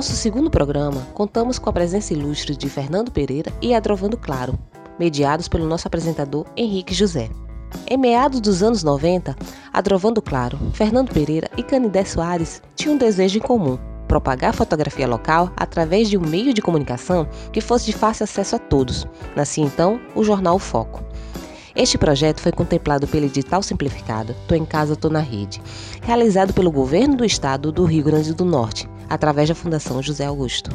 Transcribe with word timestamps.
nosso 0.00 0.16
segundo 0.16 0.50
programa, 0.50 1.06
contamos 1.12 1.58
com 1.58 1.68
a 1.68 1.72
presença 1.74 2.14
ilustre 2.14 2.56
de 2.56 2.70
Fernando 2.70 3.10
Pereira 3.10 3.52
e 3.60 3.74
Adrovando 3.74 4.16
Claro, 4.16 4.58
mediados 4.98 5.46
pelo 5.46 5.66
nosso 5.66 5.86
apresentador 5.86 6.46
Henrique 6.56 6.94
José. 6.94 7.28
Em 7.86 7.98
meados 7.98 8.40
dos 8.40 8.62
anos 8.62 8.82
90, 8.82 9.36
Adrovando 9.70 10.22
Claro, 10.22 10.58
Fernando 10.72 11.12
Pereira 11.12 11.50
e 11.54 11.62
Canidé 11.62 12.02
Soares 12.02 12.62
tinham 12.74 12.94
um 12.94 12.98
desejo 12.98 13.36
em 13.36 13.42
comum: 13.42 13.78
propagar 14.08 14.54
fotografia 14.54 15.06
local 15.06 15.52
através 15.54 16.08
de 16.08 16.16
um 16.16 16.26
meio 16.26 16.54
de 16.54 16.62
comunicação 16.62 17.28
que 17.52 17.60
fosse 17.60 17.84
de 17.84 17.92
fácil 17.92 18.24
acesso 18.24 18.56
a 18.56 18.58
todos. 18.58 19.06
Nascia 19.36 19.66
então 19.66 20.00
o 20.14 20.24
jornal 20.24 20.56
o 20.56 20.58
Foco. 20.58 21.04
Este 21.76 21.98
projeto 21.98 22.40
foi 22.40 22.52
contemplado 22.52 23.06
pelo 23.06 23.26
edital 23.26 23.62
simplificado 23.62 24.34
Tô 24.48 24.54
em 24.54 24.64
Casa, 24.64 24.96
Tô 24.96 25.10
na 25.10 25.20
Rede, 25.20 25.60
realizado 26.00 26.54
pelo 26.54 26.72
governo 26.72 27.16
do 27.16 27.24
estado 27.24 27.70
do 27.70 27.84
Rio 27.84 28.04
Grande 28.04 28.34
do 28.34 28.46
Norte, 28.46 28.88
através 29.10 29.48
da 29.48 29.54
Fundação 29.54 30.00
José 30.00 30.24
Augusto. 30.24 30.70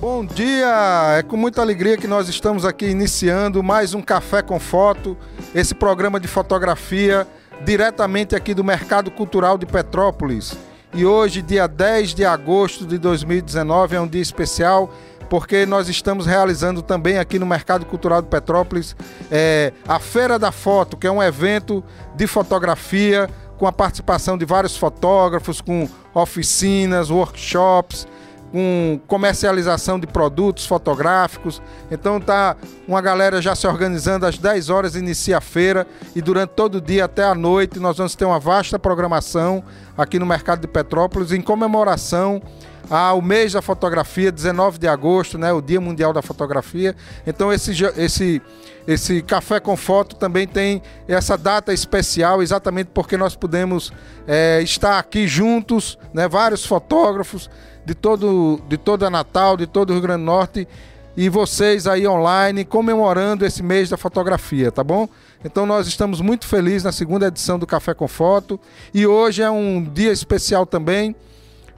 Bom 0.00 0.24
dia! 0.24 1.18
É 1.18 1.22
com 1.22 1.36
muita 1.36 1.60
alegria 1.60 1.96
que 1.96 2.08
nós 2.08 2.28
estamos 2.28 2.64
aqui 2.64 2.86
iniciando 2.86 3.62
mais 3.62 3.94
um 3.94 4.02
Café 4.02 4.42
com 4.42 4.58
Foto, 4.58 5.16
esse 5.54 5.74
programa 5.74 6.18
de 6.18 6.26
fotografia 6.26 7.26
diretamente 7.64 8.34
aqui 8.34 8.54
do 8.54 8.64
Mercado 8.64 9.10
Cultural 9.10 9.56
de 9.56 9.66
Petrópolis. 9.66 10.56
E 10.92 11.04
hoje, 11.04 11.42
dia 11.42 11.66
10 11.66 12.14
de 12.14 12.24
agosto 12.24 12.86
de 12.86 12.98
2019, 12.98 13.96
é 13.96 14.00
um 14.00 14.06
dia 14.06 14.22
especial 14.22 14.92
porque 15.28 15.64
nós 15.66 15.88
estamos 15.88 16.26
realizando 16.26 16.82
também 16.82 17.18
aqui 17.18 17.38
no 17.38 17.46
Mercado 17.46 17.86
Cultural 17.86 18.22
de 18.22 18.28
Petrópolis 18.28 18.94
é, 19.30 19.72
a 19.88 19.98
Feira 19.98 20.38
da 20.38 20.52
Foto, 20.52 20.96
que 20.96 21.06
é 21.06 21.10
um 21.10 21.22
evento 21.22 21.82
de 22.14 22.26
fotografia 22.26 23.28
com 23.58 23.66
a 23.66 23.72
participação 23.72 24.36
de 24.36 24.44
vários 24.44 24.76
fotógrafos, 24.76 25.60
com 25.60 25.88
oficinas, 26.14 27.10
workshops, 27.10 28.06
com 28.54 29.00
comercialização 29.08 29.98
de 29.98 30.06
produtos 30.06 30.64
fotográficos. 30.64 31.60
Então 31.90 32.20
tá 32.20 32.56
uma 32.86 33.00
galera 33.00 33.42
já 33.42 33.52
se 33.56 33.66
organizando 33.66 34.26
às 34.26 34.38
10 34.38 34.70
horas 34.70 34.94
inicia 34.94 35.38
a 35.38 35.40
feira 35.40 35.84
e 36.14 36.22
durante 36.22 36.50
todo 36.50 36.76
o 36.76 36.80
dia 36.80 37.06
até 37.06 37.24
a 37.24 37.34
noite 37.34 37.80
nós 37.80 37.96
vamos 37.96 38.14
ter 38.14 38.24
uma 38.24 38.38
vasta 38.38 38.78
programação 38.78 39.64
aqui 39.98 40.20
no 40.20 40.24
mercado 40.24 40.60
de 40.60 40.68
Petrópolis 40.68 41.32
em 41.32 41.40
comemoração 41.40 42.40
ao 42.88 43.20
mês 43.20 43.54
da 43.54 43.62
fotografia, 43.62 44.30
19 44.30 44.78
de 44.78 44.86
agosto, 44.86 45.36
né, 45.36 45.52
o 45.52 45.60
Dia 45.60 45.80
Mundial 45.80 46.12
da 46.12 46.22
Fotografia. 46.22 46.94
Então 47.26 47.52
esse, 47.52 47.72
esse, 47.96 48.40
esse 48.86 49.20
café 49.22 49.58
com 49.58 49.76
foto 49.76 50.14
também 50.14 50.46
tem 50.46 50.80
essa 51.08 51.36
data 51.36 51.72
especial, 51.72 52.40
exatamente 52.40 52.90
porque 52.94 53.16
nós 53.16 53.34
podemos 53.34 53.92
é, 54.28 54.62
estar 54.62 55.00
aqui 55.00 55.26
juntos, 55.26 55.98
né, 56.12 56.28
vários 56.28 56.64
fotógrafos 56.64 57.50
de 57.84 57.94
todo 57.94 58.60
de 58.68 58.76
toda 58.76 59.10
Natal, 59.10 59.56
de 59.56 59.66
todo 59.66 59.90
o 59.90 59.92
Rio 59.92 60.02
Grande 60.02 60.20
do 60.20 60.26
Norte 60.26 60.68
e 61.16 61.28
vocês 61.28 61.86
aí 61.86 62.06
online 62.08 62.64
comemorando 62.64 63.46
esse 63.46 63.62
mês 63.62 63.88
da 63.88 63.96
fotografia, 63.96 64.72
tá 64.72 64.82
bom? 64.82 65.08
Então 65.44 65.64
nós 65.64 65.86
estamos 65.86 66.20
muito 66.20 66.46
felizes 66.46 66.84
na 66.84 66.92
segunda 66.92 67.28
edição 67.28 67.58
do 67.58 67.66
Café 67.66 67.94
com 67.94 68.08
Foto 68.08 68.58
e 68.92 69.06
hoje 69.06 69.42
é 69.42 69.50
um 69.50 69.82
dia 69.82 70.12
especial 70.12 70.66
também 70.66 71.14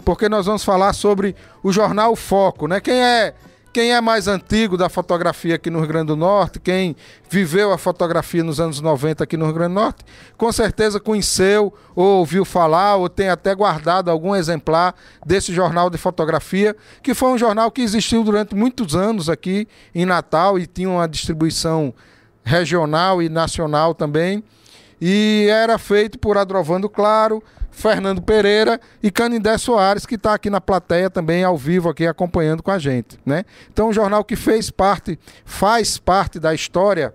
porque 0.04 0.28
nós 0.28 0.46
vamos 0.46 0.62
falar 0.62 0.92
sobre 0.92 1.34
o 1.62 1.72
jornal 1.72 2.14
Foco, 2.14 2.68
né? 2.68 2.80
Quem 2.80 3.02
é 3.02 3.34
quem 3.76 3.92
é 3.92 4.00
mais 4.00 4.26
antigo 4.26 4.74
da 4.74 4.88
fotografia 4.88 5.56
aqui 5.56 5.68
no 5.68 5.80
Rio 5.80 5.88
Grande 5.88 6.06
do 6.06 6.16
Norte, 6.16 6.58
quem 6.58 6.96
viveu 7.28 7.70
a 7.74 7.76
fotografia 7.76 8.42
nos 8.42 8.58
anos 8.58 8.80
90 8.80 9.22
aqui 9.22 9.36
no 9.36 9.44
Rio 9.44 9.52
Grande 9.52 9.74
do 9.74 9.80
Norte, 9.80 10.02
com 10.34 10.50
certeza 10.50 10.98
conheceu 10.98 11.74
ou 11.94 12.20
ouviu 12.20 12.46
falar 12.46 12.96
ou 12.96 13.06
tem 13.06 13.28
até 13.28 13.54
guardado 13.54 14.10
algum 14.10 14.34
exemplar 14.34 14.94
desse 15.26 15.52
jornal 15.52 15.90
de 15.90 15.98
fotografia, 15.98 16.74
que 17.02 17.12
foi 17.12 17.28
um 17.28 17.36
jornal 17.36 17.70
que 17.70 17.82
existiu 17.82 18.24
durante 18.24 18.54
muitos 18.54 18.96
anos 18.96 19.28
aqui 19.28 19.68
em 19.94 20.06
Natal 20.06 20.58
e 20.58 20.66
tinha 20.66 20.88
uma 20.88 21.06
distribuição 21.06 21.92
regional 22.42 23.22
e 23.22 23.28
nacional 23.28 23.94
também. 23.94 24.42
E 24.98 25.48
era 25.50 25.76
feito 25.76 26.18
por 26.18 26.38
Adrovando 26.38 26.88
Claro, 26.88 27.42
Fernando 27.76 28.22
Pereira 28.22 28.80
e 29.02 29.10
Canindé 29.10 29.58
Soares, 29.58 30.06
que 30.06 30.14
está 30.14 30.32
aqui 30.32 30.48
na 30.48 30.62
plateia 30.62 31.10
também 31.10 31.44
ao 31.44 31.58
vivo 31.58 31.90
aqui 31.90 32.06
acompanhando 32.06 32.62
com 32.62 32.70
a 32.70 32.78
gente, 32.78 33.18
né? 33.24 33.44
Então, 33.70 33.90
um 33.90 33.92
jornal 33.92 34.24
que 34.24 34.34
fez 34.34 34.70
parte, 34.70 35.18
faz 35.44 35.98
parte 35.98 36.40
da 36.40 36.54
história 36.54 37.14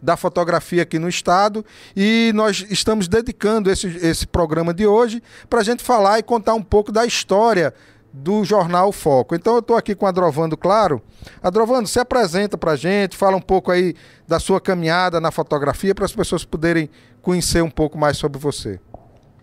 da 0.00 0.16
fotografia 0.16 0.82
aqui 0.82 0.98
no 0.98 1.10
estado 1.10 1.62
e 1.94 2.32
nós 2.34 2.64
estamos 2.70 3.06
dedicando 3.06 3.70
esse, 3.70 3.86
esse 3.98 4.26
programa 4.26 4.72
de 4.72 4.86
hoje 4.86 5.22
para 5.50 5.60
a 5.60 5.62
gente 5.62 5.82
falar 5.82 6.18
e 6.18 6.22
contar 6.22 6.54
um 6.54 6.62
pouco 6.62 6.90
da 6.90 7.04
história 7.04 7.74
do 8.10 8.42
jornal 8.46 8.90
Foco. 8.92 9.34
Então 9.34 9.52
eu 9.52 9.60
estou 9.60 9.76
aqui 9.76 9.94
com 9.94 10.06
a 10.06 10.08
Adrovando 10.08 10.56
Claro. 10.56 11.02
Adrovando, 11.42 11.86
se 11.86 12.00
apresenta 12.00 12.56
para 12.56 12.72
a 12.72 12.76
gente, 12.76 13.14
fala 13.14 13.36
um 13.36 13.42
pouco 13.42 13.70
aí 13.70 13.94
da 14.26 14.40
sua 14.40 14.58
caminhada 14.58 15.20
na 15.20 15.30
fotografia 15.30 15.94
para 15.94 16.06
as 16.06 16.14
pessoas 16.14 16.46
poderem 16.46 16.88
conhecer 17.20 17.62
um 17.62 17.70
pouco 17.70 17.98
mais 17.98 18.16
sobre 18.16 18.40
você. 18.40 18.80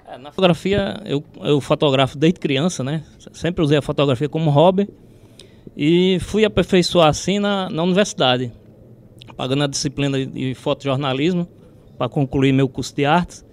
É, 0.07 0.17
na 0.17 0.31
fotografia, 0.31 1.01
eu, 1.05 1.21
eu 1.41 1.59
fotografo 1.59 2.17
desde 2.17 2.39
criança, 2.39 2.81
né? 2.81 3.03
Sempre 3.33 3.61
usei 3.61 3.77
a 3.77 3.81
fotografia 3.81 4.29
como 4.29 4.49
hobby. 4.49 4.89
E 5.75 6.17
fui 6.21 6.45
aperfeiçoar 6.45 7.09
assim 7.09 7.39
na, 7.39 7.69
na 7.69 7.83
universidade, 7.83 8.51
pagando 9.35 9.65
a 9.65 9.67
disciplina 9.67 10.25
de 10.25 10.55
fotojornalismo 10.55 11.45
para 11.97 12.07
concluir 12.07 12.53
meu 12.53 12.69
curso 12.69 12.95
de 12.95 13.03
artes. 13.03 13.45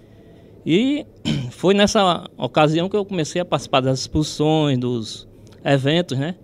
E 0.64 1.04
foi 1.50 1.74
nessa 1.74 2.30
ocasião 2.36 2.88
que 2.88 2.96
eu 2.96 3.04
comecei 3.04 3.40
a 3.42 3.44
participar 3.44 3.80
das 3.80 4.00
exposições, 4.00 4.78
dos 4.78 5.28
eventos, 5.64 6.16
né? 6.16 6.36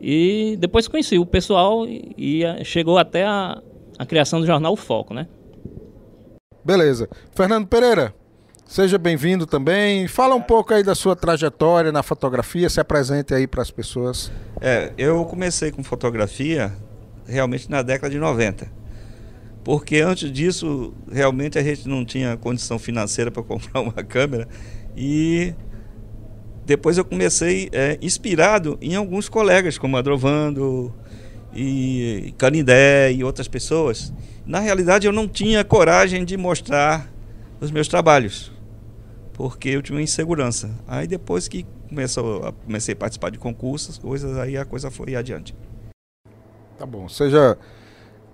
E 0.00 0.56
depois 0.58 0.88
conheci 0.88 1.18
o 1.18 1.26
pessoal 1.26 1.86
e, 1.86 2.14
e 2.16 2.64
chegou 2.64 2.96
até 2.96 3.24
a, 3.24 3.62
a 3.98 4.06
criação 4.06 4.40
do 4.40 4.46
jornal 4.46 4.74
Foco, 4.74 5.12
né? 5.12 5.28
Beleza. 6.64 7.08
Fernando 7.30 7.66
Pereira, 7.66 8.14
Seja 8.66 8.96
bem-vindo 8.96 9.46
também. 9.46 10.08
Fala 10.08 10.34
um 10.34 10.40
pouco 10.40 10.72
aí 10.72 10.82
da 10.82 10.94
sua 10.94 11.14
trajetória 11.14 11.92
na 11.92 12.02
fotografia, 12.02 12.68
se 12.68 12.80
apresente 12.80 13.34
aí 13.34 13.46
para 13.46 13.62
as 13.62 13.70
pessoas. 13.70 14.32
É, 14.60 14.90
eu 14.96 15.24
comecei 15.26 15.70
com 15.70 15.84
fotografia 15.84 16.72
realmente 17.26 17.70
na 17.70 17.82
década 17.82 18.10
de 18.10 18.18
90. 18.18 18.66
Porque 19.62 19.98
antes 19.98 20.32
disso, 20.32 20.94
realmente 21.10 21.58
a 21.58 21.62
gente 21.62 21.86
não 21.86 22.04
tinha 22.04 22.36
condição 22.36 22.78
financeira 22.78 23.30
para 23.30 23.42
comprar 23.44 23.80
uma 23.80 24.02
câmera. 24.02 24.48
E 24.96 25.54
depois 26.64 26.96
eu 26.96 27.04
comecei 27.04 27.68
é, 27.70 27.98
inspirado 28.00 28.78
em 28.80 28.96
alguns 28.96 29.28
colegas, 29.28 29.76
como 29.76 29.96
Adrovando 29.96 30.92
e 31.54 32.34
Canindé 32.38 33.12
e 33.12 33.22
outras 33.22 33.46
pessoas. 33.46 34.12
Na 34.46 34.58
realidade, 34.58 35.06
eu 35.06 35.12
não 35.12 35.28
tinha 35.28 35.62
coragem 35.62 36.24
de 36.24 36.36
mostrar 36.36 37.12
os 37.60 37.70
meus 37.70 37.88
trabalhos 37.88 38.53
porque 39.34 39.68
eu 39.68 39.82
tinha 39.82 39.96
uma 39.96 40.02
insegurança. 40.02 40.70
Aí 40.88 41.06
depois 41.06 41.46
que 41.46 41.66
começou, 41.88 42.52
comecei 42.64 42.94
a 42.94 42.96
participar 42.96 43.30
de 43.30 43.38
concursos, 43.38 43.98
coisas, 43.98 44.38
aí 44.38 44.56
a 44.56 44.64
coisa 44.64 44.90
foi 44.90 45.14
adiante. 45.14 45.54
Tá 46.78 46.86
bom, 46.86 47.08
seja 47.08 47.58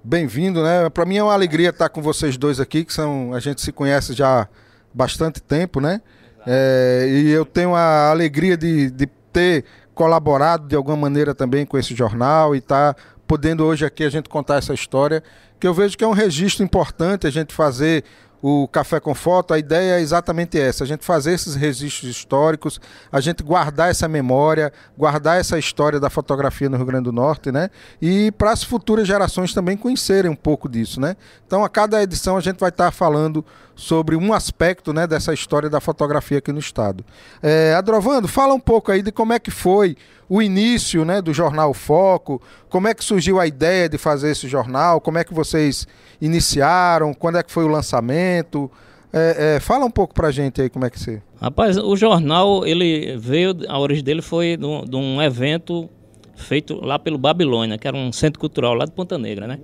bem-vindo, 0.04 0.62
né? 0.62 0.88
Para 0.90 1.04
mim 1.04 1.16
é 1.16 1.22
uma 1.22 1.32
alegria 1.32 1.70
estar 1.70 1.88
com 1.88 2.00
vocês 2.00 2.36
dois 2.36 2.60
aqui, 2.60 2.84
que 2.84 2.92
são 2.92 3.34
a 3.34 3.40
gente 3.40 3.60
se 3.60 3.72
conhece 3.72 4.12
já 4.12 4.42
há 4.42 4.48
bastante 4.94 5.42
tempo, 5.42 5.80
né? 5.80 6.00
É, 6.46 7.06
e 7.08 7.30
eu 7.30 7.44
tenho 7.44 7.74
a 7.74 8.10
alegria 8.10 8.56
de, 8.56 8.90
de 8.90 9.06
ter 9.32 9.64
colaborado 9.94 10.66
de 10.66 10.74
alguma 10.74 10.96
maneira 10.96 11.34
também 11.34 11.66
com 11.66 11.76
esse 11.76 11.94
jornal 11.94 12.54
e 12.54 12.58
estar 12.58 12.94
tá 12.94 13.02
podendo 13.26 13.64
hoje 13.64 13.84
aqui 13.84 14.04
a 14.04 14.10
gente 14.10 14.28
contar 14.28 14.56
essa 14.56 14.74
história, 14.74 15.22
que 15.58 15.66
eu 15.66 15.74
vejo 15.74 15.96
que 15.96 16.02
é 16.02 16.06
um 16.06 16.12
registro 16.12 16.64
importante 16.64 17.26
a 17.26 17.30
gente 17.30 17.54
fazer 17.54 18.04
o 18.42 18.66
Café 18.68 18.98
com 19.00 19.14
Foto, 19.14 19.52
a 19.52 19.58
ideia 19.58 19.98
é 19.98 20.00
exatamente 20.00 20.58
essa: 20.58 20.84
a 20.84 20.86
gente 20.86 21.04
fazer 21.04 21.32
esses 21.32 21.54
registros 21.54 22.10
históricos, 22.10 22.80
a 23.10 23.20
gente 23.20 23.42
guardar 23.42 23.91
essa 23.91 24.09
memória, 24.09 24.72
guardar 24.97 25.38
essa 25.38 25.59
história 25.59 26.00
da 26.00 26.09
fotografia 26.09 26.68
no 26.68 26.76
Rio 26.76 26.86
Grande 26.86 27.04
do 27.04 27.12
Norte, 27.12 27.53
né? 27.53 27.70
E 28.00 28.30
para 28.32 28.53
as 28.53 28.62
futuras 28.62 29.06
gerações 29.06 29.53
também 29.53 29.76
conhecerem 29.76 30.30
um 30.30 30.36
pouco 30.36 30.68
disso, 30.68 31.00
né? 31.00 31.16
Então, 31.47 31.65
a 31.65 31.68
cada 31.68 32.03
edição 32.03 32.36
a 32.36 32.41
gente 32.41 32.59
vai 32.59 32.70
estar 32.70 32.91
falando 32.91 33.44
sobre 33.74 34.16
um 34.16 34.32
aspecto 34.32 34.92
né, 34.92 35.06
dessa 35.06 35.32
história 35.32 35.70
da 35.70 35.80
fotografia 35.80 36.38
aqui 36.38 36.52
no 36.52 36.58
estado. 36.58 37.04
É, 37.42 37.74
Adrovando, 37.74 38.28
fala 38.28 38.52
um 38.54 38.60
pouco 38.60 38.92
aí 38.92 39.02
de 39.02 39.10
como 39.10 39.32
é 39.32 39.38
que 39.38 39.50
foi 39.50 39.96
o 40.28 40.40
início 40.40 41.04
né, 41.04 41.20
do 41.20 41.32
jornal 41.32 41.74
Foco, 41.74 42.40
como 42.68 42.86
é 42.86 42.94
que 42.94 43.04
surgiu 43.04 43.40
a 43.40 43.46
ideia 43.46 43.88
de 43.88 43.98
fazer 43.98 44.30
esse 44.30 44.46
jornal, 44.46 45.00
como 45.00 45.18
é 45.18 45.24
que 45.24 45.34
vocês 45.34 45.88
iniciaram, 46.20 47.12
quando 47.12 47.38
é 47.38 47.42
que 47.42 47.50
foi 47.50 47.64
o 47.64 47.68
lançamento. 47.68 48.70
É, 49.12 49.56
é, 49.56 49.60
fala 49.60 49.84
um 49.84 49.90
pouco 49.90 50.14
pra 50.14 50.30
gente 50.30 50.62
aí 50.62 50.68
como 50.68 50.84
é 50.84 50.90
que 50.90 51.00
você. 51.00 51.20
Rapaz, 51.40 51.76
o 51.76 51.96
jornal, 51.96 52.64
ele 52.64 53.16
veio, 53.16 53.56
a 53.68 53.78
origem 53.78 54.04
dele 54.04 54.22
foi 54.22 54.56
de 54.56 54.88
de 54.88 54.96
um 54.96 55.20
evento 55.20 55.88
feito 56.36 56.84
lá 56.84 56.98
pelo 56.98 57.18
Babilônia, 57.18 57.78
que 57.78 57.86
era 57.86 57.96
um 57.96 58.12
centro 58.12 58.38
cultural 58.40 58.74
lá 58.74 58.84
de 58.84 58.92
Ponta 58.92 59.18
Negra, 59.18 59.46
né? 59.46 59.58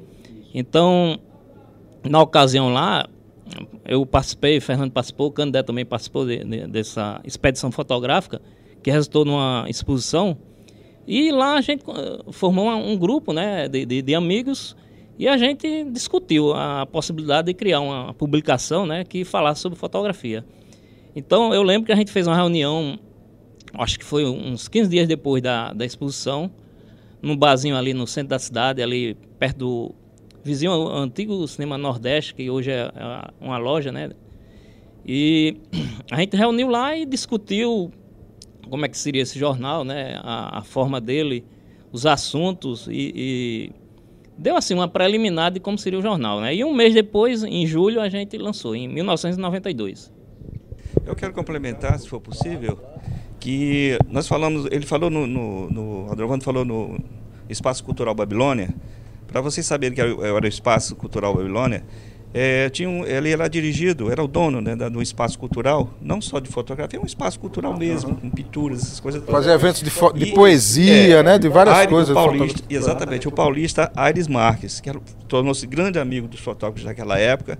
Então, 0.54 1.18
na 2.02 2.20
ocasião 2.20 2.72
lá, 2.72 3.08
eu 3.84 4.04
participei, 4.04 4.60
Fernando 4.60 4.90
participou, 4.90 5.28
o 5.28 5.31
Candé 5.31 5.62
também 5.62 5.84
participou 5.84 6.26
de, 6.26 6.44
de, 6.44 6.66
dessa 6.66 7.20
expedição 7.25 7.70
fotográfica, 7.70 8.40
que 8.82 8.90
resultou 8.90 9.25
numa 9.25 9.64
exposição 9.69 10.37
E 11.06 11.31
lá 11.31 11.54
a 11.54 11.60
gente 11.60 11.84
uh, 11.84 12.32
formou 12.32 12.69
um 12.69 12.96
grupo 12.96 13.32
né, 13.32 13.69
de, 13.69 13.84
de, 13.84 14.02
de, 14.02 14.14
amigos 14.14 14.76
e 15.19 15.26
a 15.28 15.37
gente 15.37 15.84
discutiu 15.84 16.52
a 16.52 16.84
possibilidade 16.84 17.46
de 17.46 17.54
criar 17.54 17.81
uma 17.81 18.12
publicação 18.12 18.84
né, 18.84 19.04
que 19.04 19.25
falasse 19.25 19.60
sobre 19.60 19.78
fotografia. 19.78 20.44
Então 21.14 21.54
eu 21.54 21.62
lembro 21.62 21.87
que 21.87 21.92
a 21.92 21.96
gente 21.96 22.12
fez 22.12 22.26
uma 22.26 22.37
reunião, 22.37 22.99
acho 23.75 23.99
que 23.99 24.04
foi 24.04 24.26
uns 24.26 24.69
15 24.69 24.90
dias 24.90 25.08
depois 25.08 25.42
da, 25.42 25.72
da 25.72 25.87
exposição, 25.87 26.50
num 27.22 27.37
barzinho 27.37 27.76
ali 27.76 27.94
no 27.94 28.06
centro 28.06 28.31
da 28.31 28.38
cidade, 28.38 28.82
ali 28.82 29.16
perto 29.38 29.58
do 29.58 29.94
vizinho 30.46 30.72
ao 30.72 30.96
antigo 30.96 31.46
Cinema 31.48 31.76
Nordeste, 31.76 32.34
que 32.34 32.48
hoje 32.48 32.70
é, 32.70 32.90
é 32.94 33.31
uma 33.40 33.58
loja, 33.58 33.90
né? 33.90 34.10
E 35.04 35.56
a 36.10 36.20
gente 36.20 36.37
reuniu 36.37 36.69
lá 36.69 36.96
e 36.96 37.04
discutiu 37.04 37.93
como 38.70 38.84
é 38.84 38.88
que 38.88 38.96
seria 38.96 39.22
esse 39.22 39.38
jornal, 39.38 39.84
né? 39.84 40.19
A, 40.22 40.58
a 40.58 40.62
forma 40.62 41.00
dele, 41.00 41.44
os 41.93 42.06
assuntos 42.06 42.87
e, 42.88 43.12
e, 43.14 43.72
deu 44.38 44.56
assim 44.56 44.75
uma 44.75 44.88
preliminar 44.88 45.50
de 45.50 45.60
como 45.60 45.76
seria 45.76 45.98
o 45.98 46.02
jornal, 46.02 46.40
né? 46.40 46.54
E 46.54 46.64
um 46.64 46.75
mês 46.75 46.94
depois, 46.94 47.42
em 47.42 47.66
julho, 47.66 48.00
a 48.00 48.08
gente 48.08 48.37
lançou, 48.38 48.75
em 48.75 48.88
1992. 48.88 50.12
Eu 51.04 51.14
quero 51.14 51.32
complementar, 51.32 51.99
se 51.99 52.08
for 52.08 52.20
possível, 52.20 52.81
que 53.38 53.99
nós 54.08 54.26
falamos, 54.26 54.66
ele 54.70 54.87
falou 54.87 55.10
no, 55.10 55.26
no, 55.26 55.70
no 55.70 56.10
Adrovando 56.10 56.42
falou 56.42 56.64
no 56.64 56.99
Espaço 57.49 57.84
Cultural 57.84 58.14
Babilônia, 58.14 58.75
para 59.26 59.40
vocês 59.40 59.67
saberem 59.67 59.94
que 59.94 60.00
era 60.00 60.14
o 60.14 60.46
Espaço 60.46 60.94
Cultural 60.96 61.34
Babilônia, 61.34 61.84
é, 62.38 62.69
tinha 62.69 62.87
um, 62.87 63.02
ele 63.02 63.31
era 63.31 63.49
dirigido, 63.49 64.11
era 64.11 64.23
o 64.23 64.28
dono 64.28 64.61
né, 64.61 64.76
do 64.76 65.00
espaço 65.00 65.38
cultural, 65.38 65.88
não 66.02 66.20
só 66.20 66.38
de 66.38 66.50
fotografia, 66.50 66.99
é 66.99 67.02
um 67.02 67.06
espaço 67.06 67.40
cultural 67.40 67.75
mesmo, 67.75 68.14
com 68.14 68.28
pinturas, 68.28 68.82
essas 68.82 69.00
coisas 69.00 69.23
todas. 69.23 69.34
Fazia 69.34 69.55
eventos 69.55 69.81
de, 69.81 69.90
de 70.19 70.32
e, 70.32 70.34
poesia, 70.34 71.17
é, 71.17 71.23
né, 71.23 71.38
de 71.38 71.49
várias 71.49 71.75
Aires, 71.75 71.90
coisas. 71.90 72.14
Paulista, 72.14 72.62
exatamente, 72.69 73.26
o 73.26 73.32
paulista 73.32 73.90
Aires 73.96 74.28
Marques, 74.28 74.81
que 74.81 74.90
tornou-se 75.26 75.67
grande 75.67 75.99
amigo 75.99 76.28
dos 76.28 76.40
fotógrafos 76.40 76.84
daquela 76.84 77.19
época, 77.19 77.58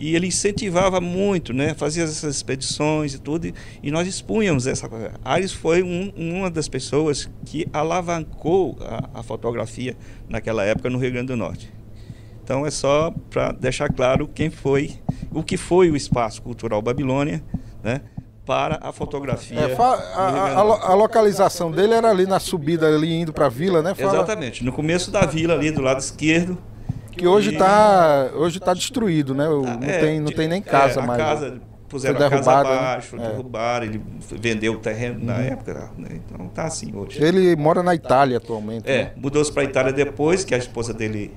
e 0.00 0.16
ele 0.16 0.26
incentivava 0.26 0.98
muito, 1.00 1.52
né, 1.52 1.74
fazia 1.74 2.04
essas 2.04 2.36
expedições 2.36 3.14
e 3.14 3.18
tudo, 3.18 3.46
e, 3.46 3.54
e 3.82 3.90
nós 3.90 4.08
expunhamos 4.08 4.66
essa 4.66 4.88
coisa. 4.88 5.12
Aires 5.22 5.52
foi 5.52 5.82
um, 5.82 6.10
uma 6.16 6.50
das 6.50 6.68
pessoas 6.68 7.28
que 7.44 7.68
alavancou 7.70 8.78
a, 8.80 9.20
a 9.20 9.22
fotografia 9.22 9.94
naquela 10.26 10.64
época 10.64 10.88
no 10.88 10.98
Rio 10.98 11.12
Grande 11.12 11.26
do 11.26 11.36
Norte. 11.36 11.70
Então 12.42 12.66
é 12.66 12.70
só 12.70 13.14
para 13.28 13.52
deixar 13.52 13.92
claro 13.92 14.26
quem 14.26 14.48
foi, 14.48 14.96
o 15.32 15.42
que 15.42 15.58
foi 15.58 15.90
o 15.90 15.96
Espaço 15.96 16.40
Cultural 16.40 16.80
Babilônia, 16.80 17.44
né? 17.82 18.00
Para 18.44 18.80
a 18.82 18.90
fotografia. 18.90 19.60
É, 19.60 19.76
a, 19.76 19.84
a, 19.84 20.60
a, 20.90 20.94
localização 20.94 21.70
dele 21.70 21.92
era 21.94 22.10
ali 22.10 22.26
na 22.26 22.40
subida, 22.40 22.88
ali 22.88 23.20
indo 23.20 23.32
para 23.32 23.46
a 23.46 23.48
vila, 23.48 23.82
né? 23.82 23.94
Fala... 23.94 24.14
Exatamente, 24.14 24.64
no 24.64 24.72
começo 24.72 25.10
da 25.12 25.24
vila 25.26 25.54
ali 25.54 25.70
do 25.70 25.80
lado 25.80 26.00
esquerdo. 26.00 26.58
Que 27.12 27.26
hoje 27.26 27.52
está 27.52 28.30
hoje 28.34 28.60
tá 28.60 28.72
destruído, 28.72 29.34
né? 29.34 29.46
Não, 29.48 29.82
é, 29.82 29.98
tem, 29.98 30.20
não 30.20 30.32
tem 30.32 30.48
nem 30.48 30.62
casa 30.62 31.00
é, 31.00 31.06
mais. 31.06 31.18
Casa, 31.20 31.50
né? 31.50 31.60
puseram 31.90 32.24
a 32.24 32.30
casa 32.30 32.50
né? 32.50 32.60
abaixo, 32.60 33.16
né? 33.16 33.28
derrubaram, 33.28 33.84
ele 33.84 34.00
vendeu 34.38 34.74
o 34.74 34.78
terreno 34.78 35.22
na 35.22 35.34
uhum. 35.34 35.40
época, 35.40 35.90
né? 35.98 36.08
então 36.24 36.46
tá 36.48 36.64
assim 36.64 36.94
hoje. 36.94 37.22
Ele 37.22 37.56
mora 37.56 37.82
na 37.82 37.94
Itália 37.94 38.36
atualmente. 38.36 38.88
É, 38.88 39.04
né? 39.04 39.12
mudou-se 39.16 39.52
para 39.52 39.62
a 39.62 39.64
Itália 39.64 39.92
depois, 39.92 40.44
que 40.44 40.54
a 40.54 40.58
esposa 40.58 40.94
dele 40.94 41.32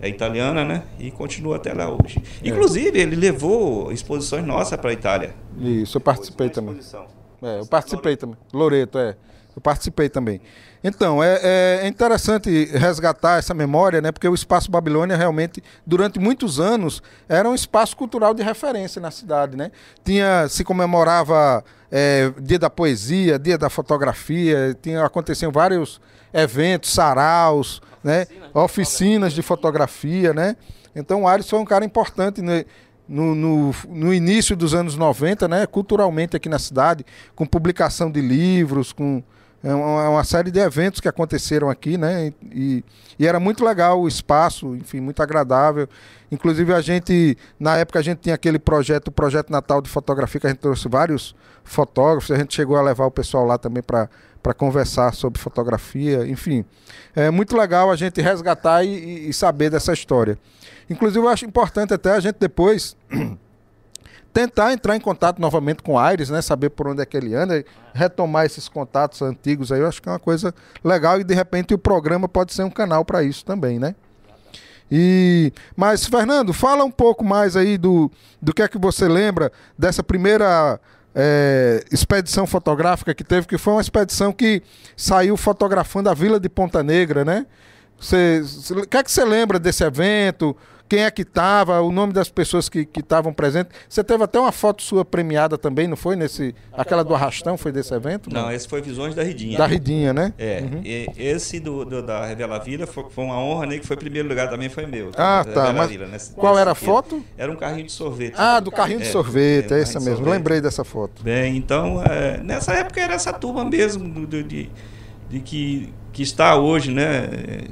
é 0.00 0.08
italiana, 0.08 0.64
né? 0.64 0.84
E 0.98 1.10
continua 1.10 1.56
até 1.56 1.72
lá 1.72 1.90
hoje. 1.90 2.22
É. 2.42 2.48
Inclusive, 2.48 2.98
ele 2.98 3.16
levou 3.16 3.90
exposições 3.90 4.46
nossas 4.46 4.78
para 4.78 4.90
a 4.90 4.92
Itália. 4.92 5.34
Isso, 5.58 5.96
eu 5.96 6.00
participei 6.00 6.48
também. 6.48 6.78
É, 7.42 7.58
eu 7.60 7.66
participei 7.66 8.16
também. 8.16 8.36
Loreto, 8.52 8.98
é. 8.98 9.16
Eu 9.58 9.60
participei 9.60 10.08
também. 10.08 10.40
Então, 10.84 11.20
é, 11.20 11.40
é, 11.82 11.88
interessante 11.88 12.66
resgatar 12.66 13.38
essa 13.40 13.52
memória, 13.52 14.00
né? 14.00 14.12
Porque 14.12 14.28
o 14.28 14.34
Espaço 14.34 14.70
Babilônia 14.70 15.16
realmente, 15.16 15.60
durante 15.84 16.20
muitos 16.20 16.60
anos, 16.60 17.02
era 17.28 17.50
um 17.50 17.56
espaço 17.56 17.96
cultural 17.96 18.32
de 18.34 18.40
referência 18.40 19.02
na 19.02 19.10
cidade, 19.10 19.56
né? 19.56 19.72
Tinha, 20.04 20.46
se 20.48 20.62
comemorava 20.62 21.64
é, 21.90 22.32
Dia 22.40 22.60
da 22.60 22.70
Poesia, 22.70 23.36
Dia 23.36 23.58
da 23.58 23.68
Fotografia, 23.68 24.78
tinha, 24.80 25.04
aconteciam 25.04 25.50
vários 25.50 26.00
eventos, 26.32 26.92
saraus, 26.92 27.82
né? 28.04 28.28
oficinas 28.54 29.32
de 29.32 29.42
fotografia, 29.42 30.32
né? 30.32 30.54
Então 30.94 31.22
o 31.22 31.26
Ares 31.26 31.50
foi 31.50 31.58
um 31.58 31.64
cara 31.64 31.84
importante 31.84 32.40
né? 32.40 32.64
no, 33.08 33.34
no, 33.34 33.74
no, 33.88 34.14
início 34.14 34.54
dos 34.54 34.72
anos 34.72 34.96
90, 34.96 35.48
né? 35.48 35.66
culturalmente 35.66 36.36
aqui 36.36 36.48
na 36.48 36.60
cidade, 36.60 37.04
com 37.34 37.44
publicação 37.44 38.08
de 38.08 38.20
livros, 38.20 38.92
com 38.92 39.20
é 39.62 39.74
uma, 39.74 40.08
uma 40.10 40.24
série 40.24 40.50
de 40.50 40.60
eventos 40.60 41.00
que 41.00 41.08
aconteceram 41.08 41.68
aqui, 41.68 41.98
né? 41.98 42.32
E, 42.52 42.84
e, 43.18 43.26
era 43.26 43.40
muito 43.40 43.64
legal 43.64 44.00
o 44.00 44.06
espaço, 44.06 44.76
enfim, 44.76 45.00
muito 45.00 45.22
agradável. 45.22 45.88
Inclusive 46.30 46.72
a 46.72 46.80
gente, 46.80 47.36
na 47.58 47.76
época 47.76 47.98
a 47.98 48.02
gente 48.02 48.18
tinha 48.18 48.34
aquele 48.34 48.58
projeto, 48.58 49.08
o 49.08 49.12
projeto 49.12 49.50
Natal 49.50 49.82
de 49.82 49.88
fotografia, 49.88 50.40
que 50.40 50.46
a 50.46 50.50
gente 50.50 50.60
trouxe 50.60 50.88
vários 50.88 51.34
fotógrafos, 51.64 52.30
a 52.30 52.36
gente 52.36 52.54
chegou 52.54 52.76
a 52.76 52.82
levar 52.82 53.06
o 53.06 53.10
pessoal 53.10 53.44
lá 53.44 53.58
também 53.58 53.82
para 53.82 54.08
para 54.42 54.54
conversar 54.54 55.12
sobre 55.14 55.40
fotografia, 55.40 56.26
enfim. 56.26 56.64
É 57.14 57.30
muito 57.30 57.56
legal 57.56 57.90
a 57.90 57.96
gente 57.96 58.20
resgatar 58.20 58.84
e, 58.84 59.28
e, 59.28 59.32
saber 59.32 59.70
dessa 59.70 59.92
história. 59.92 60.38
Inclusive, 60.88 61.24
eu 61.24 61.28
acho 61.28 61.44
importante 61.44 61.92
até 61.92 62.12
a 62.12 62.20
gente 62.20 62.36
depois 62.38 62.96
tentar 64.38 64.72
entrar 64.72 64.94
em 64.94 65.00
contato 65.00 65.40
novamente 65.40 65.82
com 65.82 65.94
o 65.94 65.98
Aires, 65.98 66.30
né? 66.30 66.40
Saber 66.40 66.70
por 66.70 66.86
onde 66.86 67.02
é 67.02 67.06
que 67.06 67.16
ele 67.16 67.34
anda, 67.34 67.64
retomar 67.92 68.46
esses 68.46 68.68
contatos 68.68 69.20
antigos 69.20 69.72
aí, 69.72 69.80
eu 69.80 69.88
acho 69.88 70.00
que 70.00 70.08
é 70.08 70.12
uma 70.12 70.18
coisa 70.20 70.54
legal 70.84 71.18
e 71.18 71.24
de 71.24 71.34
repente 71.34 71.74
o 71.74 71.78
programa 71.78 72.28
pode 72.28 72.54
ser 72.54 72.62
um 72.62 72.70
canal 72.70 73.04
para 73.04 73.24
isso 73.24 73.44
também, 73.44 73.80
né? 73.80 73.96
E, 74.88 75.52
mas, 75.76 76.06
Fernando, 76.06 76.52
fala 76.52 76.84
um 76.84 76.90
pouco 76.90 77.24
mais 77.24 77.56
aí 77.56 77.76
do, 77.76 78.08
do 78.40 78.54
que 78.54 78.62
é 78.62 78.68
que 78.68 78.78
você 78.78 79.08
lembra 79.08 79.50
dessa 79.76 80.04
primeira 80.04 80.80
é, 81.12 81.82
expedição 81.90 82.46
fotográfica 82.46 83.12
que 83.12 83.24
teve, 83.24 83.48
que 83.48 83.58
foi 83.58 83.72
uma 83.72 83.82
expedição 83.82 84.32
que 84.32 84.62
saiu 84.96 85.36
fotografando 85.36 86.08
a 86.08 86.14
Vila 86.14 86.38
de 86.38 86.48
Ponta 86.48 86.80
Negra, 86.80 87.24
né? 87.24 87.44
O 87.98 88.86
que 88.86 88.96
é 88.96 89.02
que 89.02 89.10
você 89.10 89.24
lembra 89.24 89.58
desse 89.58 89.82
evento? 89.82 90.56
Quem 90.88 91.04
é 91.04 91.10
que 91.10 91.22
estava, 91.22 91.80
o 91.80 91.92
nome 91.92 92.12
das 92.12 92.28
pessoas 92.30 92.68
que 92.68 92.88
estavam 92.96 93.32
presentes. 93.32 93.72
Você 93.88 94.02
teve 94.02 94.24
até 94.24 94.40
uma 94.40 94.52
foto 94.52 94.82
sua 94.82 95.04
premiada 95.04 95.58
também, 95.58 95.86
não 95.86 95.96
foi? 95.96 96.16
nesse 96.16 96.54
Aquela 96.72 97.04
do 97.04 97.14
Arrastão 97.14 97.56
foi 97.56 97.72
desse 97.72 97.94
evento? 97.94 98.32
Não, 98.32 98.42
não 98.42 98.52
esse 98.52 98.66
foi 98.66 98.80
Visões 98.80 99.14
da 99.14 99.22
Ridinha. 99.22 99.58
Da 99.58 99.66
Ridinha, 99.66 100.12
né? 100.12 100.32
É. 100.38 100.60
Uhum. 100.60 100.82
esse 101.16 101.60
do, 101.60 101.84
do, 101.84 102.02
da 102.02 102.26
Revela 102.26 102.58
Vila 102.58 102.86
foi, 102.86 103.04
foi, 103.10 103.24
uma 103.24 103.38
honra, 103.38 103.66
né? 103.66 103.78
Que 103.78 103.86
foi 103.86 103.96
primeiro 103.96 104.28
lugar 104.28 104.48
também 104.48 104.68
foi 104.68 104.86
meu. 104.86 105.10
Ah, 105.16 105.44
tá. 105.44 105.72
Mas 105.72 105.90
Vila, 105.90 106.06
nesse, 106.06 106.32
qual 106.32 106.54
nesse 106.54 106.62
era 106.62 106.72
a 106.72 106.74
foto? 106.74 107.24
Era 107.36 107.52
um 107.52 107.56
carrinho 107.56 107.86
de 107.86 107.92
sorvete. 107.92 108.34
Ah, 108.36 108.60
do 108.60 108.70
carrinho 108.70 109.00
de 109.00 109.08
é, 109.08 109.10
sorvete, 109.12 109.72
é, 109.72 109.78
é 109.78 109.82
essa 109.82 110.00
mesmo. 110.00 110.16
Sorvete. 110.16 110.32
Lembrei 110.32 110.60
dessa 110.60 110.84
foto. 110.84 111.22
Bem, 111.22 111.56
então, 111.56 112.02
é, 112.02 112.38
nessa 112.38 112.72
época 112.72 113.00
era 113.00 113.14
essa 113.14 113.32
turma 113.32 113.64
mesmo 113.64 114.08
do, 114.08 114.26
do 114.26 114.42
de, 114.42 114.70
de 115.28 115.40
que 115.40 115.92
que 116.18 116.24
está 116.24 116.56
hoje 116.56 116.90
né, 116.90 117.28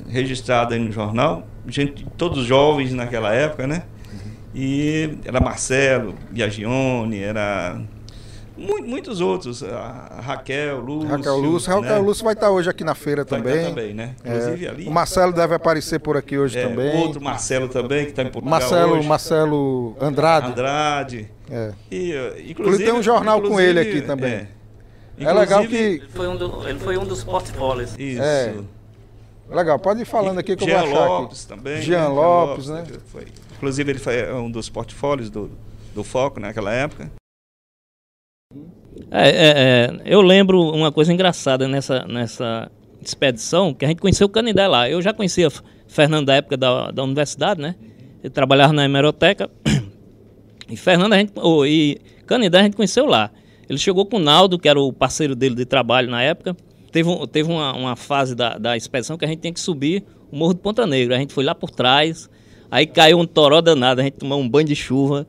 registrada 0.08 0.78
no 0.78 0.92
jornal, 0.92 1.44
gente, 1.66 2.06
todos 2.16 2.44
jovens 2.44 2.92
naquela 2.92 3.34
época, 3.34 3.66
né? 3.66 3.82
E 4.54 5.18
era 5.24 5.40
Marcelo, 5.40 6.14
Biagione, 6.30 7.20
era 7.20 7.76
muitos 8.56 9.20
outros, 9.20 9.64
a 9.64 10.20
Raquel, 10.22 10.78
Lúcio. 10.78 11.08
Raquel 11.08 11.36
Lúcio, 11.38 11.70
né? 11.70 11.88
Raquel 11.88 12.02
Lúcio 12.02 12.24
vai 12.24 12.34
estar 12.34 12.50
hoje 12.52 12.70
aqui 12.70 12.84
na 12.84 12.94
feira 12.94 13.24
vai 13.24 13.40
também. 13.40 13.64
também, 13.64 13.92
né? 13.92 14.14
Inclusive 14.24 14.66
é. 14.66 14.68
ali. 14.68 14.86
O 14.86 14.92
Marcelo 14.92 15.32
deve 15.32 15.56
aparecer 15.56 15.98
por 15.98 16.16
aqui 16.16 16.38
hoje 16.38 16.56
é, 16.56 16.68
também. 16.68 17.02
Outro 17.02 17.20
Marcelo 17.20 17.66
também 17.66 18.04
que 18.04 18.10
está 18.10 18.22
em 18.22 18.30
Portugal 18.30 18.60
Marcelo, 18.60 18.98
hoje. 18.98 19.08
Marcelo 19.08 19.96
Andrade. 20.00 20.52
Andrade. 20.52 21.30
É. 21.50 21.72
E, 21.90 22.14
inclusive 22.48 22.84
tem 22.84 22.94
um 22.94 23.02
jornal 23.02 23.42
com 23.42 23.58
ele 23.58 23.80
aqui 23.80 24.02
também. 24.02 24.46
É, 25.18 25.24
é 25.24 25.32
legal 25.32 25.66
que. 25.66 25.76
Ele 25.76 26.08
foi 26.08 26.28
um, 26.28 26.36
do, 26.36 26.68
ele 26.68 26.78
foi 26.78 26.98
um 26.98 27.04
dos 27.04 27.24
portfólios. 27.24 27.94
Isso. 27.98 28.22
É. 28.22 28.54
Legal, 29.48 29.78
pode 29.78 30.02
ir 30.02 30.04
falando 30.04 30.38
aqui 30.38 30.56
que 30.56 30.64
Jean 30.64 30.80
eu 30.80 30.86
vou 30.86 30.98
achar 30.98 31.08
Lopes 31.08 31.38
aqui. 31.44 31.48
também. 31.48 31.82
Jean, 31.82 32.00
né? 32.00 32.08
Lopes, 32.08 32.68
né? 32.68 32.84
Foi. 33.06 33.26
Inclusive 33.56 33.92
ele 33.92 33.98
foi 33.98 34.32
um 34.32 34.50
dos 34.50 34.68
portfólios 34.68 35.30
do, 35.30 35.50
do 35.94 36.02
Foco 36.02 36.40
naquela 36.40 36.72
época. 36.72 37.10
É, 39.10 39.28
é, 39.28 39.52
é, 39.56 40.02
eu 40.04 40.20
lembro 40.20 40.60
uma 40.60 40.90
coisa 40.90 41.12
engraçada 41.12 41.68
nessa, 41.68 42.04
nessa 42.06 42.70
expedição, 43.00 43.72
que 43.72 43.84
a 43.84 43.88
gente 43.88 44.00
conheceu 44.00 44.26
o 44.26 44.30
Canindé 44.30 44.66
lá. 44.66 44.90
Eu 44.90 45.00
já 45.00 45.12
conhecia 45.12 45.48
Fernando 45.86 46.26
da 46.26 46.34
época 46.34 46.56
da, 46.56 46.90
da 46.90 47.04
universidade, 47.04 47.60
né? 47.60 47.76
Ele 48.22 48.30
trabalhava 48.30 48.72
na 48.72 48.84
hemeroteca. 48.84 49.50
E 50.68 50.76
Fernando 50.76 51.12
a 51.12 51.18
gente, 51.18 51.32
oh, 51.36 51.64
e 51.64 52.00
Canindé 52.26 52.58
a 52.58 52.62
gente 52.64 52.74
conheceu 52.74 53.06
lá. 53.06 53.30
Ele 53.68 53.78
chegou 53.78 54.06
com 54.06 54.16
o 54.16 54.20
Naldo, 54.20 54.58
que 54.58 54.68
era 54.68 54.80
o 54.80 54.92
parceiro 54.92 55.34
dele 55.34 55.54
de 55.54 55.64
trabalho 55.64 56.10
na 56.10 56.22
época. 56.22 56.56
Teve, 56.92 57.26
teve 57.28 57.50
uma, 57.50 57.72
uma 57.74 57.96
fase 57.96 58.34
da, 58.34 58.56
da 58.56 58.76
expedição 58.76 59.18
que 59.18 59.24
a 59.24 59.28
gente 59.28 59.40
tinha 59.40 59.52
que 59.52 59.60
subir 59.60 60.04
o 60.30 60.36
Morro 60.36 60.54
de 60.54 60.60
Ponta 60.60 60.86
Negra. 60.86 61.16
A 61.16 61.18
gente 61.18 61.32
foi 61.32 61.44
lá 61.44 61.54
por 61.54 61.70
trás, 61.70 62.30
aí 62.70 62.86
caiu 62.86 63.18
um 63.18 63.26
toró 63.26 63.60
danado, 63.60 64.00
a 64.00 64.04
gente 64.04 64.14
tomou 64.14 64.40
um 64.40 64.48
banho 64.48 64.66
de 64.66 64.76
chuva. 64.76 65.26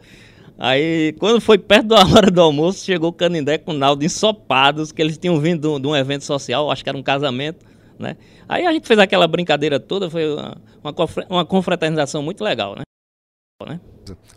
Aí, 0.58 1.14
quando 1.20 1.40
foi 1.40 1.58
perto 1.58 1.88
da 1.88 2.02
hora 2.08 2.32
do 2.32 2.42
almoço, 2.42 2.84
chegou 2.84 3.10
o 3.10 3.14
Canindé 3.14 3.58
com 3.58 3.72
o 3.72 3.78
Naldo 3.78 4.04
ensopados, 4.04 4.92
que 4.92 5.02
eles 5.02 5.18
tinham 5.18 5.40
vindo 5.40 5.80
de 5.80 5.88
um, 5.88 5.92
um 5.92 5.96
evento 5.96 6.24
social, 6.24 6.72
acho 6.72 6.84
que 6.84 6.90
era 6.90 6.98
um 6.98 7.04
casamento 7.04 7.66
Né? 8.00 8.18
Aí 8.50 8.66
a 8.66 8.72
gente 8.72 8.88
fez 8.88 9.00
aquela 9.00 9.28
brincadeira 9.28 9.80
toda, 9.80 10.10
foi 10.10 10.34
uma, 10.34 10.96
uma, 11.30 11.46
confraternização 11.46 12.24
muito 12.24 12.44
legal, 12.44 12.76
né? 12.76 12.84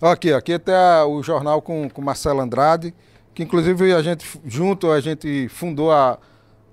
Aqui, 0.00 0.32
aqui 0.32 0.54
até 0.54 1.04
o 1.04 1.22
jornal 1.22 1.62
com, 1.62 1.88
com 1.88 2.02
Marcelo 2.02 2.40
Andrade, 2.40 2.94
que 3.34 3.42
inclusive 3.42 3.92
a 3.94 4.02
gente, 4.02 4.26
junto, 4.44 4.90
a 4.90 5.00
gente 5.00 5.48
fundou 5.48 5.92
a, 5.92 6.18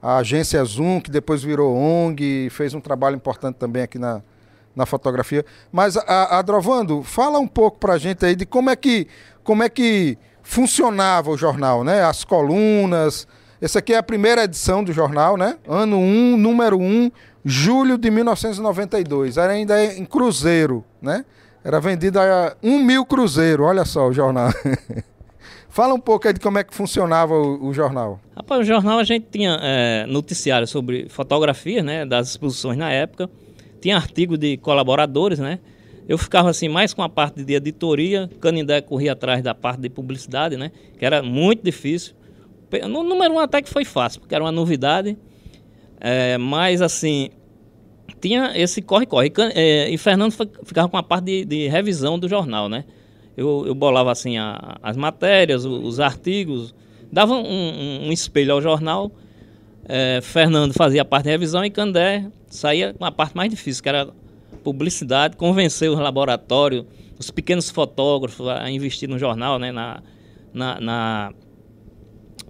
a 0.02 0.18
agência 0.18 0.64
Zoom, 0.64 1.00
que 1.02 1.12
depois 1.12 1.44
virou 1.44 1.76
ONG, 1.76 2.50
fez 2.52 2.74
um 2.74 2.82
trabalho 2.82 3.16
importante 3.16 3.56
também 3.56 3.84
aqui 3.84 4.00
na, 4.00 4.22
na 4.76 4.86
fotografia. 4.86 5.46
Mas, 5.72 5.98
a, 5.98 6.38
a 6.38 6.42
Drovando, 6.42 7.04
fala 7.04 7.40
um 7.40 7.48
pouco 7.48 7.80
para 7.80 7.94
a 7.94 7.98
gente 7.98 8.26
aí 8.26 8.36
de 8.36 8.46
como 8.46 8.70
é 8.70 8.76
que, 8.76 9.08
como 9.44 9.64
é 9.64 9.70
que 9.70 10.18
funcionava 10.44 11.30
o 11.30 11.38
jornal, 11.38 11.84
né? 11.84 12.04
As 12.04 12.24
colunas. 12.24 13.28
Essa 13.60 13.80
aqui 13.80 13.94
é 13.94 13.98
a 13.98 14.04
primeira 14.04 14.44
edição 14.44 14.84
do 14.84 14.94
jornal, 14.94 15.36
né? 15.36 15.58
Ano 15.68 15.98
1, 15.98 16.38
número 16.38 16.80
1, 16.80 17.12
julho 17.44 17.98
de 17.98 18.10
1992. 18.10 19.38
Era 19.38 19.54
ainda 19.54 19.84
em 19.84 20.06
cruzeiro, 20.06 20.86
né? 21.02 21.26
Era 21.64 21.82
vendido 21.82 22.20
a 22.20 22.56
um 22.64 22.80
mil 22.80 23.06
cruzeiro, 23.06 23.64
olha 23.64 23.84
só 23.84 24.08
o 24.08 24.14
jornal. 24.14 24.52
Fala 25.78 25.94
um 25.94 26.00
pouco 26.00 26.28
aí 26.28 26.34
de 26.34 26.40
como 26.40 26.58
é 26.58 26.64
que 26.64 26.74
funcionava 26.74 27.36
o, 27.36 27.68
o 27.68 27.72
jornal. 27.72 28.20
Rapaz, 28.36 28.62
o 28.62 28.64
jornal 28.64 28.98
a 28.98 29.04
gente 29.04 29.28
tinha 29.30 29.60
é, 29.62 30.08
noticiário 30.08 30.66
sobre 30.66 31.08
fotografia, 31.08 31.84
né, 31.84 32.04
das 32.04 32.30
exposições 32.30 32.80
na 32.80 32.92
época, 32.92 33.30
tinha 33.80 33.96
artigo 33.96 34.40
de 34.40 34.58
colaboradores, 34.58 35.38
né, 35.38 35.60
eu 36.10 36.18
ficava 36.18 36.50
assim 36.50 36.68
mais 36.68 36.96
com 36.96 37.04
a 37.04 37.10
parte 37.10 37.44
de 37.44 37.54
editoria, 37.54 38.28
Canindé 38.42 38.82
corria 38.82 39.12
atrás 39.12 39.44
da 39.44 39.54
parte 39.54 39.80
de 39.80 39.88
publicidade, 39.88 40.58
né, 40.58 40.72
que 40.98 41.06
era 41.06 41.22
muito 41.22 41.64
difícil. 41.64 42.16
No 42.90 43.04
número 43.04 43.36
um 43.36 43.40
até 43.40 43.62
que 43.62 43.70
foi 43.70 43.86
fácil, 43.86 44.22
porque 44.22 44.34
era 44.34 44.44
uma 44.44 44.52
novidade, 44.52 45.16
é, 46.00 46.40
mas 46.40 46.82
assim, 46.82 47.30
tinha 48.20 48.52
esse 48.56 48.82
corre-corre. 48.82 49.32
É, 49.54 49.92
e 49.92 49.98
Fernando 50.00 50.34
ficava 50.64 50.90
com 50.90 50.98
a 50.98 51.04
parte 51.04 51.26
de, 51.26 51.46
de 51.46 51.68
revisão 51.68 52.18
do 52.18 52.28
jornal, 52.28 52.68
né? 52.68 52.84
Eu, 53.38 53.66
eu 53.68 53.76
bolava 53.76 54.12
assim 54.12 54.38
a, 54.38 54.80
as 54.82 54.98
matérias, 54.98 55.64
os, 55.64 55.86
os 55.86 56.00
artigos, 56.00 56.74
dava 57.12 57.36
um, 57.36 57.46
um, 57.46 58.08
um, 58.08 58.12
espelho 58.12 58.52
ao 58.54 58.62
jornal. 58.62 59.12
É, 59.88 60.20
Fernando 60.24 60.74
fazia 60.74 61.04
a 61.04 61.06
parte 61.06 61.26
de 61.26 61.30
revisão 61.30 61.64
e 61.64 61.70
Candé 61.70 62.26
saía 62.48 62.96
com 62.96 63.06
a 63.06 63.12
parte 63.12 63.38
mais 63.38 63.52
difícil, 63.52 63.84
que 63.84 63.90
era 63.90 64.10
publicidade, 64.64 65.38
convencer 65.38 65.90
os 65.90 66.00
laboratórios, 66.00 66.84
os 67.20 67.30
pequenos 67.30 67.70
fotógrafos 67.70 68.48
a 68.48 68.70
investir 68.72 69.08
no 69.08 69.20
jornal, 69.20 69.60
né? 69.60 69.72
Na, 69.72 70.02
na, 70.52 70.80
na 70.82 71.34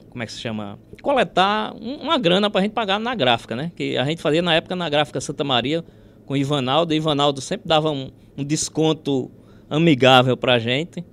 como 0.09 0.23
é 0.23 0.25
que 0.25 0.31
se 0.31 0.39
chama? 0.39 0.79
Coletar 1.01 1.75
uma 1.75 2.17
grana 2.17 2.49
para 2.49 2.61
a 2.61 2.63
gente 2.63 2.71
pagar 2.71 2.99
na 2.99 3.13
gráfica, 3.13 3.55
né? 3.55 3.71
Que 3.75 3.97
a 3.97 4.05
gente 4.05 4.21
fazia 4.21 4.41
na 4.41 4.55
época 4.55 4.75
na 4.75 4.89
gráfica 4.89 5.19
Santa 5.21 5.43
Maria 5.43 5.83
com 6.25 6.35
Ivanaldo. 6.35 6.93
E 6.93 6.97
Ivanaldo 6.97 7.39
sempre 7.39 7.67
dava 7.67 7.91
um, 7.91 8.09
um 8.37 8.43
desconto 8.43 9.29
amigável 9.69 10.35
para 10.37 10.53
a 10.53 10.59
gente. 10.59 11.03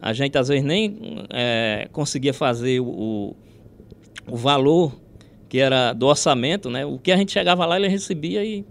A 0.00 0.12
gente 0.12 0.38
às 0.38 0.48
vezes 0.48 0.64
nem 0.64 1.26
é, 1.30 1.88
conseguia 1.92 2.32
fazer 2.32 2.80
o, 2.80 3.34
o 4.26 4.36
valor 4.36 4.94
que 5.48 5.58
era 5.58 5.92
do 5.92 6.06
orçamento, 6.06 6.70
né? 6.70 6.84
O 6.84 6.98
que 6.98 7.10
a 7.10 7.16
gente 7.16 7.32
chegava 7.32 7.64
lá 7.66 7.76
ele 7.76 7.88
recebia 7.88 8.44
e 8.44 8.64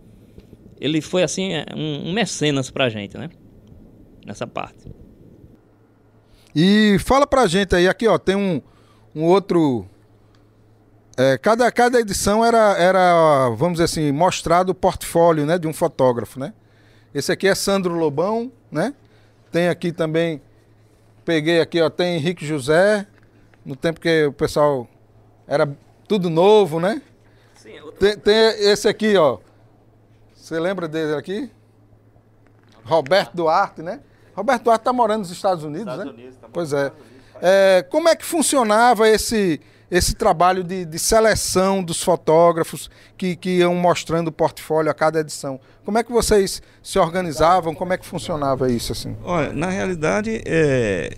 ele 0.79 1.01
foi 1.01 1.23
assim 1.23 1.53
é, 1.53 1.65
um, 1.75 2.09
um 2.09 2.13
mecenas 2.13 2.69
para 2.69 2.85
a 2.85 2.89
gente, 2.89 3.17
né? 3.17 3.29
Nessa 4.25 4.45
parte. 4.45 4.87
E 6.55 6.97
fala 6.99 7.27
para 7.27 7.41
a 7.41 7.47
gente 7.47 7.75
aí, 7.75 7.87
aqui 7.87 8.07
ó, 8.07 8.17
tem 8.17 8.35
um, 8.35 8.61
um 9.13 9.25
outro. 9.25 9.85
É, 11.17 11.37
cada, 11.37 11.71
cada 11.71 11.99
edição 11.99 12.45
era, 12.45 12.77
era, 12.77 13.49
vamos 13.49 13.73
dizer 13.73 13.85
assim, 13.85 14.11
mostrado 14.11 14.71
o 14.71 14.75
portfólio 14.75 15.45
né, 15.45 15.57
de 15.57 15.67
um 15.67 15.73
fotógrafo, 15.73 16.39
né? 16.39 16.53
Esse 17.13 17.31
aqui 17.31 17.47
é 17.47 17.55
Sandro 17.55 17.95
Lobão, 17.95 18.51
né? 18.71 18.93
Tem 19.51 19.69
aqui 19.69 19.91
também, 19.91 20.41
peguei 21.23 21.61
aqui, 21.61 21.81
ó, 21.81 21.89
tem 21.89 22.15
Henrique 22.15 22.45
José, 22.45 23.07
no 23.65 23.75
tempo 23.75 23.99
que 23.99 24.25
o 24.25 24.33
pessoal 24.33 24.87
era 25.47 25.67
tudo 26.07 26.29
novo, 26.29 26.79
né? 26.79 27.01
Sim, 27.55 27.77
é 27.77 27.83
outro... 27.83 27.99
tem, 27.99 28.17
tem 28.17 28.35
esse 28.69 28.87
aqui, 28.87 29.15
ó. 29.17 29.39
Você 30.33 30.59
lembra 30.59 30.87
dele 30.87 31.15
aqui? 31.15 31.51
Roberto 32.83 33.35
Duarte, 33.35 33.81
né? 33.81 33.99
Roberto 34.33 34.63
Duarte 34.63 34.81
está 34.81 34.93
morando 34.93 35.19
nos 35.19 35.31
Estados 35.31 35.63
Unidos, 35.63 35.93
Estados 35.93 36.05
né? 36.05 36.11
Unidos, 36.11 36.37
tá 36.37 36.47
pois 36.51 36.71
é. 36.71 36.91
é. 37.41 37.85
Como 37.89 38.07
é 38.07 38.15
que 38.15 38.23
funcionava 38.23 39.09
esse, 39.09 39.59
esse 39.89 40.13
trabalho 40.15 40.63
de, 40.63 40.85
de, 40.85 40.99
seleção 40.99 41.81
dos 41.81 42.03
fotógrafos 42.03 42.89
que, 43.17 43.35
que 43.35 43.59
iam 43.59 43.73
mostrando 43.75 44.27
o 44.27 44.31
portfólio 44.31 44.91
a 44.91 44.93
cada 44.93 45.19
edição? 45.19 45.59
Como 45.85 45.97
é 45.97 46.03
que 46.03 46.11
vocês 46.11 46.61
se 46.83 46.99
organizavam? 46.99 47.73
Como 47.73 47.93
é 47.93 47.97
que 47.97 48.05
funcionava 48.05 48.69
isso 48.69 48.91
assim? 48.91 49.15
Olha, 49.23 49.53
na 49.53 49.69
realidade, 49.69 50.41
é, 50.45 51.15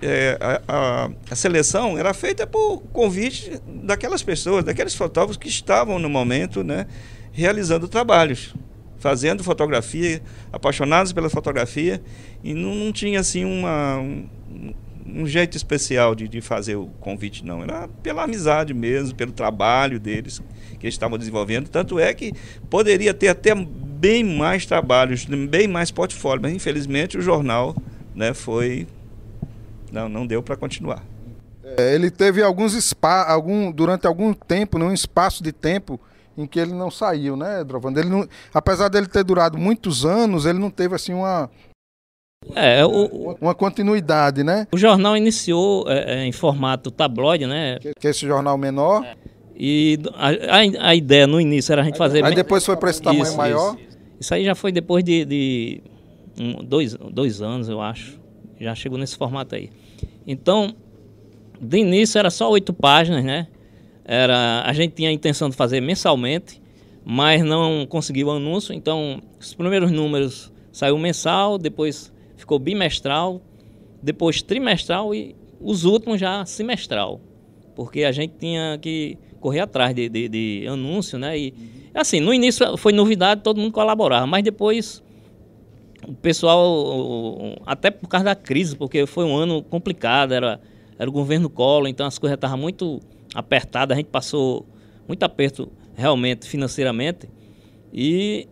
é, 0.00 0.38
a, 0.66 1.10
a, 1.30 1.36
seleção 1.36 1.98
era 1.98 2.12
feita 2.12 2.46
por 2.46 2.82
convite 2.92 3.60
daquelas 3.66 4.22
pessoas, 4.22 4.64
daqueles 4.64 4.94
fotógrafos 4.94 5.36
que 5.36 5.48
estavam 5.48 5.98
no 5.98 6.08
momento, 6.08 6.64
né, 6.64 6.86
realizando 7.32 7.86
trabalhos, 7.86 8.54
fazendo 8.98 9.44
fotografia, 9.44 10.22
apaixonados 10.52 11.12
pela 11.12 11.28
fotografia 11.28 12.02
e 12.42 12.54
não, 12.54 12.74
não 12.74 12.92
tinha 12.92 13.20
assim 13.20 13.44
uma 13.44 13.98
um, 13.98 14.28
um 15.14 15.26
jeito 15.26 15.56
especial 15.56 16.14
de, 16.14 16.26
de 16.26 16.40
fazer 16.40 16.76
o 16.76 16.86
convite, 17.00 17.44
não. 17.44 17.62
Era 17.62 17.88
pela 18.02 18.24
amizade 18.24 18.72
mesmo, 18.72 19.14
pelo 19.14 19.32
trabalho 19.32 20.00
deles 20.00 20.40
que 20.78 20.86
eles 20.86 20.94
estavam 20.94 21.18
desenvolvendo. 21.18 21.68
Tanto 21.68 21.98
é 21.98 22.12
que 22.12 22.32
poderia 22.68 23.14
ter 23.14 23.28
até 23.28 23.54
bem 23.54 24.24
mais 24.24 24.66
trabalhos, 24.66 25.24
bem 25.24 25.68
mais 25.68 25.90
portfólio, 25.90 26.42
mas 26.42 26.52
infelizmente 26.52 27.16
o 27.16 27.22
jornal 27.22 27.76
né, 28.14 28.34
foi. 28.34 28.86
Não, 29.92 30.08
não 30.08 30.26
deu 30.26 30.42
para 30.42 30.56
continuar. 30.56 31.04
É, 31.76 31.94
ele 31.94 32.10
teve 32.10 32.42
alguns 32.42 32.72
spa, 32.72 33.24
algum 33.24 33.70
durante 33.70 34.06
algum 34.06 34.32
tempo, 34.32 34.78
num 34.78 34.92
espaço 34.92 35.42
de 35.42 35.52
tempo 35.52 36.00
em 36.36 36.46
que 36.46 36.58
ele 36.58 36.72
não 36.72 36.90
saiu, 36.90 37.36
né, 37.36 37.62
Drovando? 37.62 38.00
Ele 38.00 38.08
não, 38.08 38.26
apesar 38.52 38.88
dele 38.88 39.06
ter 39.06 39.22
durado 39.22 39.58
muitos 39.58 40.04
anos, 40.04 40.46
ele 40.46 40.58
não 40.58 40.70
teve 40.70 40.94
assim 40.94 41.12
uma 41.12 41.50
é, 42.54 42.84
o, 42.84 43.36
uma 43.40 43.54
continuidade, 43.54 44.42
né? 44.42 44.66
O 44.72 44.76
jornal 44.76 45.16
iniciou 45.16 45.84
é, 45.88 46.22
é, 46.22 46.26
em 46.26 46.32
formato 46.32 46.90
tabloide, 46.90 47.46
né? 47.46 47.78
Que, 47.98 48.06
é 48.06 48.10
esse 48.10 48.26
jornal 48.26 48.58
menor. 48.58 49.04
É. 49.04 49.14
E 49.56 49.98
a, 50.14 50.28
a, 50.28 50.88
a, 50.88 50.94
ideia 50.94 51.26
no 51.26 51.40
início 51.40 51.72
era 51.72 51.82
a 51.82 51.84
gente 51.84 51.96
fazer. 51.96 52.24
Aí 52.24 52.34
depois 52.34 52.64
foi 52.64 52.76
para 52.76 52.90
esse 52.90 53.00
tamanho 53.00 53.22
isso, 53.22 53.36
maior? 53.36 53.76
Isso, 53.76 53.98
isso, 54.20 54.34
aí 54.34 54.44
já 54.44 54.54
foi 54.54 54.72
depois 54.72 55.04
de, 55.04 55.24
de 55.24 55.82
um, 56.38 56.64
dois, 56.64 56.94
dois 56.94 57.40
anos, 57.40 57.68
eu 57.68 57.80
acho. 57.80 58.20
Já 58.60 58.74
chegou 58.74 58.98
nesse 58.98 59.16
formato 59.16 59.54
aí. 59.54 59.70
Então, 60.26 60.74
de 61.60 61.78
início 61.78 62.18
era 62.18 62.30
só 62.30 62.50
oito 62.50 62.72
páginas, 62.72 63.24
né? 63.24 63.46
Era, 64.04 64.62
a 64.66 64.72
gente 64.72 64.94
tinha 64.94 65.10
a 65.10 65.12
intenção 65.12 65.48
de 65.48 65.56
fazer 65.56 65.80
mensalmente, 65.80 66.60
mas 67.04 67.42
não 67.44 67.86
conseguiu 67.86 68.28
o 68.28 68.30
anúncio. 68.32 68.74
Então, 68.74 69.22
os 69.40 69.54
primeiros 69.54 69.90
números 69.90 70.52
saiu 70.72 70.98
mensal, 70.98 71.56
depois 71.56 72.11
ficou 72.42 72.58
bimestral, 72.58 73.40
depois 74.02 74.42
trimestral 74.42 75.14
e 75.14 75.34
os 75.60 75.84
últimos 75.84 76.20
já 76.20 76.44
semestral. 76.44 77.20
Porque 77.74 78.04
a 78.04 78.12
gente 78.12 78.34
tinha 78.38 78.78
que 78.80 79.16
correr 79.40 79.60
atrás 79.60 79.94
de, 79.94 80.08
de, 80.08 80.28
de 80.28 80.66
anúncio, 80.68 81.18
né? 81.18 81.38
E 81.38 81.54
assim, 81.94 82.20
no 82.20 82.32
início 82.32 82.76
foi 82.76 82.92
novidade, 82.92 83.42
todo 83.42 83.60
mundo 83.60 83.72
colaborava, 83.72 84.26
mas 84.26 84.42
depois 84.42 85.02
o 86.06 86.14
pessoal, 86.14 87.56
até 87.64 87.90
por 87.90 88.08
causa 88.08 88.24
da 88.24 88.34
crise, 88.34 88.76
porque 88.76 89.06
foi 89.06 89.24
um 89.24 89.36
ano 89.36 89.62
complicado, 89.62 90.32
era, 90.32 90.60
era 90.98 91.08
o 91.08 91.12
governo 91.12 91.48
Collor, 91.48 91.88
então 91.88 92.06
as 92.06 92.18
coisas 92.18 92.34
estavam 92.34 92.58
muito 92.58 93.00
apertadas, 93.34 93.94
a 93.94 93.98
gente 93.98 94.08
passou 94.10 94.66
muito 95.06 95.22
aperto 95.22 95.70
realmente 95.94 96.48
financeiramente. 96.48 97.28
E 97.92 98.48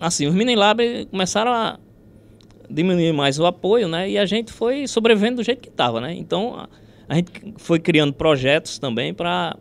assim, 0.00 0.26
os 0.26 0.34
Mini 0.34 0.56
Lab 0.56 1.06
começaram 1.06 1.52
a, 1.52 1.78
diminuir 2.70 3.12
mais 3.12 3.38
o 3.38 3.46
apoio, 3.46 3.88
né? 3.88 4.08
E 4.08 4.18
a 4.18 4.26
gente 4.26 4.52
foi 4.52 4.86
sobrevivendo 4.86 5.36
do 5.36 5.42
jeito 5.42 5.60
que 5.60 5.68
estava, 5.68 6.00
né? 6.00 6.14
Então 6.14 6.66
a, 7.08 7.14
gente 7.14 7.54
foi 7.56 7.78
criando 7.78 8.12
projetos 8.12 8.78
também 8.78 9.14
para 9.14 9.56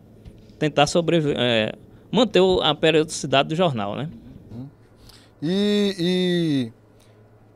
tentar 0.60 0.88
sobreviver, 0.88 1.38
é, 1.40 1.72
manter 2.12 2.42
a 2.62 2.76
periodicidade 2.76 3.50
do 3.50 3.56
jornal, 3.56 3.96
né? 3.96 4.10
E, 5.42 5.96
e 6.00 6.72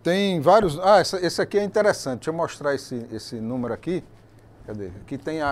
tem 0.04 0.40
vários. 0.40 0.78
Ah, 0.80 1.02
esse, 1.02 1.16
esse, 1.18 1.42
aqui 1.42 1.58
é 1.58 1.64
interessante. 1.64 2.20
Deixa 2.20 2.30
eu 2.30 2.34
mostrar 2.34 2.76
esse, 2.76 3.06
esse 3.12 3.36
número 3.36 3.74
aqui. 3.74 4.04
Cadê? 4.66 4.88
Aqui 5.02 5.18
tem 5.18 5.42
a, 5.42 5.50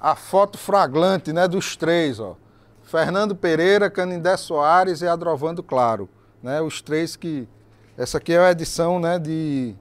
a, 0.00 0.10
a 0.12 0.16
foto 0.16 0.56
fraglante, 0.56 1.32
né? 1.32 1.46
Dos 1.46 1.76
três, 1.76 2.18
ó. 2.18 2.36
Fernando 2.82 3.34
Pereira, 3.34 3.90
Canindé 3.90 4.36
Soares 4.36 5.02
e 5.02 5.08
Adrovando 5.08 5.62
Claro, 5.62 6.08
né? 6.42 6.60
Os 6.60 6.80
três 6.80 7.16
que 7.16 7.48
essa 7.96 8.18
aqui 8.18 8.32
é 8.32 8.38
a 8.38 8.50
edição 8.50 9.00
né, 9.00 9.18
de 9.18 9.74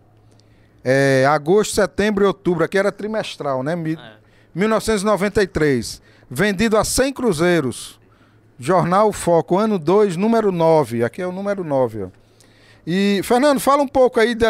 é, 0.83 1.25
agosto, 1.27 1.75
setembro 1.75 2.23
e 2.23 2.27
outubro. 2.27 2.63
Aqui 2.63 2.77
era 2.77 2.91
trimestral, 2.91 3.63
né? 3.63 3.73
É. 3.73 4.15
1993. 4.53 6.01
Vendido 6.29 6.77
a 6.77 6.83
100 6.83 7.13
cruzeiros. 7.13 7.99
Jornal 8.57 9.11
Foco, 9.11 9.57
ano 9.57 9.77
2, 9.77 10.15
número 10.15 10.51
9. 10.51 11.03
Aqui 11.03 11.21
é 11.21 11.27
o 11.27 11.31
número 11.31 11.63
9, 11.63 12.03
ó. 12.03 12.07
E, 12.87 13.19
Fernando, 13.23 13.59
fala 13.59 13.81
um 13.81 13.87
pouco 13.87 14.19
aí, 14.19 14.35
de, 14.35 14.45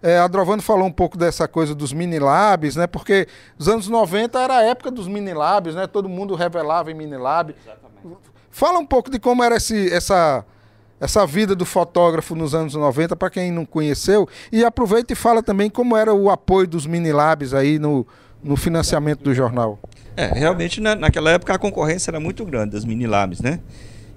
é, 0.00 0.18
a 0.18 0.28
Drovando 0.28 0.62
falou 0.62 0.86
um 0.86 0.92
pouco 0.92 1.18
dessa 1.18 1.48
coisa 1.48 1.74
dos 1.74 1.92
mini 1.92 2.20
labs, 2.20 2.76
né? 2.76 2.86
Porque 2.86 3.26
os 3.58 3.68
anos 3.68 3.88
90 3.88 4.38
era 4.38 4.58
a 4.58 4.62
época 4.62 4.92
dos 4.92 5.08
mini 5.08 5.34
labs, 5.34 5.74
né? 5.74 5.88
Todo 5.88 6.08
mundo 6.08 6.36
revelava 6.36 6.90
em 6.90 6.94
mini 6.94 7.16
lab. 7.16 7.52
Exatamente. 7.60 8.30
Fala 8.48 8.78
um 8.78 8.86
pouco 8.86 9.10
de 9.10 9.18
como 9.18 9.42
era 9.42 9.56
esse, 9.56 9.92
essa, 9.92 10.44
essa 11.00 11.26
vida 11.26 11.56
do 11.56 11.64
fotógrafo 11.64 12.34
nos 12.34 12.54
anos 12.54 12.74
90, 12.74 13.16
para 13.16 13.30
quem 13.30 13.50
não 13.50 13.64
conheceu. 13.64 14.28
E 14.52 14.64
aproveita 14.64 15.12
e 15.12 15.16
fala 15.16 15.42
também 15.42 15.70
como 15.70 15.96
era 15.96 16.12
o 16.12 16.28
apoio 16.28 16.68
dos 16.68 16.86
mini 16.86 17.12
labs 17.12 17.54
aí 17.54 17.78
no, 17.78 18.06
no 18.42 18.56
financiamento 18.56 19.22
do 19.22 19.34
jornal. 19.34 19.78
É, 20.16 20.26
realmente 20.26 20.80
na, 20.80 20.94
naquela 20.94 21.30
época 21.30 21.54
a 21.54 21.58
concorrência 21.58 22.10
era 22.10 22.20
muito 22.20 22.44
grande 22.44 22.72
das 22.72 22.84
mini 22.84 23.06
labs, 23.06 23.40
né? 23.40 23.60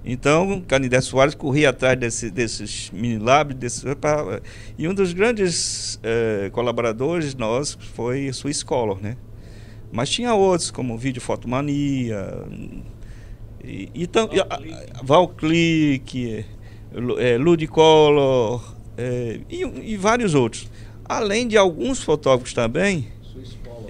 Então, 0.04 0.62
Canidé 0.68 1.00
Soares 1.00 1.34
corria 1.34 1.70
atrás 1.70 1.98
desse, 1.98 2.30
desses 2.30 2.90
mini 2.90 3.18
labs, 3.18 3.56
desse, 3.56 3.86
e 4.76 4.86
um 4.86 4.92
dos 4.92 5.14
grandes 5.14 5.98
eh, 6.02 6.50
colaboradores 6.52 7.34
nós 7.34 7.78
foi 7.94 8.30
Swiss 8.30 8.62
Color, 8.62 9.00
né? 9.00 9.16
Mas 9.90 10.10
tinha 10.10 10.34
outros, 10.34 10.70
como 10.70 10.98
Vídeo 10.98 11.22
Fotomania, 11.22 12.44
e, 13.64 13.88
e, 13.94 14.08
Valclick, 15.02 16.44
é, 17.18 17.36
Ludicolor 17.36 18.74
é, 18.96 19.40
e, 19.50 19.62
e, 19.92 19.96
vários 19.96 20.34
outros. 20.34 20.68
Além 21.04 21.48
de 21.48 21.56
alguns 21.56 22.02
fotógrafos 22.02 22.52
também, 22.52 23.08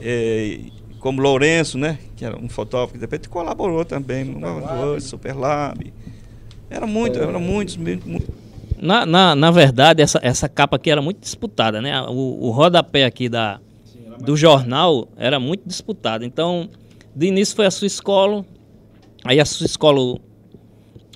é, 0.01 0.61
como 0.99 1.21
Lourenço, 1.21 1.79
né, 1.79 1.99
que 2.17 2.25
era 2.25 2.37
um 2.37 2.49
fotógrafo 2.49 2.95
que 2.95 2.99
depois 2.99 3.27
colaborou 3.27 3.85
também 3.85 4.25
no 4.25 5.01
Superlab. 5.01 5.93
Era 6.71 6.87
muito, 6.87 7.19
era 7.19 7.39
muitos, 7.39 7.77
muito, 7.77 8.33
Na, 8.81 9.05
na, 9.07 9.37
na 9.37 9.51
verdade, 9.51 10.03
essa, 10.03 10.19
essa 10.23 10.49
capa 10.49 10.77
aqui 10.77 10.91
era 10.91 11.03
muito 11.03 11.21
disputada, 11.21 11.81
né? 11.81 12.01
O, 12.09 12.47
o 12.47 12.51
rodapé 12.51 13.05
aqui 13.05 13.29
da, 13.29 13.61
do 14.19 14.37
jornal 14.37 15.07
era 15.17 15.39
muito 15.39 15.69
disputado. 15.69 16.25
Então, 16.25 16.69
de 17.15 17.27
início 17.27 17.55
foi 17.55 17.67
a 17.67 17.71
sua 17.71 17.87
escola, 17.87 18.45
aí 19.25 19.39
a 19.39 19.45
sua 19.45 19.67
escola 19.67 20.19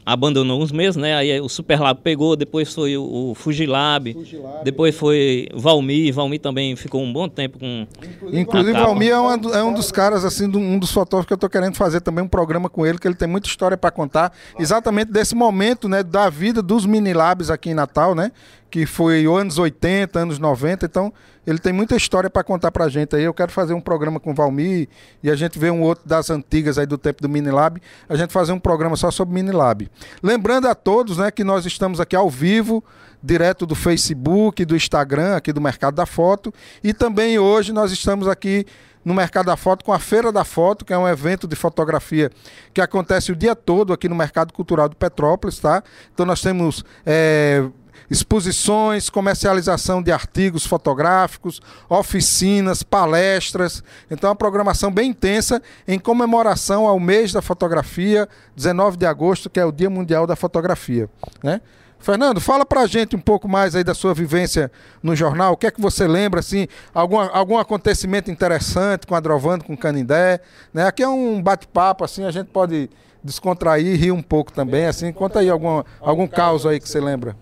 abandonou 0.09 0.63
uns 0.63 0.73
meses, 0.73 0.97
né? 0.97 1.15
Aí 1.15 1.39
o 1.39 1.51
Superlab 1.51 2.01
pegou, 2.03 2.35
depois 2.35 2.73
foi 2.73 2.97
o, 2.97 3.31
o 3.31 3.35
Fugilab, 3.35 4.15
Fugilab, 4.15 4.65
depois 4.65 4.97
foi 4.97 5.49
Valmir, 5.55 6.15
Valmir 6.15 6.41
também 6.41 6.75
ficou 6.77 7.03
um 7.03 7.13
bom 7.13 7.29
tempo 7.29 7.59
com. 7.59 7.87
Inclusive, 8.33 8.73
Valmir 8.73 9.11
é, 9.11 9.19
uma, 9.19 9.35
é, 9.55 9.63
um 9.63 9.75
dos 9.75 9.93
caras, 9.93 10.25
assim, 10.25 10.47
um 10.47 10.79
dos 10.79 10.91
fotógrafos 10.93 11.27
que 11.27 11.33
eu 11.35 11.37
estou 11.37 11.51
querendo 11.51 11.75
fazer 11.75 12.01
também 12.01 12.25
um 12.25 12.29
programa 12.29 12.71
com 12.71 12.87
ele, 12.87 12.99
que 12.99 13.07
ele 13.07 13.15
tem 13.15 13.29
muita 13.29 13.49
história 13.49 13.77
para 13.77 13.91
contar, 13.91 14.33
exatamente 14.59 15.13
desse 15.13 15.35
momento, 15.35 15.91
né, 15.91 16.03
da 16.03 16.31
vida 16.31 16.63
dos 16.63 16.87
mini 16.87 17.13
labs 17.13 17.51
aqui 17.51 17.71
em 17.71 17.75
Natal, 17.75 18.15
né? 18.15 18.33
Que 18.71 18.85
foi 18.85 19.25
anos 19.25 19.59
80, 19.59 20.19
anos 20.19 20.39
90, 20.39 20.87
então 20.87 21.13
ele 21.47 21.59
tem 21.59 21.73
muita 21.73 21.97
história 21.97 22.29
para 22.29 22.45
contar 22.45 22.71
para 22.71 22.85
a 22.85 22.89
gente 22.91 23.17
aí. 23.17 23.25
Eu 23.25 23.33
quero 23.33 23.51
fazer 23.51 23.73
um 23.73 23.81
programa 23.81 24.21
com 24.21 24.33
o 24.33 24.35
Valmir 24.35 24.87
e 25.23 25.31
a 25.31 25.35
gente 25.35 25.59
vê 25.59 25.71
um 25.71 25.81
outro 25.81 26.07
das 26.07 26.29
antigas 26.29 26.77
aí 26.77 26.85
do 26.85 26.99
tempo 26.99 27.23
do 27.23 27.29
Minilab. 27.29 27.81
A 28.07 28.17
gente 28.17 28.33
fazer 28.35 28.53
um 28.53 28.61
programa 28.61 28.97
só 28.97 29.11
sobre 29.11 29.35
Minilab. 29.35 29.91
Lembrando 30.23 30.69
a 30.69 30.75
todos, 30.75 31.17
né, 31.17 31.31
que 31.31 31.43
nós 31.43 31.65
estamos 31.65 32.01
aqui 32.01 32.15
ao 32.15 32.29
vivo, 32.29 32.85
direto 33.23 33.65
do 33.65 33.75
Facebook, 33.75 34.63
do 34.67 34.77
Instagram, 34.77 35.37
aqui 35.37 35.51
do 35.51 35.61
Mercado 35.61 35.95
da 35.95 36.05
Foto, 36.05 36.53
e 36.85 36.93
também 36.93 37.39
hoje 37.39 37.73
nós 37.73 37.91
estamos 37.93 38.29
aqui 38.29 38.67
no 39.05 39.15
Mercado 39.15 39.47
da 39.47 39.57
Foto 39.57 39.85
com 39.87 39.93
a 39.93 39.99
Feira 39.99 40.31
da 40.31 40.45
Foto, 40.45 40.85
que 40.85 40.93
é 40.93 40.99
um 40.99 41.09
evento 41.09 41.49
de 41.49 41.57
fotografia 41.57 42.31
que 42.75 42.81
acontece 42.81 43.33
o 43.33 43.37
dia 43.37 43.57
todo 43.57 43.95
aqui 43.95 44.07
no 44.07 44.15
Mercado 44.15 44.53
Cultural 44.53 44.87
do 44.87 44.97
Petrópolis, 44.97 45.59
tá? 45.59 45.83
Então 46.13 46.27
nós 46.27 46.43
temos 46.43 46.85
é, 47.07 47.65
exposições, 48.11 49.11
comercialização 49.11 50.03
de 50.03 50.11
artigos 50.11 50.67
fotográficos, 50.67 51.61
oficinas, 51.89 52.83
palestras. 52.83 53.83
Então, 54.11 54.29
é 54.29 54.31
uma 54.31 54.37
programação 54.37 54.91
bem 54.91 55.11
intensa 55.11 55.63
em 55.87 55.99
comemoração 55.99 56.87
ao 56.87 56.99
mês 56.99 57.33
da 57.33 57.43
fotografia, 57.43 58.29
19 58.57 58.97
de 58.97 59.07
agosto, 59.07 59.51
que 59.51 59.61
é 59.61 59.65
o 59.65 59.73
Dia 59.73 59.91
Mundial 59.91 60.27
da 60.27 60.37
Fotografia. 60.37 61.09
Né? 61.43 61.61
Fernando, 61.99 62.41
fala 62.41 62.65
pra 62.65 62.87
gente 62.87 63.17
um 63.17 63.21
pouco 63.21 63.49
mais 63.49 63.75
aí 63.75 63.83
da 63.83 63.93
sua 63.93 64.15
vivência 64.15 64.71
no 65.03 65.17
jornal. 65.17 65.53
O 65.53 65.57
que 65.57 65.67
é 65.67 65.71
que 65.71 65.81
você 65.81 66.07
lembra, 66.07 66.41
assim, 66.41 66.69
algum, 66.95 67.19
algum 67.19 67.59
acontecimento 67.59 68.31
interessante 68.31 69.07
com 69.07 69.15
a 69.15 69.21
Drovando, 69.21 69.65
com 69.65 69.75
o 69.75 69.79
Canindé? 69.79 70.41
Né? 70.73 70.87
Aqui 70.87 71.03
é 71.03 71.09
um 71.09 71.43
bate-papo, 71.43 72.05
assim, 72.05 72.25
a 72.25 72.31
gente 72.31 72.49
pode 72.49 72.89
descontrair, 73.23 73.99
rir 73.99 74.13
um 74.13 74.23
pouco 74.23 74.53
também, 74.53 74.87
assim. 74.87 75.13
Conta 75.13 75.41
aí 75.41 75.51
algum, 75.51 75.83
algum 76.01 76.27
caos 76.27 76.65
aí 76.65 76.79
que 76.79 76.89
você 76.89 77.01
lembra. 77.01 77.37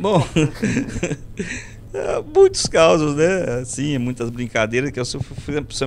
Bom, 0.00 0.26
muitos 2.34 2.66
causos, 2.66 3.14
né? 3.14 3.60
Assim, 3.60 3.98
muitas 3.98 4.30
brincadeiras, 4.30 4.90
que 4.90 4.98
eu 4.98 5.04
sempre 5.04 5.28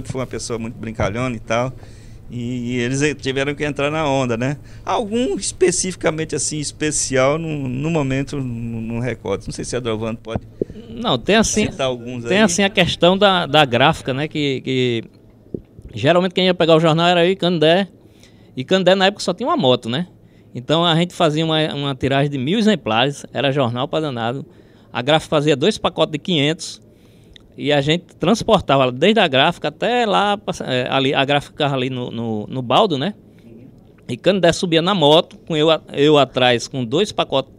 fui 0.04 0.19
uma 0.19 0.28
pessoa 0.28 0.60
muito 0.60 0.76
brincalhona 0.76 1.36
e 1.36 1.39
tal. 1.39 1.73
E, 2.30 2.78
eles 2.78 3.02
tiveram 3.21 3.54
que 3.54 3.63
entrar 3.63 3.91
na 3.91 4.08
onda, 4.08 4.36
né? 4.38 4.58
Algum 4.86 5.36
especificamente 5.36 6.36
assim, 6.36 6.60
especial, 6.60 7.38
no, 7.38 7.67
no 7.67 7.89
momento, 7.91 8.38
não 8.39 8.99
recordo. 8.99 9.45
Não 9.45 9.54
sei 9.54 9.65
se 9.65 9.76
a 9.76 9.80
Drovando 9.80 10.17
pode. 10.17 10.41
Não, 10.89 11.17
tem 11.17 11.36
assim. 11.36 11.67
tem 12.28 12.38
aí. 12.38 12.43
assim 12.43 12.63
a 12.63 12.69
questão 12.69 13.17
da, 13.17 13.45
da 13.45 13.65
gráfica, 13.65 14.13
né? 14.13 14.28
Que, 14.28 14.62
que 14.62 15.04
geralmente 15.93 16.34
quem 16.34 16.45
ia 16.45 16.54
pegar 16.54 16.76
o 16.76 16.80
jornal 16.80 17.08
era 17.08 17.26
eu 17.26 17.32
e 17.32 17.36
Candé. 17.36 17.88
E 18.56 18.63
Candé 18.63 18.95
na 18.95 19.08
época 19.08 19.23
só 19.23 19.34
tinha 19.34 19.47
uma 19.47 19.58
moto, 19.58 19.89
né? 19.89 20.08
Então 20.54 20.86
a 20.86 20.96
gente 20.96 21.13
fazia 21.13 21.44
uma, 21.44 21.74
uma 21.74 21.96
tiragem 21.96 22.30
de 22.30 22.38
mil 22.38 22.60
exemplares, 22.60 23.26
era 23.34 23.52
jornal 23.52 23.88
para 23.88 24.02
danado. 24.02 24.46
A 24.92 25.02
gráfica 25.02 25.30
fazia 25.30 25.56
dois 25.56 25.78
pacotes 25.78 26.12
de 26.12 26.20
500 26.20 26.82
e 27.58 27.72
a 27.72 27.82
gente 27.82 28.16
transportava 28.16 28.92
desde 28.92 29.20
a 29.20 29.28
gráfica 29.28 29.68
até 29.68 30.06
lá, 30.06 30.39
é, 30.66 30.88
ali, 30.89 31.13
a 31.13 31.24
gráfica 31.26 31.54
ficava 31.54 31.76
ali 31.76 31.89
no, 31.89 32.12
no, 32.12 32.48
no 32.48 32.62
baldo, 32.62 32.98
né? 32.98 33.13
E 34.08 34.18
Candé 34.18 34.52
subia 34.52 34.82
na 34.82 34.94
moto, 34.94 35.38
com 35.48 35.56
eu, 35.56 35.68
eu 35.94 36.18
atrás 36.18 36.68
com 36.68 36.84
dois 36.84 37.12
pacotes 37.12 37.52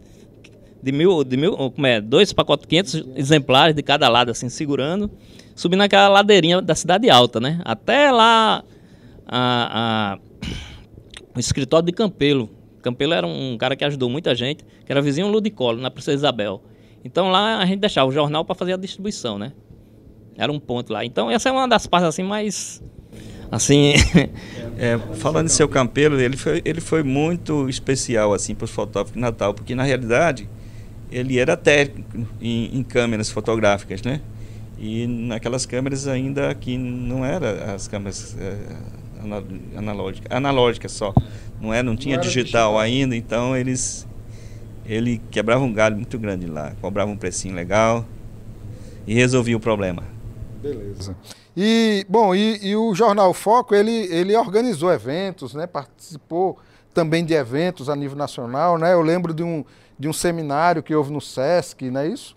de 0.81 0.91
mil, 0.91 1.23
de 1.23 1.35
mil, 1.35 1.55
como 1.55 1.87
é, 1.87 1.99
dois 1.99 2.31
pacotes 2.31 2.63
de 2.63 2.69
500 2.69 3.17
exemplares 3.17 3.75
de 3.75 3.81
cada 3.81 4.07
lado, 4.07 4.31
assim, 4.31 4.49
segurando, 4.49 5.09
subindo 5.55 5.81
aquela 5.81 6.07
ladeirinha 6.07 6.61
da 6.61 6.75
Cidade 6.75 7.09
Alta, 7.09 7.39
né? 7.39 7.59
Até 7.65 8.11
lá 8.11 8.63
a, 9.27 10.17
a, 10.17 10.49
o 11.35 11.39
escritório 11.39 11.85
de 11.87 11.91
Campelo, 11.91 12.49
Campelo 12.85 13.13
era 13.15 13.25
um 13.25 13.57
cara 13.57 13.75
que 13.75 13.83
ajudou 13.83 14.07
muita 14.07 14.35
gente, 14.35 14.63
que 14.63 14.91
era 14.91 15.01
vizinho 15.01 15.27
Ludicolo, 15.27 15.81
na 15.81 15.89
Princesa 15.89 16.17
Isabel. 16.17 16.61
Então 17.03 17.31
lá 17.31 17.57
a 17.57 17.65
gente 17.65 17.79
deixava 17.79 18.07
o 18.07 18.11
jornal 18.11 18.45
para 18.45 18.53
fazer 18.53 18.73
a 18.73 18.77
distribuição, 18.77 19.39
né? 19.39 19.53
Era 20.37 20.51
um 20.51 20.59
ponto 20.59 20.93
lá. 20.93 21.03
Então 21.03 21.31
essa 21.31 21.49
é 21.49 21.51
uma 21.51 21.67
das 21.67 21.87
partes 21.87 22.09
assim 22.09 22.21
mais 22.21 22.83
assim 23.51 23.93
é, 24.77 24.99
falando 25.15 25.47
em 25.47 25.49
seu 25.49 25.67
Campelo 25.67 26.19
ele 26.19 26.37
foi 26.37 26.61
ele 26.63 26.81
foi 26.81 27.01
muito 27.03 27.69
especial 27.69 28.33
assim 28.33 28.53
para 28.53 28.65
os 28.65 28.71
fotógrafos 28.71 29.13
de 29.13 29.19
Natal 29.19 29.53
porque 29.53 29.75
na 29.75 29.83
realidade 29.83 30.49
ele 31.11 31.37
era 31.37 31.55
técnico 31.55 32.27
em, 32.41 32.75
em, 32.75 32.83
câmeras 32.83 33.29
fotográficas 33.29 34.01
né 34.01 34.19
e 34.79 35.05
naquelas 35.05 35.63
câmeras 35.65 36.07
ainda 36.07 36.53
que 36.55 36.75
não 36.75 37.23
era 37.23 37.75
as 37.75 37.87
câmeras 37.87 38.35
é, 38.39 38.57
analógicas 39.75 40.31
analógicas 40.31 40.91
só 40.91 41.13
não 41.59 41.73
é, 41.73 41.81
não 41.81 41.95
tinha 41.95 42.17
não 42.17 42.23
digital, 42.23 42.71
digital, 42.73 42.79
ainda, 42.79 43.15
então 43.15 43.55
eles 43.55 44.07
ele 44.85 45.21
quebrava 45.31 45.63
um 45.63 45.73
galho 45.73 45.95
muito 45.95 46.17
grande 46.19 46.45
lá, 46.45 46.73
cobrava 46.81 47.09
um 47.09 47.17
precinho 47.17 47.55
legal 47.55 48.05
e 49.07 49.13
resolvia 49.13 49.57
o 49.57 49.59
problema. 49.59 50.03
Beleza. 50.61 51.15
E 51.57 52.05
bom, 52.09 52.35
e, 52.35 52.59
e, 52.61 52.75
o 52.75 52.93
jornal 52.93 53.33
Foco 53.33 53.73
ele 53.73 54.07
ele 54.13 54.35
organizou 54.35 54.91
eventos, 54.91 55.53
né? 55.53 55.65
Participou 55.65 56.57
também 56.93 57.23
de 57.23 57.33
eventos 57.33 57.89
a 57.89 57.95
nível 57.95 58.17
nacional, 58.17 58.77
né? 58.77 58.93
Eu 58.93 59.01
lembro 59.01 59.33
de 59.33 59.43
um 59.43 59.63
de 59.97 60.09
um 60.09 60.13
seminário 60.13 60.83
que 60.83 60.93
houve 60.93 61.11
no 61.11 61.21
Sesc, 61.21 61.89
não 61.89 62.01
é 62.01 62.07
isso? 62.07 62.35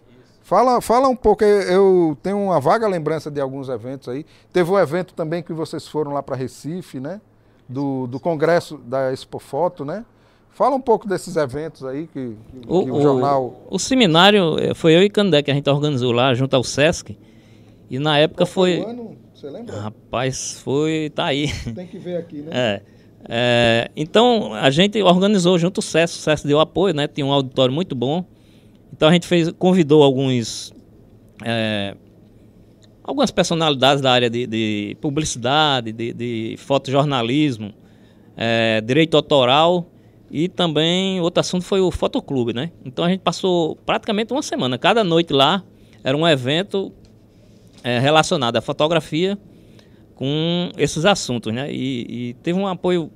Fala, 0.48 0.80
fala 0.80 1.08
um 1.08 1.16
pouco, 1.16 1.44
eu 1.44 2.16
tenho 2.22 2.38
uma 2.38 2.58
vaga 2.58 2.88
lembrança 2.88 3.30
de 3.30 3.40
alguns 3.40 3.68
eventos 3.68 4.08
aí. 4.08 4.24
Teve 4.50 4.70
um 4.70 4.78
evento 4.78 5.12
também 5.12 5.42
que 5.42 5.52
vocês 5.52 5.86
foram 5.86 6.12
lá 6.12 6.22
para 6.22 6.34
Recife, 6.34 6.98
né? 6.98 7.20
do, 7.68 8.06
do 8.06 8.18
congresso 8.18 8.78
da 8.78 9.12
Expo 9.12 9.38
Foto, 9.38 9.84
né? 9.84 10.04
Fala 10.50 10.74
um 10.74 10.80
pouco 10.80 11.06
desses 11.06 11.36
eventos 11.36 11.84
aí 11.84 12.08
que, 12.12 12.34
que 12.34 12.66
o, 12.66 12.96
o, 12.96 13.02
jornal. 13.02 13.62
O, 13.68 13.76
o, 13.76 13.78
seminário 13.78 14.58
eh, 14.58 14.74
foi 14.74 14.96
eu 14.96 15.02
e 15.02 15.10
Candé 15.10 15.40
que 15.42 15.50
a 15.50 15.54
gente 15.54 15.68
organizou 15.70 16.10
lá 16.10 16.34
junto 16.34 16.54
ao 16.54 16.64
Sesc. 16.64 17.16
E 17.88 17.98
na 17.98 18.18
época 18.18 18.44
foi. 18.44 18.82
foi 18.82 18.90
ano, 18.90 19.16
você 19.32 19.48
lembra? 19.48 19.80
Rapaz, 19.80 20.60
foi. 20.64 21.12
tá 21.14 21.26
aí. 21.26 21.52
Tem 21.74 21.86
que 21.86 21.98
ver 21.98 22.16
aqui, 22.16 22.38
né? 22.38 22.50
É. 22.50 22.82
é 23.28 23.90
então 23.96 24.54
a 24.54 24.70
gente 24.70 25.00
organizou 25.02 25.58
junto 25.58 25.78
o 25.78 25.82
Sesc, 25.82 26.18
o 26.18 26.20
Sesc 26.20 26.46
deu 26.46 26.58
apoio, 26.58 26.94
né? 26.94 27.06
Tinha 27.06 27.26
um 27.26 27.32
auditório 27.32 27.72
muito 27.72 27.94
bom. 27.94 28.24
Então 28.92 29.08
a 29.08 29.12
gente 29.12 29.26
fez, 29.26 29.50
convidou 29.52 30.02
alguns 30.02 30.72
é, 31.44 31.96
algumas 33.02 33.30
personalidades 33.30 34.02
da 34.02 34.12
área 34.12 34.28
de, 34.28 34.46
de 34.46 34.96
publicidade, 35.00 35.92
de, 35.92 36.12
de 36.12 36.56
fotojornalismo, 36.58 37.72
é, 38.36 38.80
direito 38.82 39.16
autoral 39.16 39.90
E 40.30 40.48
também 40.48 41.20
outro 41.20 41.40
assunto 41.40 41.64
foi 41.64 41.80
o 41.80 41.90
fotoclube, 41.90 42.52
né? 42.52 42.70
Então 42.84 43.04
a 43.04 43.08
gente 43.08 43.20
passou 43.20 43.76
praticamente 43.76 44.32
uma 44.32 44.42
semana. 44.42 44.76
Cada 44.76 45.02
noite 45.02 45.32
lá 45.32 45.64
era 46.04 46.16
um 46.16 46.28
evento 46.28 46.92
é, 47.82 47.98
relacionado 47.98 48.56
à 48.56 48.60
fotografia 48.60 49.38
com 50.14 50.70
esses 50.76 51.06
assuntos, 51.06 51.52
né? 51.52 51.72
E, 51.72 52.06
e, 52.30 52.34
teve 52.42 52.58
um 52.58 52.66
apoio 52.66 53.10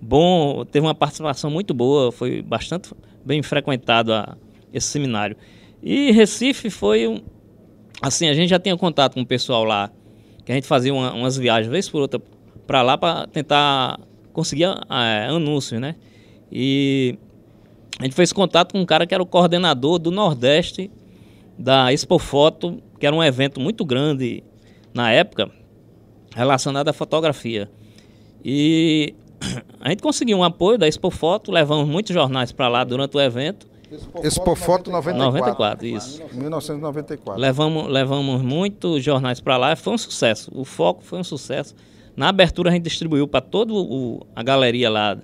bom, 0.00 0.64
teve 0.64 0.86
uma 0.86 0.94
participação 0.94 1.50
muito 1.50 1.74
boa, 1.74 2.10
foi 2.10 2.40
bastante 2.40 2.90
bem 3.24 3.42
frequentado 3.42 4.14
a, 4.14 4.36
esse 4.76 4.88
seminário. 4.88 5.36
E 5.82 6.10
Recife 6.12 6.70
foi 6.70 7.08
um, 7.08 7.20
assim, 8.00 8.28
a 8.28 8.34
gente 8.34 8.48
já 8.48 8.58
tinha 8.58 8.76
contato 8.76 9.14
com 9.14 9.20
o 9.20 9.26
pessoal 9.26 9.64
lá, 9.64 9.90
que 10.44 10.52
a 10.52 10.54
gente 10.54 10.66
fazia 10.66 10.92
uma, 10.92 11.12
umas 11.12 11.36
viagens 11.36 11.70
vez 11.70 11.88
por 11.88 12.00
outra 12.00 12.20
para 12.66 12.82
lá 12.82 12.98
para 12.98 13.26
tentar 13.28 13.98
conseguir 14.32 14.64
é, 14.64 15.26
anúncios, 15.28 15.80
né? 15.80 15.96
E 16.50 17.18
a 17.98 18.04
gente 18.04 18.14
fez 18.14 18.32
contato 18.32 18.72
com 18.72 18.80
um 18.80 18.86
cara 18.86 19.06
que 19.06 19.14
era 19.14 19.22
o 19.22 19.26
coordenador 19.26 19.98
do 19.98 20.10
Nordeste 20.10 20.90
da 21.58 21.92
Expo 21.92 22.18
Foto, 22.18 22.82
que 23.00 23.06
era 23.06 23.16
um 23.16 23.22
evento 23.22 23.60
muito 23.60 23.84
grande 23.84 24.44
na 24.92 25.10
época, 25.10 25.50
relacionado 26.34 26.88
à 26.88 26.92
fotografia. 26.92 27.70
E 28.44 29.14
a 29.80 29.88
gente 29.88 30.02
conseguiu 30.02 30.38
um 30.38 30.44
apoio 30.44 30.78
da 30.78 30.86
Expo 30.86 31.10
Foto, 31.10 31.50
levamos 31.50 31.88
muitos 31.88 32.12
jornais 32.12 32.52
para 32.52 32.68
lá 32.68 32.84
durante 32.84 33.16
o 33.16 33.20
evento. 33.20 33.66
Expo 34.22 34.54
Foto 34.54 34.90
94. 34.90 35.40
94, 35.40 35.86
isso. 35.86 36.22
1994. 36.32 37.40
Levamos, 37.40 37.88
levamos 37.88 38.42
muitos 38.42 39.02
jornais 39.02 39.40
para 39.40 39.56
lá, 39.56 39.76
foi 39.76 39.94
um 39.94 39.98
sucesso. 39.98 40.50
O 40.54 40.64
foco 40.64 41.02
foi 41.02 41.18
um 41.18 41.24
sucesso. 41.24 41.74
Na 42.16 42.28
abertura 42.28 42.70
a 42.70 42.72
gente 42.72 42.84
distribuiu 42.84 43.28
para 43.28 43.40
toda 43.40 43.72
a 44.34 44.42
galeria 44.42 44.88
lá 44.88 45.18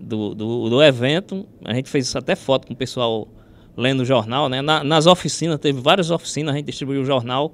do, 0.00 0.34
do, 0.34 0.70
do, 0.70 0.82
evento. 0.82 1.46
A 1.64 1.74
gente 1.74 1.90
fez 1.90 2.14
até 2.16 2.34
foto 2.34 2.66
com 2.66 2.72
o 2.72 2.76
pessoal 2.76 3.28
lendo 3.76 4.00
o 4.00 4.04
jornal. 4.04 4.48
Né? 4.48 4.62
Na, 4.62 4.82
nas 4.82 5.06
oficinas, 5.06 5.58
teve 5.58 5.80
várias 5.80 6.10
oficinas, 6.10 6.54
a 6.54 6.56
gente 6.56 6.66
distribuiu 6.66 7.02
o 7.02 7.04
jornal. 7.04 7.52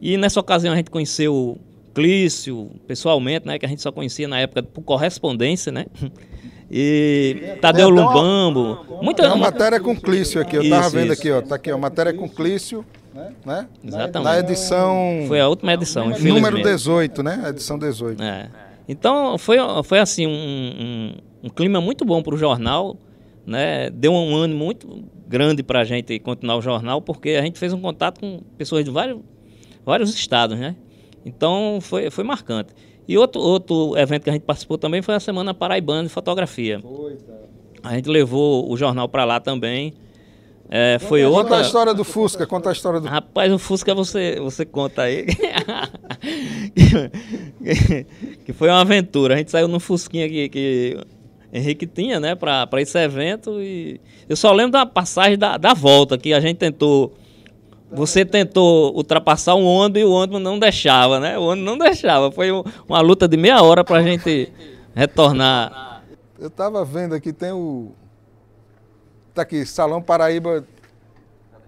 E 0.00 0.16
nessa 0.16 0.40
ocasião 0.40 0.72
a 0.72 0.76
gente 0.76 0.90
conheceu 0.90 1.34
o 1.34 1.58
Clício 1.94 2.70
pessoalmente, 2.86 3.46
né? 3.46 3.58
Que 3.58 3.66
a 3.66 3.68
gente 3.68 3.82
só 3.82 3.90
conhecia 3.90 4.28
na 4.28 4.38
época 4.38 4.62
por 4.62 4.82
correspondência, 4.82 5.72
né? 5.72 5.86
E 6.70 7.56
Tadeu 7.60 7.88
é, 7.88 7.92
Lumbambo. 7.92 8.86
Muita 9.02 9.26
uma 9.26 9.36
matéria 9.36 9.80
com 9.80 9.96
Clício 9.96 10.40
aqui, 10.40 10.56
eu 10.56 10.62
estava 10.62 10.88
vendo 10.88 11.12
isso. 11.12 11.20
aqui, 11.20 11.30
ó. 11.32 11.42
Tá 11.42 11.56
aqui, 11.56 11.72
ó. 11.72 11.78
Matéria 11.78 12.12
com 12.12 12.28
Clício. 12.28 12.84
Né? 13.44 13.66
Exatamente. 13.84 14.24
Na 14.24 14.38
edição. 14.38 15.24
Foi 15.26 15.40
a 15.40 15.48
última 15.48 15.74
edição, 15.74 16.10
Número 16.10 16.62
18, 16.62 17.22
né? 17.22 17.42
Edição 17.48 17.78
18. 17.78 18.22
É. 18.22 18.48
Então 18.88 19.36
foi, 19.36 19.56
foi 19.84 19.98
assim, 19.98 20.26
um, 20.26 20.30
um, 20.30 21.14
um 21.44 21.48
clima 21.48 21.80
muito 21.80 22.04
bom 22.04 22.22
para 22.22 22.34
o 22.34 22.38
jornal. 22.38 22.96
Né? 23.46 23.90
Deu 23.90 24.12
um 24.12 24.36
ano 24.36 24.54
muito 24.54 25.04
grande 25.26 25.62
para 25.62 25.80
a 25.80 25.84
gente 25.84 26.18
continuar 26.20 26.56
o 26.56 26.62
jornal, 26.62 27.02
porque 27.02 27.30
a 27.30 27.42
gente 27.42 27.58
fez 27.58 27.72
um 27.72 27.80
contato 27.80 28.20
com 28.20 28.40
pessoas 28.56 28.84
de 28.84 28.90
vários, 28.90 29.18
vários 29.84 30.14
estados, 30.14 30.58
né? 30.58 30.76
Então 31.24 31.78
foi, 31.80 32.10
foi 32.10 32.24
marcante. 32.24 32.72
E 33.10 33.18
outro, 33.18 33.40
outro 33.40 33.98
evento 33.98 34.22
que 34.22 34.30
a 34.30 34.32
gente 34.32 34.42
participou 34.42 34.78
também 34.78 35.02
foi 35.02 35.16
a 35.16 35.20
Semana 35.20 35.52
Paraibana 35.52 36.04
de 36.04 36.10
Fotografia. 36.10 36.78
Foi, 36.78 37.16
tá. 37.16 37.32
A 37.82 37.96
gente 37.96 38.08
levou 38.08 38.70
o 38.70 38.76
jornal 38.76 39.08
para 39.08 39.24
lá 39.24 39.40
também. 39.40 39.94
É, 40.68 40.96
foi 41.00 41.24
conta 41.24 41.36
outra. 41.36 41.42
Conta 41.42 41.56
a 41.56 41.62
história 41.66 41.92
do 41.92 42.04
Fusca, 42.04 42.46
conta 42.46 42.68
a 42.68 42.72
história 42.72 43.00
do. 43.00 43.08
Rapaz, 43.08 43.52
o 43.52 43.58
Fusca 43.58 43.92
você, 43.96 44.38
você 44.38 44.64
conta 44.64 45.02
aí. 45.02 45.26
que 48.46 48.52
foi 48.52 48.68
uma 48.68 48.80
aventura. 48.80 49.34
A 49.34 49.38
gente 49.38 49.50
saiu 49.50 49.66
no 49.66 49.80
Fusquinha 49.80 50.28
que, 50.28 50.48
que 50.48 50.96
Henrique 51.52 51.88
tinha, 51.88 52.20
né, 52.20 52.36
para 52.36 52.80
esse 52.80 52.96
evento. 52.96 53.60
E 53.60 54.00
eu 54.28 54.36
só 54.36 54.52
lembro 54.52 54.70
da 54.70 54.86
passagem 54.86 55.36
da, 55.36 55.56
da 55.56 55.74
volta, 55.74 56.16
que 56.16 56.32
a 56.32 56.38
gente 56.38 56.58
tentou 56.58 57.12
você 57.92 58.24
tentou 58.24 58.94
ultrapassar 58.94 59.54
um 59.54 59.64
ônibus 59.64 60.02
e 60.02 60.04
o 60.04 60.10
ônibus 60.10 60.40
não 60.40 60.58
deixava, 60.58 61.20
né? 61.20 61.38
O 61.38 61.42
ônibus 61.42 61.70
não 61.70 61.78
deixava. 61.78 62.30
Foi 62.30 62.50
uma 62.88 63.00
luta 63.00 63.26
de 63.26 63.36
meia 63.36 63.62
hora 63.62 63.84
para 63.84 63.98
a 63.98 64.02
gente 64.02 64.52
retornar. 64.94 66.02
Eu 66.38 66.48
estava 66.48 66.84
vendo 66.84 67.14
aqui, 67.14 67.32
tem 67.32 67.52
o. 67.52 67.92
Tá 69.34 69.42
aqui, 69.42 69.66
Salão 69.66 70.00
Paraíba. 70.00 70.64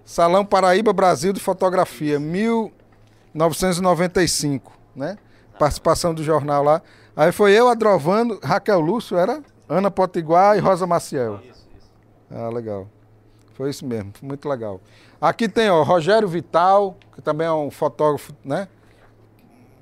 Salão 0.04 0.44
Paraíba 0.44 0.92
Brasil 0.92 1.32
de 1.32 1.40
Fotografia, 1.40 2.18
1995, 2.18 4.72
né? 4.94 5.16
Participação 5.58 6.12
do 6.12 6.24
jornal 6.24 6.62
lá. 6.62 6.82
Aí 7.16 7.30
foi 7.30 7.52
eu, 7.52 7.68
Adrovando, 7.68 8.40
Raquel 8.42 8.80
Lúcio, 8.80 9.16
era? 9.16 9.42
Ana 9.68 9.90
Potiguar 9.90 10.56
e 10.56 10.60
Rosa 10.60 10.86
Maciel. 10.86 11.40
Ah, 12.30 12.48
legal. 12.48 12.88
Foi 13.54 13.70
isso 13.70 13.86
mesmo, 13.86 14.12
muito 14.22 14.48
legal. 14.48 14.80
Aqui 15.22 15.48
tem 15.48 15.70
o 15.70 15.84
Rogério 15.84 16.26
Vital, 16.26 16.98
que 17.14 17.22
também 17.22 17.46
é 17.46 17.52
um 17.52 17.70
fotógrafo, 17.70 18.34
né? 18.44 18.66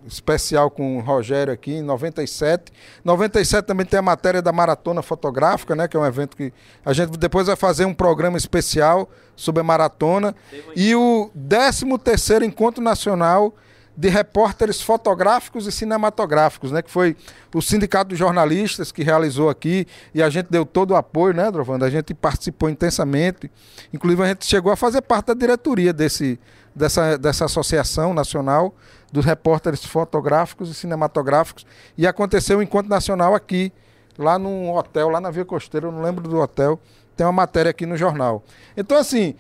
Especial 0.06 0.70
com 0.70 0.98
o 0.98 1.00
Rogério 1.00 1.50
aqui, 1.50 1.76
em 1.76 1.82
97. 1.82 2.70
97 3.02 3.64
também 3.64 3.86
tem 3.86 3.98
a 3.98 4.02
matéria 4.02 4.42
da 4.42 4.52
Maratona 4.52 5.00
Fotográfica, 5.00 5.74
né? 5.74 5.88
Que 5.88 5.96
é 5.96 6.00
um 6.00 6.04
evento 6.04 6.36
que 6.36 6.52
a 6.84 6.92
gente 6.92 7.16
depois 7.16 7.46
vai 7.46 7.56
fazer 7.56 7.86
um 7.86 7.94
programa 7.94 8.36
especial 8.36 9.08
sobre 9.34 9.62
a 9.62 9.64
maratona. 9.64 10.36
E 10.76 10.94
o 10.94 11.30
13 11.34 11.86
terceiro 12.04 12.44
Encontro 12.44 12.84
Nacional 12.84 13.54
de 14.00 14.08
repórteres 14.08 14.80
fotográficos 14.80 15.66
e 15.66 15.72
cinematográficos, 15.72 16.72
né? 16.72 16.80
Que 16.80 16.90
foi 16.90 17.14
o 17.54 17.60
Sindicato 17.60 18.08
dos 18.08 18.18
Jornalistas 18.18 18.90
que 18.90 19.02
realizou 19.02 19.50
aqui 19.50 19.86
e 20.14 20.22
a 20.22 20.30
gente 20.30 20.46
deu 20.48 20.64
todo 20.64 20.92
o 20.92 20.96
apoio, 20.96 21.34
né, 21.34 21.50
Drovando? 21.50 21.84
A 21.84 21.90
gente 21.90 22.14
participou 22.14 22.70
intensamente. 22.70 23.50
Inclusive, 23.92 24.22
a 24.22 24.28
gente 24.28 24.46
chegou 24.46 24.72
a 24.72 24.76
fazer 24.76 25.02
parte 25.02 25.26
da 25.26 25.34
diretoria 25.34 25.92
desse, 25.92 26.40
dessa, 26.74 27.18
dessa 27.18 27.44
Associação 27.44 28.14
Nacional 28.14 28.74
dos 29.12 29.26
Repórteres 29.26 29.84
Fotográficos 29.84 30.70
e 30.70 30.74
Cinematográficos. 30.74 31.66
E 31.98 32.06
aconteceu 32.06 32.56
um 32.56 32.62
encontro 32.62 32.88
nacional 32.88 33.34
aqui, 33.34 33.70
lá 34.16 34.38
num 34.38 34.74
hotel, 34.74 35.10
lá 35.10 35.20
na 35.20 35.30
Via 35.30 35.44
Costeira, 35.44 35.88
eu 35.88 35.92
não 35.92 36.00
lembro 36.00 36.26
do 36.26 36.38
hotel. 36.38 36.80
Tem 37.14 37.26
uma 37.26 37.32
matéria 37.34 37.68
aqui 37.68 37.84
no 37.84 37.98
jornal. 37.98 38.42
Então, 38.74 38.96
assim, 38.96 39.34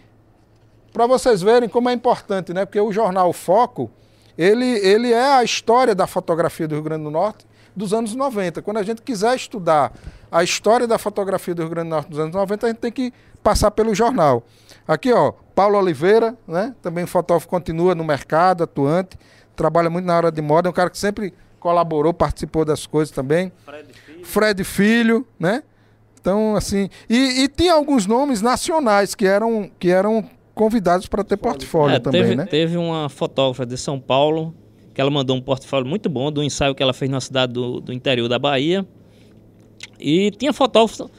para 0.92 1.06
vocês 1.06 1.40
verem 1.40 1.66
como 1.66 1.88
é 1.88 1.94
importante, 1.94 2.52
né? 2.52 2.66
Porque 2.66 2.78
o 2.78 2.92
jornal 2.92 3.32
Foco 3.32 3.90
ele, 4.42 4.64
ele 4.78 5.12
é 5.12 5.32
a 5.34 5.44
história 5.44 5.94
da 5.94 6.06
fotografia 6.06 6.66
do 6.66 6.74
Rio 6.74 6.82
Grande 6.82 7.04
do 7.04 7.10
Norte 7.10 7.46
dos 7.76 7.92
anos 7.92 8.14
90. 8.14 8.62
Quando 8.62 8.78
a 8.78 8.82
gente 8.82 9.02
quiser 9.02 9.36
estudar 9.36 9.92
a 10.32 10.42
história 10.42 10.86
da 10.86 10.96
fotografia 10.96 11.54
do 11.54 11.60
Rio 11.60 11.70
Grande 11.70 11.90
do 11.90 11.94
Norte 11.94 12.08
dos 12.08 12.18
anos 12.18 12.34
90, 12.34 12.66
a 12.66 12.70
gente 12.70 12.78
tem 12.78 12.90
que 12.90 13.12
passar 13.42 13.70
pelo 13.70 13.94
jornal. 13.94 14.42
Aqui, 14.88 15.12
ó, 15.12 15.32
Paulo 15.54 15.76
Oliveira, 15.76 16.34
né? 16.48 16.74
Também 16.80 17.04
fotógrafo 17.04 17.48
continua 17.48 17.94
no 17.94 18.02
mercado, 18.02 18.64
atuante, 18.64 19.18
trabalha 19.54 19.90
muito 19.90 20.06
na 20.06 20.14
área 20.14 20.32
de 20.32 20.40
moda, 20.40 20.68
é 20.68 20.70
um 20.70 20.72
cara 20.72 20.88
que 20.88 20.96
sempre 20.96 21.34
colaborou, 21.58 22.14
participou 22.14 22.64
das 22.64 22.86
coisas 22.86 23.14
também. 23.14 23.52
Fred 23.66 23.92
Filho, 23.92 24.24
Fred 24.24 24.64
Filho 24.64 25.26
né? 25.38 25.62
Então, 26.18 26.56
assim, 26.56 26.88
e, 27.10 27.42
e 27.42 27.48
tinha 27.48 27.74
alguns 27.74 28.06
nomes 28.06 28.40
nacionais 28.40 29.14
que 29.14 29.26
eram, 29.26 29.70
que 29.78 29.90
eram 29.90 30.28
convidados 30.60 31.06
para 31.06 31.24
ter 31.24 31.38
portfólio 31.38 31.96
é, 31.96 31.98
também, 31.98 32.20
teve, 32.20 32.36
né? 32.36 32.44
Teve 32.44 32.76
uma 32.76 33.08
fotógrafa 33.08 33.64
de 33.64 33.78
São 33.78 33.98
Paulo 33.98 34.54
que 34.92 35.00
ela 35.00 35.10
mandou 35.10 35.34
um 35.34 35.40
portfólio 35.40 35.88
muito 35.88 36.10
bom 36.10 36.30
do 36.30 36.42
ensaio 36.42 36.74
que 36.74 36.82
ela 36.82 36.92
fez 36.92 37.10
na 37.10 37.18
cidade 37.18 37.54
do, 37.54 37.80
do 37.80 37.94
interior 37.94 38.28
da 38.28 38.38
Bahia. 38.38 38.86
E 39.98 40.30
tinha 40.32 40.52
fotógrafo 40.52 41.10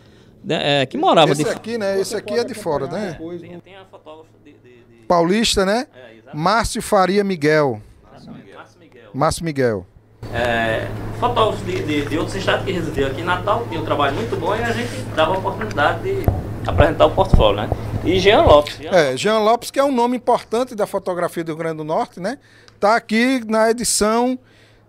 né, 0.44 0.82
é, 0.82 0.86
que 0.86 0.96
morava 0.96 1.32
Esse 1.32 1.44
de 1.44 1.50
aqui, 1.50 1.76
né? 1.76 2.00
Esse 2.00 2.16
aqui 2.16 2.36
é 2.36 2.44
de 2.44 2.54
fora, 2.54 2.86
né? 2.86 3.18
Tem, 3.40 3.60
tem 3.62 3.76
a 3.78 3.86
fotógrafa 3.86 4.30
de, 4.46 4.52
de, 4.52 4.60
de... 4.60 5.06
Paulista, 5.08 5.66
né? 5.66 5.88
É, 5.92 6.36
Márcio 6.36 6.80
Faria 6.80 7.24
Miguel. 7.24 7.82
Márcio 8.12 8.34
Miguel. 8.78 9.10
Márcio 9.12 9.44
Miguel. 9.44 9.88
É, 10.34 10.88
fotógrafos 11.20 11.66
de, 11.66 11.84
de, 11.84 12.06
de, 12.06 12.18
outros 12.18 12.36
estados 12.36 12.66
que 12.66 12.72
residiam 12.72 13.10
aqui 13.10 13.22
em 13.22 13.24
Natal, 13.24 13.66
tinha 13.68 13.82
um 13.82 13.86
trabalho 13.86 14.16
muito 14.16 14.36
bom 14.40 14.56
e 14.56 14.64
a 14.64 14.72
gente 14.72 15.02
dava 15.16 15.36
a 15.36 15.38
oportunidade 15.38 16.02
de 16.02 16.26
apresentar 16.66 17.06
o 17.06 17.12
portfólio, 17.12 17.62
né? 17.62 17.70
E 18.04 18.20
Jean 18.20 18.42
Lopes. 18.42 18.78
Jean 18.78 18.92
é, 18.92 19.18
Jean 19.18 19.40
Lopes, 19.40 19.70
que 19.70 19.80
é 19.80 19.84
um 19.84 19.92
nome 19.92 20.18
importante 20.18 20.74
da 20.74 20.88
fotografia 20.88 21.44
do 21.44 21.50
Rio 21.50 21.58
Grande 21.58 21.78
do 21.78 21.84
Norte, 21.84 22.20
né? 22.20 22.38
Tá 22.80 22.96
aqui 22.96 23.42
na 23.48 23.70
edição 23.70 24.40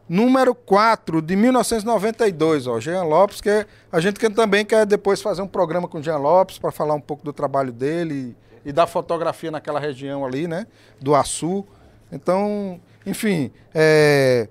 número 0.08 0.54
4 0.54 1.20
de 1.22 1.36
1992, 1.36 2.66
ó. 2.66 2.80
Jean 2.80 3.02
Lopes, 3.02 3.40
que 3.40 3.66
a 3.90 4.00
gente 4.00 4.18
também 4.30 4.64
quer 4.64 4.86
depois 4.86 5.20
fazer 5.22 5.42
um 5.42 5.48
programa 5.48 5.88
com 5.88 6.02
Jean 6.02 6.18
Lopes 6.18 6.58
para 6.58 6.70
falar 6.70 6.94
um 6.94 7.00
pouco 7.00 7.24
do 7.24 7.32
trabalho 7.32 7.72
dele 7.72 8.36
e, 8.64 8.70
e, 8.70 8.72
da 8.72 8.86
fotografia 8.86 9.50
naquela 9.50 9.80
região 9.80 10.24
ali, 10.24 10.46
né? 10.46 10.66
Do 11.00 11.14
Açu. 11.14 11.64
Então, 12.10 12.80
enfim, 13.06 13.50
é... 13.74 14.48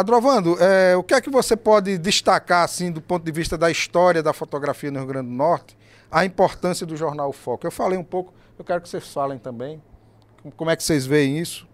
Adrovando, 0.00 0.56
é, 0.58 0.96
o 0.96 1.02
que 1.02 1.12
é 1.12 1.20
que 1.20 1.28
você 1.28 1.54
pode 1.54 1.98
destacar, 1.98 2.64
assim, 2.64 2.90
do 2.90 3.02
ponto 3.02 3.22
de 3.22 3.30
vista 3.30 3.58
da 3.58 3.70
história 3.70 4.22
da 4.22 4.32
fotografia 4.32 4.90
no 4.90 4.98
Rio 4.98 5.08
Grande 5.08 5.28
do 5.28 5.34
Norte, 5.34 5.76
a 6.10 6.24
importância 6.24 6.86
do 6.86 6.96
jornal 6.96 7.30
Foco. 7.34 7.66
Eu 7.66 7.70
falei 7.70 7.98
um 7.98 8.02
pouco, 8.02 8.32
eu 8.58 8.64
quero 8.64 8.80
que 8.80 8.88
vocês 8.88 9.06
falem 9.12 9.38
também. 9.38 9.80
Como 10.56 10.70
é 10.70 10.76
que 10.76 10.82
vocês 10.82 11.04
veem 11.04 11.38
isso? 11.38 11.68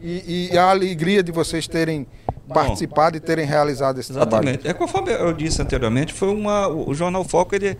E, 0.00 0.48
e 0.52 0.56
a 0.56 0.70
alegria 0.70 1.22
de 1.22 1.30
vocês 1.30 1.68
terem 1.68 2.06
participado 2.48 3.18
e 3.18 3.20
terem 3.20 3.44
realizado 3.44 4.00
esse 4.00 4.12
Exatamente. 4.12 4.60
trabalho. 4.60 4.70
É 4.70 4.72
conforme 4.72 5.12
eu 5.12 5.34
disse 5.34 5.60
anteriormente, 5.60 6.14
foi 6.14 6.28
uma, 6.28 6.66
o 6.66 6.94
Jornal 6.94 7.24
Foco 7.24 7.54
ele 7.54 7.76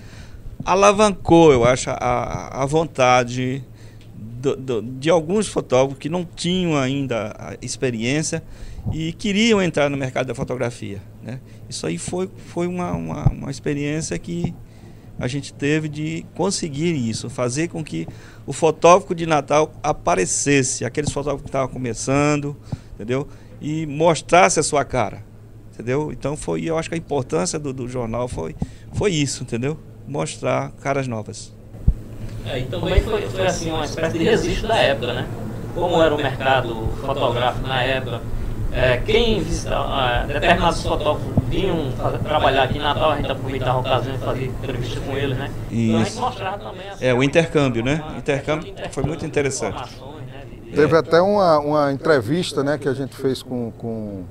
alavancou, 0.62 1.52
eu 1.52 1.64
acho, 1.64 1.88
a, 1.88 2.62
a 2.62 2.66
vontade 2.66 3.64
do, 4.14 4.56
do, 4.56 4.82
de 4.82 5.08
alguns 5.08 5.48
fotógrafos 5.48 5.98
que 5.98 6.10
não 6.10 6.22
tinham 6.22 6.76
ainda 6.76 7.34
a 7.38 7.54
experiência 7.62 8.42
e 8.92 9.12
queriam 9.12 9.60
entrar 9.60 9.90
no 9.90 9.96
mercado 9.96 10.26
da 10.26 10.34
fotografia. 10.34 11.02
Né? 11.22 11.40
Isso 11.68 11.86
aí 11.86 11.98
foi, 11.98 12.30
foi 12.46 12.66
uma, 12.66 12.92
uma, 12.92 13.24
uma 13.30 13.50
experiência 13.50 14.18
que 14.18 14.54
a 15.18 15.26
gente 15.26 15.52
teve 15.52 15.88
de 15.88 16.26
conseguir 16.34 16.94
isso, 16.94 17.30
fazer 17.30 17.68
com 17.68 17.82
que 17.82 18.06
o 18.46 18.52
fotógrafo 18.52 19.14
de 19.14 19.26
Natal 19.26 19.72
aparecesse, 19.82 20.84
aqueles 20.84 21.10
fotógrafos 21.10 21.42
que 21.42 21.48
estavam 21.48 21.68
começando, 21.68 22.56
entendeu? 22.94 23.26
E 23.60 23.86
mostrasse 23.86 24.60
a 24.60 24.62
sua 24.62 24.84
cara, 24.84 25.24
entendeu? 25.72 26.12
Então 26.12 26.36
foi, 26.36 26.64
eu 26.64 26.76
acho 26.76 26.88
que 26.88 26.94
a 26.94 26.98
importância 26.98 27.58
do, 27.58 27.72
do 27.72 27.88
jornal 27.88 28.28
foi, 28.28 28.54
foi 28.92 29.12
isso, 29.12 29.42
entendeu? 29.42 29.78
Mostrar 30.06 30.70
caras 30.82 31.08
novas. 31.08 31.52
É, 32.44 32.60
e 32.60 32.64
também 32.66 33.00
foi, 33.00 33.22
foi 33.22 33.46
assim 33.46 33.70
uma 33.70 33.84
espécie 33.84 34.18
de 34.18 34.24
registro 34.24 34.68
da 34.68 34.76
época, 34.76 35.14
né? 35.14 35.28
Como 35.74 36.00
era 36.00 36.14
o 36.14 36.16
mercado 36.16 36.88
fotográfico 37.00 37.66
na 37.66 37.82
época, 37.82 38.22
é, 38.72 38.96
quem 38.98 39.40
visitava, 39.42 40.24
é, 40.24 40.26
determinados 40.26 40.82
fotógrafos 40.82 41.32
vinham 41.48 41.90
fazer, 41.92 42.18
trabalhar 42.18 42.62
aqui 42.64 42.76
em 42.78 42.82
Natal, 42.82 43.12
a 43.12 43.16
gente 43.16 43.30
aproveitava 43.32 43.78
a 43.78 43.80
ocasião 43.80 44.14
e 44.14 44.18
fazia 44.18 44.46
entrevista 44.46 45.00
com 45.00 45.16
eles, 45.16 45.38
né? 45.38 45.50
Então 45.70 45.96
a 45.96 45.98
gente 46.00 46.08
Isso. 46.10 46.20
mostrava 46.20 46.58
também. 46.58 46.86
É, 47.00 47.14
o 47.14 47.22
intercâmbio, 47.22 47.82
né? 47.84 48.02
uma- 48.06 48.18
Intercâmbio 48.18 48.74
foi 48.90 49.02
muito 49.04 49.24
interessante. 49.24 49.76
né, 49.76 50.44
de- 50.66 50.72
Teve 50.72 50.96
até 50.96 51.20
uma, 51.20 51.58
uma 51.60 51.92
entrevista 51.92 52.62
né, 52.64 52.76
que 52.76 52.88
a 52.88 52.92
gente 52.94 53.16
fez 53.16 53.42
com, 53.42 53.70
com 53.78 54.24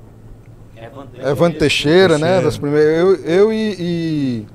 Evan 1.24 1.50
Teixeira, 1.50 2.18
né? 2.18 2.40
Das 2.40 2.58
primeiras, 2.58 2.98
eu, 2.98 3.14
eu 3.24 3.52
e, 3.52 3.76
e 3.78 4.46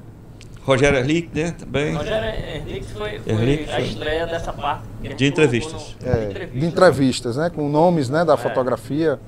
Rogério 0.63 0.99
Erlich, 0.99 1.29
né? 1.33 1.55
Também. 1.57 1.95
Rogério 1.95 2.29
Henrique 2.55 2.85
foi, 2.93 3.19
foi 3.19 3.33
a 3.33 3.37
foi- 3.75 3.83
estreia 3.83 4.27
dessa 4.27 4.53
parte. 4.53 4.83
gente 5.03 5.15
De 5.15 5.25
entrevistas. 5.25 5.95
no- 6.01 6.07
é, 6.09 6.45
de 6.53 6.65
entrevistas, 6.65 7.35
né? 7.37 7.49
Com 7.53 7.67
nomes 7.67 8.09
né, 8.09 8.23
da 8.23 8.37
fotografia. 8.37 9.19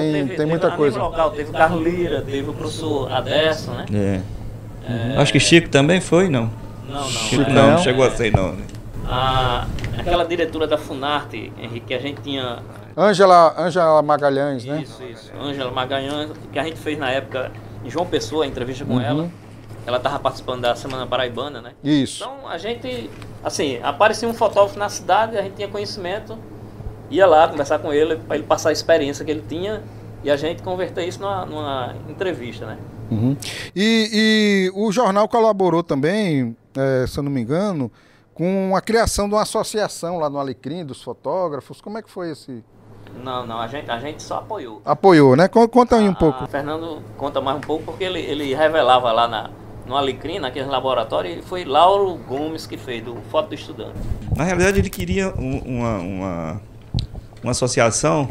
Então, 0.00 0.02
Tem, 0.02 0.12
teve- 0.12 0.28
tem 0.28 0.36
teve 0.36 0.50
muita 0.50 0.70
coisa. 0.72 0.98
Local, 0.98 1.30
teve 1.30 1.50
o 1.50 1.52
Carlos 1.52 1.82
Lira, 1.84 2.22
teve 2.22 2.50
o 2.50 2.52
professor 2.54 3.12
Adesso, 3.12 3.70
né? 3.70 3.86
É. 4.88 5.16
Acho 5.20 5.32
que 5.32 5.40
Chico 5.40 5.68
também 5.68 6.00
foi, 6.00 6.28
não. 6.28 6.50
Não, 6.88 6.94
não. 7.00 7.04
Chico 7.04 7.42
é, 7.42 7.52
não, 7.52 7.70
não. 7.72 7.78
chegou 7.78 8.04
a 8.04 8.10
ser 8.10 8.32
não. 8.32 8.52
Né? 8.52 8.64
a, 9.06 9.66
aquela 9.98 10.24
diretora 10.24 10.66
da 10.66 10.78
Funarte, 10.78 11.52
Henrique, 11.58 11.86
que 11.86 11.94
a 11.94 11.98
gente 11.98 12.20
tinha. 12.22 12.58
Ângela, 12.96 13.54
Ângela 13.58 14.02
Magalhães, 14.02 14.64
né? 14.64 14.82
Isso, 14.82 15.02
isso. 15.04 15.32
Ângela 15.40 15.70
Magalhães, 15.70 16.30
que 16.52 16.58
a 16.58 16.64
gente 16.64 16.78
fez 16.78 16.98
na 16.98 17.10
época 17.10 17.50
em 17.84 17.90
João 17.90 18.06
Pessoa, 18.06 18.44
a 18.44 18.46
entrevista 18.46 18.84
com 18.84 18.94
Uhum. 18.94 19.00
ela. 19.00 19.28
Ela 19.86 19.98
estava 19.98 20.18
participando 20.18 20.62
da 20.62 20.74
Semana 20.74 21.06
Paraibana, 21.06 21.60
né? 21.60 21.72
Isso. 21.82 22.22
Então 22.24 22.48
a 22.48 22.56
gente, 22.56 23.10
assim, 23.42 23.78
aparecia 23.82 24.26
um 24.28 24.32
fotógrafo 24.32 24.78
na 24.78 24.88
cidade, 24.88 25.36
a 25.36 25.42
gente 25.42 25.54
tinha 25.56 25.68
conhecimento, 25.68 26.38
ia 27.14 27.26
lá 27.26 27.48
conversar 27.48 27.78
com 27.78 27.92
ele 27.92 28.16
para 28.16 28.36
ele 28.36 28.44
passar 28.44 28.70
a 28.70 28.72
experiência 28.72 29.24
que 29.24 29.30
ele 29.30 29.44
tinha 29.48 29.82
e 30.22 30.30
a 30.30 30.36
gente 30.36 30.62
converter 30.62 31.06
isso 31.06 31.20
numa, 31.20 31.44
numa 31.44 31.94
entrevista, 32.08 32.66
né? 32.66 32.78
Uhum. 33.10 33.36
E, 33.76 34.08
e 34.12 34.72
o 34.74 34.90
jornal 34.90 35.28
colaborou 35.28 35.82
também, 35.82 36.56
é, 36.76 37.06
se 37.06 37.18
eu 37.18 37.22
não 37.22 37.30
me 37.30 37.40
engano, 37.42 37.90
com 38.32 38.74
a 38.74 38.80
criação 38.80 39.28
de 39.28 39.34
uma 39.34 39.42
associação 39.42 40.18
lá 40.18 40.28
no 40.30 40.38
Alecrim 40.38 40.84
dos 40.84 41.02
fotógrafos. 41.02 41.80
Como 41.80 41.98
é 41.98 42.02
que 42.02 42.10
foi 42.10 42.30
esse? 42.32 42.64
Não, 43.22 43.46
não, 43.46 43.60
a 43.60 43.68
gente, 43.68 43.88
a 43.90 43.98
gente 44.00 44.22
só 44.22 44.38
apoiou. 44.38 44.80
Apoiou, 44.84 45.36
né? 45.36 45.46
Con- 45.46 45.68
Conta 45.68 45.96
aí 45.96 46.08
um 46.08 46.12
O 46.12 46.16
pouco. 46.16 46.46
Fernando 46.48 47.00
conta 47.16 47.40
mais 47.40 47.58
um 47.58 47.60
pouco 47.60 47.84
porque 47.84 48.02
ele, 48.02 48.18
ele 48.18 48.54
revelava 48.54 49.12
lá 49.12 49.28
na, 49.28 49.50
no 49.86 49.94
Alecrim, 49.96 50.38
naquele 50.40 50.66
laboratório, 50.66 51.30
e 51.38 51.42
foi 51.42 51.64
Lauro 51.64 52.16
Gomes 52.26 52.66
que 52.66 52.76
fez, 52.76 53.04
do 53.04 53.14
Foto 53.30 53.50
do 53.50 53.54
Estudante. 53.54 53.92
Na 54.34 54.42
realidade, 54.42 54.80
ele 54.80 54.90
queria 54.90 55.28
um- 55.38 55.58
uma, 55.58 55.98
uma, 55.98 56.62
uma 57.44 57.52
associação 57.52 58.28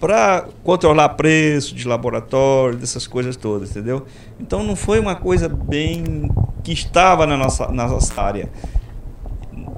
para 0.00 0.46
controlar 0.62 1.10
preço 1.10 1.74
de 1.74 1.86
laboratório, 1.86 2.78
dessas 2.78 3.06
coisas 3.06 3.36
todas, 3.36 3.70
entendeu? 3.70 4.06
Então 4.38 4.62
não 4.62 4.76
foi 4.76 5.00
uma 5.00 5.16
coisa 5.16 5.48
bem 5.48 6.30
que 6.62 6.72
estava 6.72 7.26
na 7.26 7.36
nossa, 7.36 7.68
na 7.68 7.88
nossa 7.88 8.20
área, 8.20 8.48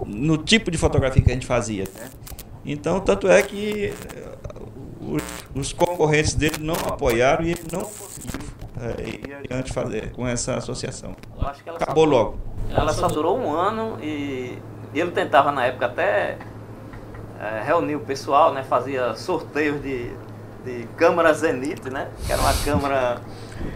no 0.06 0.36
tipo 0.36 0.70
de 0.70 0.76
fotografia 0.78 1.22
que 1.22 1.30
a 1.30 1.34
gente 1.34 1.46
fazia. 1.46 1.84
né? 1.94 2.10
Então, 2.64 3.00
tanto 3.00 3.28
é 3.28 3.40
que 3.42 3.86
eh, 3.86 3.92
os, 5.00 5.22
os 5.54 5.72
concorrentes 5.72 6.34
dele 6.34 6.56
não 6.60 6.74
apoiaram 6.74 7.44
e 7.44 7.52
ele 7.52 7.62
não 7.72 7.82
conseguiu 7.82 8.40
eh, 8.80 9.20
ir 9.28 9.34
adiante 9.34 9.72
fazer 9.72 10.10
com 10.10 10.26
essa 10.26 10.56
associação. 10.56 11.14
Acabou 11.80 12.04
só, 12.04 12.10
logo. 12.10 12.38
Ela 12.70 12.92
só 12.92 13.06
durou 13.06 13.38
um 13.38 13.52
ano 13.52 13.98
e 14.02 14.58
ele 14.92 15.12
tentava 15.12 15.52
na 15.52 15.66
época 15.66 15.86
até 15.86 16.38
eh, 17.40 17.62
reunir 17.64 17.96
o 17.96 18.00
pessoal, 18.00 18.52
né? 18.52 18.62
Fazia 18.62 19.14
sorteios 19.14 19.80
de, 19.82 20.12
de 20.64 20.86
câmera 20.96 21.32
Zenith, 21.32 21.84
né? 21.90 22.08
Que 22.26 22.32
era 22.32 22.40
uma 22.42 22.54
câmera 22.64 23.18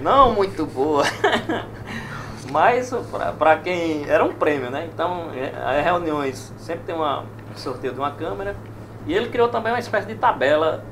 não 0.01 0.33
muito 0.35 0.65
boa. 0.67 1.05
Mas 2.51 2.93
para 3.39 3.57
quem. 3.59 4.09
Era 4.09 4.25
um 4.25 4.33
prêmio, 4.35 4.71
né? 4.71 4.89
Então, 4.93 5.31
eh, 5.35 5.53
as 5.65 5.85
reuniões 5.85 6.53
sempre 6.59 6.83
tem 6.85 6.95
uma, 6.95 7.21
um 7.21 7.57
sorteio 7.57 7.93
de 7.93 7.99
uma 8.01 8.11
câmera. 8.13 8.57
E 9.07 9.15
ele 9.15 9.29
criou 9.29 9.49
também 9.49 9.73
uma 9.73 9.79
espécie 9.79 10.07
de 10.07 10.15
tabela 10.17 10.85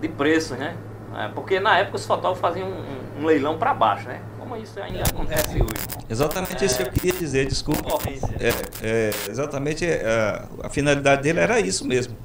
de 0.00 0.08
preços, 0.08 0.56
né? 0.58 0.76
Eh, 1.16 1.30
Porque 1.34 1.58
na 1.60 1.78
época 1.78 1.96
os 1.96 2.06
fotógrafos 2.06 2.40
faziam 2.40 2.68
um- 2.68 3.22
um 3.22 3.24
leilão 3.26 3.56
para 3.58 3.72
baixo, 3.74 4.08
né? 4.08 4.20
Como 4.48 4.62
isso 4.62 4.80
ainda 4.80 5.02
acontece 5.02 5.56
hoje. 5.56 6.06
Exatamente 6.08 6.64
isso 6.64 6.76
que 6.78 6.82
eu 6.82 6.90
queria 6.90 7.12
dizer, 7.12 7.46
desculpa. 7.46 7.98
É, 8.40 8.48
é, 8.82 9.10
exatamente, 9.28 9.84
é, 9.84 10.42
a 10.62 10.70
finalidade 10.70 11.22
dele 11.22 11.40
era 11.40 11.60
isso 11.60 11.86
mesmo. 11.86 12.16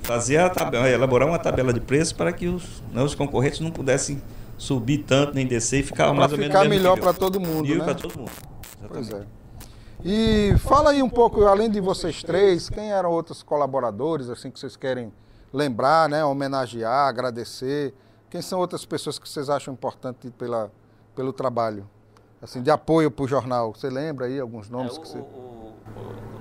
Fazer 0.00 0.38
a 0.38 0.50
tabela, 0.50 0.90
elaborar 0.90 1.28
uma 1.28 1.38
tabela 1.38 1.72
de 1.72 1.78
preços 1.78 2.12
para 2.12 2.32
que 2.32 2.48
os, 2.48 2.82
né, 2.92 3.00
os 3.00 3.14
concorrentes 3.14 3.60
não 3.60 3.70
pudessem 3.70 4.20
subir 4.58 5.04
tanto 5.04 5.34
nem 5.34 5.46
descer 5.46 5.80
e 5.80 5.82
ficar 5.84 6.06
Para 6.06 6.14
mais 6.14 6.32
ou 6.32 6.38
menos 6.38 6.52
ficar 6.52 6.68
melhor 6.68 6.98
para 6.98 7.12
todo 7.12 7.38
mundo, 7.38 7.62
Nível 7.62 7.78
né? 7.78 7.84
para 7.84 7.94
todo 7.94 8.18
mundo. 8.18 8.32
Pois 8.88 9.06
Exatamente. 9.06 9.28
é. 9.38 9.42
E 10.04 10.58
fala 10.58 10.90
aí 10.90 11.00
um 11.00 11.08
pouco, 11.08 11.44
além 11.44 11.70
de 11.70 11.80
vocês 11.80 12.24
três, 12.24 12.68
quem 12.68 12.90
eram 12.90 13.12
outros 13.12 13.40
colaboradores, 13.40 14.28
assim, 14.28 14.50
que 14.50 14.58
vocês 14.58 14.74
querem 14.74 15.12
lembrar, 15.52 16.08
né? 16.08 16.24
Homenagear, 16.24 17.06
agradecer. 17.08 17.94
Quem 18.28 18.42
são 18.42 18.58
outras 18.58 18.84
pessoas 18.84 19.16
que 19.16 19.28
vocês 19.28 19.48
acham 19.48 19.72
importante 19.72 20.28
pela, 20.30 20.72
pelo 21.14 21.32
trabalho? 21.32 21.88
Assim, 22.40 22.62
de 22.62 22.70
apoio 22.70 23.10
para 23.10 23.24
o 23.24 23.28
jornal. 23.28 23.72
Você 23.74 23.88
lembra 23.88 24.26
aí 24.26 24.40
alguns 24.40 24.68
nomes 24.68 24.96
É, 24.96 25.00
que 25.00 25.02
o- 25.02 25.06
você. 25.06 25.18
o- 25.18 25.22
o- 25.22 25.74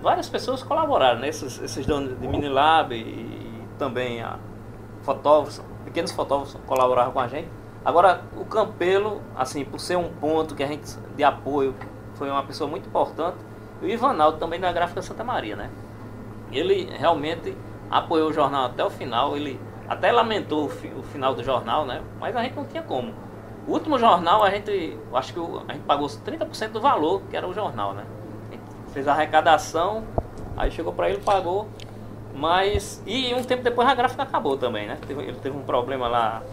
várias 0.01 0.27
pessoas 0.29 0.63
colaboraram, 0.63 1.19
né? 1.19 1.27
Esses, 1.29 1.59
esses 1.61 1.85
donos 1.85 2.19
de 2.19 2.27
Minilab 2.27 2.93
e, 2.95 2.99
e 3.01 3.67
também 3.77 4.21
a 4.21 4.39
fotógrafos, 5.01 5.61
pequenos 5.85 6.11
fotógrafos 6.11 6.57
colaboraram 6.65 7.11
com 7.11 7.19
a 7.19 7.27
gente. 7.27 7.47
Agora, 7.83 8.21
o 8.37 8.45
Campelo, 8.45 9.21
assim, 9.35 9.63
por 9.65 9.79
ser 9.79 9.97
um 9.97 10.09
ponto 10.13 10.53
que 10.55 10.63
a 10.63 10.67
gente 10.67 10.95
de 11.15 11.23
apoio, 11.23 11.73
foi 12.15 12.29
uma 12.29 12.43
pessoa 12.43 12.69
muito 12.69 12.87
importante. 12.87 13.37
E 13.81 13.85
o 13.85 13.89
Ivanaldo 13.89 14.37
também 14.37 14.59
da 14.59 14.71
Gráfica 14.71 15.01
Santa 15.01 15.23
Maria, 15.23 15.55
né? 15.55 15.69
Ele 16.51 16.85
realmente 16.97 17.55
apoiou 17.89 18.29
o 18.29 18.33
jornal 18.33 18.65
até 18.65 18.83
o 18.83 18.89
final, 18.89 19.35
ele 19.35 19.59
até 19.89 20.11
lamentou 20.11 20.65
o, 20.65 20.69
fi- 20.69 20.93
o 20.97 21.01
final 21.03 21.33
do 21.33 21.43
jornal, 21.43 21.85
né? 21.85 22.01
Mas 22.19 22.35
a 22.35 22.43
gente 22.43 22.55
não 22.55 22.65
tinha 22.65 22.83
como. 22.83 23.13
O 23.71 23.75
último 23.75 23.97
jornal, 23.97 24.43
a 24.43 24.49
gente, 24.49 24.97
acho 25.13 25.33
que 25.33 25.39
a 25.39 25.71
gente 25.71 25.83
pagou 25.83 26.05
30% 26.05 26.71
do 26.71 26.81
valor 26.81 27.21
que 27.29 27.37
era 27.37 27.47
o 27.47 27.53
jornal, 27.53 27.93
né? 27.93 28.03
Fez 28.91 29.07
a 29.07 29.13
arrecadação, 29.13 30.03
aí 30.57 30.69
chegou 30.69 30.91
para 30.91 31.09
ele, 31.09 31.21
pagou, 31.21 31.69
mas... 32.35 33.01
E 33.07 33.33
um 33.33 33.41
tempo 33.41 33.63
depois 33.63 33.87
a 33.87 33.95
gráfica 33.95 34.23
acabou 34.23 34.57
também, 34.57 34.87
né? 34.89 34.97
Ele 35.07 35.39
teve 35.41 35.55
um 35.55 35.61
problema 35.61 36.09
lá, 36.09 36.43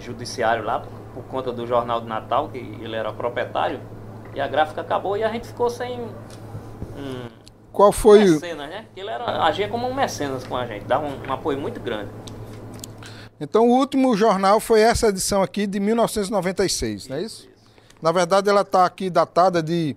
judiciário 0.00 0.64
lá, 0.64 0.82
por, 1.14 1.22
conta 1.22 1.52
do 1.52 1.68
Jornal 1.68 2.00
do 2.00 2.08
Natal, 2.08 2.48
que 2.48 2.58
ele 2.58 2.96
era 2.96 3.12
proprietário, 3.12 3.78
e 4.34 4.40
a 4.40 4.48
gráfica 4.48 4.80
acabou 4.80 5.16
e 5.16 5.22
a 5.22 5.28
gente 5.28 5.46
ficou 5.46 5.70
sem 5.70 6.00
um, 6.00 7.28
Qual 7.70 7.92
foi. 7.92 8.24
mecenas, 8.24 8.68
né? 8.68 8.86
Ele 8.96 9.08
era, 9.08 9.44
agia 9.44 9.68
como 9.68 9.86
um 9.86 9.94
mecenas 9.94 10.44
com 10.44 10.56
a 10.56 10.66
gente, 10.66 10.84
dava 10.84 11.06
um, 11.06 11.28
um 11.28 11.32
apoio 11.32 11.60
muito 11.60 11.78
grande. 11.78 12.10
Então, 13.44 13.68
o 13.68 13.72
último 13.72 14.16
jornal 14.16 14.58
foi 14.58 14.80
essa 14.80 15.08
edição 15.08 15.42
aqui 15.42 15.66
de 15.66 15.78
1996, 15.78 17.08
não 17.08 17.16
é 17.16 17.22
isso? 17.22 17.46
Na 18.00 18.10
verdade, 18.10 18.48
ela 18.48 18.62
está 18.62 18.86
aqui 18.86 19.10
datada 19.10 19.62
de 19.62 19.94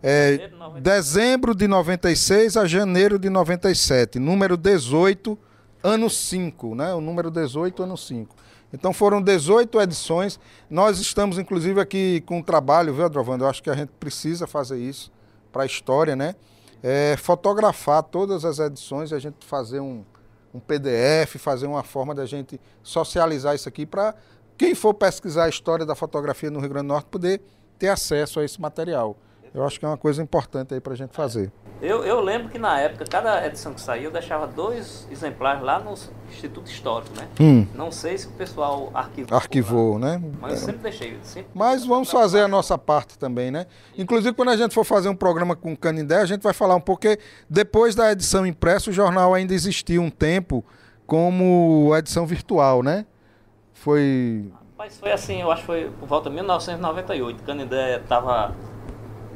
é, 0.00 0.32
Janeiro 0.32 0.50
de 0.50 0.58
96. 0.58 0.82
dezembro 0.82 1.54
de 1.54 1.66
96 1.66 2.56
a 2.56 2.66
janeiro 2.66 3.18
de 3.18 3.28
97, 3.28 4.18
número 4.20 4.56
18, 4.56 5.36
ano 5.82 6.08
5, 6.08 6.74
né? 6.76 6.94
O 6.94 7.00
número 7.00 7.32
18, 7.32 7.82
ano 7.82 7.96
5. 7.96 8.36
Então 8.72 8.92
foram 8.92 9.20
18 9.20 9.80
edições. 9.80 10.38
Nós 10.70 11.00
estamos, 11.00 11.36
inclusive, 11.36 11.80
aqui 11.80 12.22
com 12.26 12.38
um 12.38 12.42
trabalho, 12.42 12.94
viu, 12.94 13.04
Adrovando? 13.04 13.44
Eu 13.44 13.48
acho 13.48 13.62
que 13.62 13.70
a 13.70 13.74
gente 13.74 13.90
precisa 13.98 14.46
fazer 14.46 14.78
isso 14.78 15.10
para 15.52 15.64
a 15.64 15.66
história, 15.66 16.14
né? 16.14 16.36
É, 16.80 17.16
fotografar 17.16 18.04
todas 18.04 18.44
as 18.44 18.60
edições 18.60 19.10
e 19.10 19.14
a 19.14 19.18
gente 19.18 19.44
fazer 19.44 19.80
um, 19.80 20.04
um 20.54 20.60
PDF, 20.60 21.36
fazer 21.38 21.66
uma 21.66 21.82
forma 21.82 22.14
da 22.14 22.24
gente 22.24 22.60
socializar 22.82 23.54
isso 23.54 23.68
aqui 23.68 23.84
para 23.84 24.14
quem 24.56 24.74
for 24.74 24.94
pesquisar 24.94 25.44
a 25.44 25.48
história 25.48 25.84
da 25.84 25.96
fotografia 25.96 26.50
no 26.50 26.60
Rio 26.60 26.68
Grande 26.68 26.86
do 26.86 26.92
Norte 26.92 27.06
poder 27.06 27.42
ter 27.76 27.88
acesso 27.88 28.38
a 28.38 28.44
esse 28.44 28.60
material. 28.60 29.16
Eu 29.54 29.64
acho 29.64 29.78
que 29.78 29.84
é 29.84 29.88
uma 29.88 29.96
coisa 29.96 30.20
importante 30.20 30.74
aí 30.74 30.80
para 30.80 30.94
a 30.94 30.96
gente 30.96 31.14
fazer. 31.14 31.52
Eu, 31.80 32.02
eu 32.02 32.20
lembro 32.20 32.48
que 32.48 32.58
na 32.58 32.80
época, 32.80 33.04
cada 33.04 33.46
edição 33.46 33.72
que 33.72 33.80
saiu, 33.80 34.04
eu 34.04 34.10
deixava 34.10 34.48
dois 34.48 35.06
exemplares 35.12 35.62
lá 35.62 35.78
no 35.78 35.94
Instituto 36.28 36.68
Histórico, 36.68 37.14
né? 37.16 37.28
Hum. 37.38 37.64
Não 37.72 37.92
sei 37.92 38.18
se 38.18 38.26
o 38.26 38.30
pessoal 38.32 38.90
arquivou. 38.92 39.36
Arquivou, 39.36 39.98
né? 39.98 40.20
Mas 40.40 40.54
eu 40.54 40.58
sempre 40.66 40.82
deixei. 40.82 41.16
Sempre... 41.22 41.50
Mas 41.54 41.86
vamos 41.86 42.10
fazer 42.10 42.40
a 42.40 42.48
nossa 42.48 42.76
parte 42.76 43.16
também, 43.16 43.52
né? 43.52 43.66
Inclusive, 43.96 44.34
quando 44.34 44.48
a 44.48 44.56
gente 44.56 44.74
for 44.74 44.82
fazer 44.82 45.08
um 45.08 45.14
programa 45.14 45.54
com 45.54 45.72
o 45.72 45.76
Canindé, 45.76 46.16
a 46.16 46.26
gente 46.26 46.42
vai 46.42 46.52
falar 46.52 46.74
um 46.74 46.80
pouco, 46.80 47.02
porque 47.02 47.20
depois 47.48 47.94
da 47.94 48.10
edição 48.10 48.44
impressa, 48.44 48.90
o 48.90 48.92
jornal 48.92 49.34
ainda 49.34 49.54
existiu 49.54 50.02
um 50.02 50.10
tempo 50.10 50.64
como 51.06 51.94
edição 51.96 52.26
virtual, 52.26 52.82
né? 52.82 53.06
Foi. 53.72 54.50
Mas 54.76 54.98
foi 54.98 55.12
assim, 55.12 55.42
eu 55.42 55.52
acho 55.52 55.60
que 55.60 55.66
foi 55.66 55.90
por 56.00 56.08
volta 56.08 56.28
de 56.28 56.34
1998. 56.34 57.40
O 57.40 57.42
Canindé 57.44 57.98
estava 57.98 58.54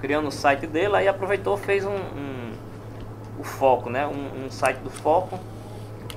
criando 0.01 0.29
o 0.29 0.33
site 0.33 0.67
dele, 0.67 0.97
aí 0.97 1.09
aproveitou 1.09 1.57
fez 1.57 1.85
um, 1.85 1.91
um 1.91 2.53
o 3.39 3.45
Foco, 3.45 3.89
né? 3.89 4.07
Um, 4.07 4.47
um, 4.47 4.51
site 4.51 4.79
do 4.79 4.91
Foco. 4.91 5.39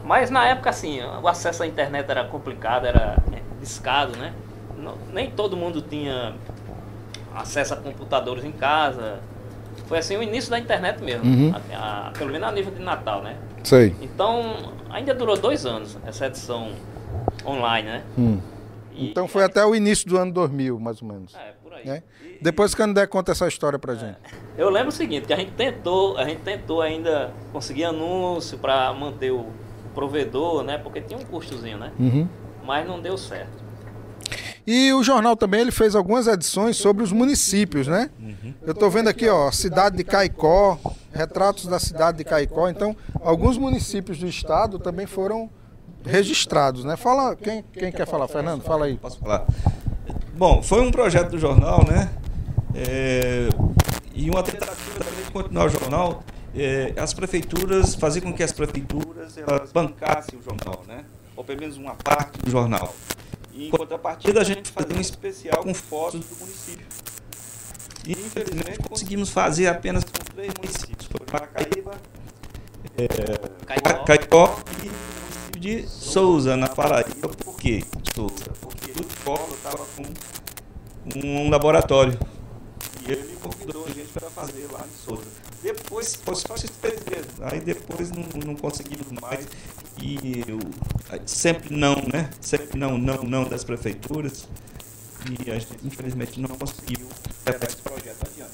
Mas 0.03 0.29
na 0.29 0.47
época, 0.47 0.69
assim, 0.69 0.99
o 1.01 1.27
acesso 1.27 1.61
à 1.63 1.67
internet 1.67 2.09
era 2.09 2.23
complicado, 2.25 2.85
era 2.85 3.17
discado, 3.59 4.17
né? 4.17 4.33
Não, 4.77 4.95
nem 5.13 5.29
todo 5.29 5.55
mundo 5.55 5.81
tinha 5.81 6.33
acesso 7.35 7.75
a 7.75 7.77
computadores 7.77 8.43
em 8.43 8.51
casa. 8.51 9.19
Foi 9.85 9.99
assim 9.99 10.17
o 10.17 10.23
início 10.23 10.49
da 10.49 10.57
internet 10.57 11.03
mesmo, 11.03 11.25
uhum. 11.25 11.53
a, 11.73 12.07
a, 12.07 12.11
pelo 12.11 12.31
menos 12.31 12.47
a 12.47 12.51
nível 12.51 12.73
de 12.73 12.81
Natal, 12.81 13.21
né? 13.21 13.35
Sei. 13.63 13.95
Então, 14.01 14.73
ainda 14.89 15.13
durou 15.13 15.37
dois 15.37 15.65
anos 15.65 15.97
essa 16.05 16.25
edição 16.25 16.71
online, 17.45 17.87
né? 17.87 18.03
Hum. 18.17 18.39
Então 18.95 19.27
foi 19.27 19.43
até 19.43 19.65
o 19.65 19.73
início 19.73 20.07
do 20.07 20.17
ano 20.17 20.31
2000, 20.31 20.79
mais 20.79 21.01
ou 21.01 21.07
menos. 21.07 21.33
É, 21.35 21.53
por 21.63 21.73
aí. 21.73 21.85
Né? 21.85 22.03
E, 22.23 22.39
Depois 22.41 22.75
que 22.75 22.81
André 22.81 23.07
conta 23.07 23.31
essa 23.31 23.47
história 23.47 23.79
pra 23.79 23.95
gente. 23.95 24.17
É. 24.57 24.61
Eu 24.61 24.69
lembro 24.69 24.89
o 24.89 24.91
seguinte, 24.91 25.27
que 25.27 25.33
a 25.33 25.37
gente 25.37 25.51
tentou, 25.51 26.17
a 26.17 26.25
gente 26.25 26.41
tentou 26.41 26.81
ainda 26.81 27.33
conseguir 27.51 27.85
anúncio 27.85 28.57
para 28.57 28.91
manter 28.93 29.31
o 29.31 29.45
provedor, 29.93 30.63
né? 30.63 30.77
Porque 30.77 31.01
tinha 31.01 31.19
um 31.19 31.23
custozinho, 31.23 31.77
né? 31.77 31.91
Uhum. 31.99 32.27
Mas 32.63 32.87
não 32.87 33.01
deu 33.01 33.17
certo. 33.17 33.61
E 34.65 34.93
o 34.93 35.03
jornal 35.03 35.35
também 35.35 35.61
ele 35.61 35.71
fez 35.71 35.95
algumas 35.95 36.27
edições 36.27 36.77
sobre 36.77 37.03
os 37.03 37.11
municípios, 37.11 37.87
né? 37.87 38.09
Uhum. 38.19 38.53
Eu 38.61 38.73
estou 38.73 38.89
vendo 38.91 39.07
aqui, 39.07 39.27
ó, 39.27 39.51
cidade 39.51 39.97
de 39.97 40.03
Caicó, 40.03 40.79
retratos 41.11 41.65
da 41.65 41.79
cidade 41.79 42.19
de 42.19 42.23
Caicó. 42.23 42.69
Então, 42.69 42.95
alguns 43.21 43.57
municípios 43.57 44.19
do 44.19 44.27
estado 44.27 44.77
também 44.77 45.07
foram 45.07 45.49
registrados, 46.05 46.83
né? 46.83 46.95
Fala, 46.97 47.35
quem, 47.35 47.63
quem 47.73 47.91
quer 47.91 48.07
falar? 48.07 48.27
Fernando, 48.27 48.63
fala 48.63 48.85
aí. 48.85 48.97
Posso 48.97 49.19
falar? 49.19 49.45
Bom, 50.33 50.61
foi 50.63 50.81
um 50.81 50.91
projeto 50.91 51.31
do 51.31 51.39
jornal, 51.39 51.85
né? 51.87 52.09
É, 52.73 53.49
e 54.13 54.29
uma 54.29 54.43
tentativa 54.43 54.99
também 54.99 55.23
de 55.25 55.31
continuar 55.31 55.65
o 55.65 55.69
jornal, 55.69 56.23
é, 56.55 56.93
as 56.97 57.13
prefeituras, 57.13 57.95
fazer 57.95 58.21
com 58.21 58.33
que 58.33 58.43
as 58.43 58.51
prefeituras 58.51 59.37
elas 59.37 59.71
bancassem 59.71 60.39
o 60.39 60.41
jornal, 60.41 60.83
né? 60.87 61.05
Ou 61.35 61.43
pelo 61.43 61.59
menos 61.59 61.77
uma 61.77 61.95
parte 61.95 62.39
do 62.39 62.49
jornal. 62.49 62.93
E 63.53 63.67
em 63.67 63.69
contrapartida 63.71 64.41
a 64.41 64.43
gente 64.43 64.71
fazia 64.71 64.95
um 64.95 65.01
especial 65.01 65.63
com 65.63 65.73
fotos 65.73 66.21
do 66.21 66.35
município. 66.37 66.85
E 68.07 68.13
infelizmente 68.13 68.79
conseguimos 68.79 69.29
fazer 69.29 69.67
apenas 69.67 70.03
com 70.03 70.11
três 70.33 70.53
municípios. 70.57 71.07
Foi 71.07 71.25
Paracaíba, 71.25 71.91
é, 72.97 73.05
Caicó. 73.65 74.03
Caicó 74.05 74.59
e 74.83 74.89
de 75.61 75.87
Souza, 75.87 76.57
na 76.57 76.67
Paraíba. 76.67 77.29
Por 77.29 77.55
quê? 77.55 77.83
Souza? 78.15 78.45
Porque 78.59 78.91
o 78.99 79.05
Polo 79.23 79.53
estava 79.53 79.85
com 79.95 81.19
um 81.23 81.51
laboratório. 81.51 82.17
E 83.07 83.11
ele 83.11 83.37
convidou 83.39 83.85
a 83.85 83.91
gente 83.91 84.11
para 84.11 84.27
fazer 84.31 84.67
lá 84.71 84.83
em 84.83 85.05
Souza. 85.05 85.27
Depois, 85.61 86.15
foi 86.15 86.35
só 86.35 86.55
esses 86.55 86.71
três. 86.71 86.99
Aí 87.43 87.59
depois 87.59 88.09
não, 88.09 88.23
não 88.43 88.55
conseguimos 88.55 89.11
mais. 89.21 89.47
E 90.01 90.43
eu, 90.47 90.57
sempre 91.27 91.75
não, 91.75 91.95
né? 92.11 92.31
Sempre 92.41 92.79
não, 92.79 92.97
não, 92.97 93.21
não 93.21 93.43
das 93.43 93.63
prefeituras. 93.63 94.47
E 95.29 95.51
a 95.51 95.59
gente, 95.59 95.77
infelizmente, 95.83 96.39
não 96.39 96.49
conseguiu 96.49 97.07
levar 97.45 97.67
esse 97.67 97.77
projeto 97.77 98.25
adiante. 98.25 98.51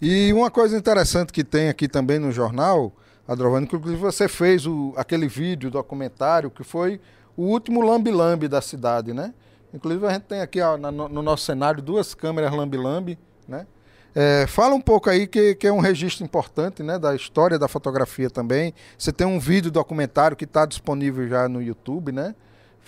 E 0.00 0.32
uma 0.32 0.52
coisa 0.52 0.78
interessante 0.78 1.32
que 1.32 1.42
tem 1.42 1.68
aqui 1.68 1.88
também 1.88 2.20
no 2.20 2.30
jornal 2.30 2.92
Adrovani, 3.28 3.66
inclusive 3.66 4.00
você 4.00 4.26
fez 4.26 4.66
o, 4.66 4.94
aquele 4.96 5.28
vídeo, 5.28 5.70
documentário, 5.70 6.50
que 6.50 6.64
foi 6.64 6.98
o 7.36 7.42
último 7.42 7.82
lambi-lambi 7.82 8.48
da 8.48 8.62
cidade, 8.62 9.12
né? 9.12 9.34
Inclusive 9.72 10.06
a 10.06 10.10
gente 10.10 10.22
tem 10.22 10.40
aqui 10.40 10.62
ó, 10.62 10.78
no, 10.78 10.90
no, 10.90 11.22
nosso 11.22 11.44
cenário 11.44 11.82
duas 11.82 12.14
câmeras 12.14 12.50
lambi-lambi, 12.50 13.18
né? 13.46 13.66
É, 14.14 14.46
fala 14.48 14.74
um 14.74 14.80
pouco 14.80 15.10
aí 15.10 15.26
que, 15.26 15.54
que 15.54 15.66
é 15.66 15.72
um 15.72 15.78
registro 15.78 16.24
importante 16.24 16.82
né, 16.82 16.98
da 16.98 17.14
história 17.14 17.58
da 17.58 17.68
fotografia 17.68 18.30
também. 18.30 18.72
Você 18.96 19.12
tem 19.12 19.26
um 19.26 19.38
vídeo 19.38 19.70
documentário 19.70 20.36
que 20.36 20.44
está 20.44 20.64
disponível 20.64 21.28
já 21.28 21.46
no 21.48 21.62
YouTube, 21.62 22.10
né? 22.10 22.34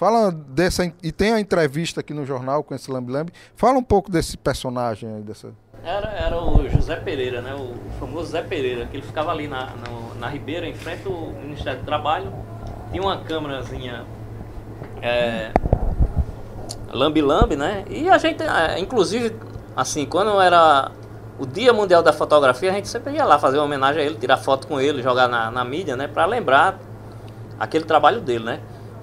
Fala 0.00 0.32
dessa. 0.32 0.90
E 1.02 1.12
tem 1.12 1.34
a 1.34 1.38
entrevista 1.38 2.00
aqui 2.00 2.14
no 2.14 2.24
jornal 2.24 2.64
com 2.64 2.74
esse 2.74 2.90
Lambi 2.90 3.12
Lambi. 3.12 3.32
Fala 3.54 3.78
um 3.78 3.82
pouco 3.82 4.10
desse 4.10 4.34
personagem 4.34 5.16
aí, 5.16 5.20
dessa. 5.20 5.52
Era, 5.84 6.08
era 6.08 6.42
o 6.42 6.66
José 6.70 6.96
Pereira, 6.96 7.42
né? 7.42 7.54
O 7.54 7.74
famoso 8.00 8.30
Zé 8.30 8.40
Pereira, 8.40 8.86
que 8.86 8.96
ele 8.96 9.02
ficava 9.02 9.30
ali 9.30 9.46
na, 9.46 9.66
no, 9.66 10.18
na 10.18 10.26
Ribeira, 10.26 10.66
em 10.66 10.72
frente 10.72 11.06
ao 11.06 11.32
Ministério 11.42 11.80
do 11.80 11.84
Trabalho. 11.84 12.32
Tinha 12.90 13.02
uma 13.02 13.18
câmerazinha 13.18 14.06
é, 15.02 15.52
lambi-lambi, 16.90 17.56
né? 17.56 17.84
E 17.90 18.08
a 18.08 18.16
gente, 18.16 18.42
é, 18.42 18.78
inclusive, 18.78 19.36
assim, 19.76 20.06
quando 20.06 20.40
era 20.40 20.90
o 21.38 21.44
Dia 21.44 21.74
Mundial 21.74 22.02
da 22.02 22.14
Fotografia, 22.14 22.70
a 22.70 22.74
gente 22.74 22.88
sempre 22.88 23.16
ia 23.16 23.24
lá 23.26 23.38
fazer 23.38 23.58
uma 23.58 23.66
homenagem 23.66 24.02
a 24.02 24.06
ele, 24.06 24.14
tirar 24.14 24.38
foto 24.38 24.66
com 24.66 24.80
ele, 24.80 25.02
jogar 25.02 25.28
na, 25.28 25.50
na 25.50 25.62
mídia, 25.62 25.94
né? 25.94 26.08
Pra 26.08 26.24
lembrar 26.24 26.78
aquele 27.58 27.84
trabalho 27.84 28.22
dele, 28.22 28.44
né? 28.44 28.60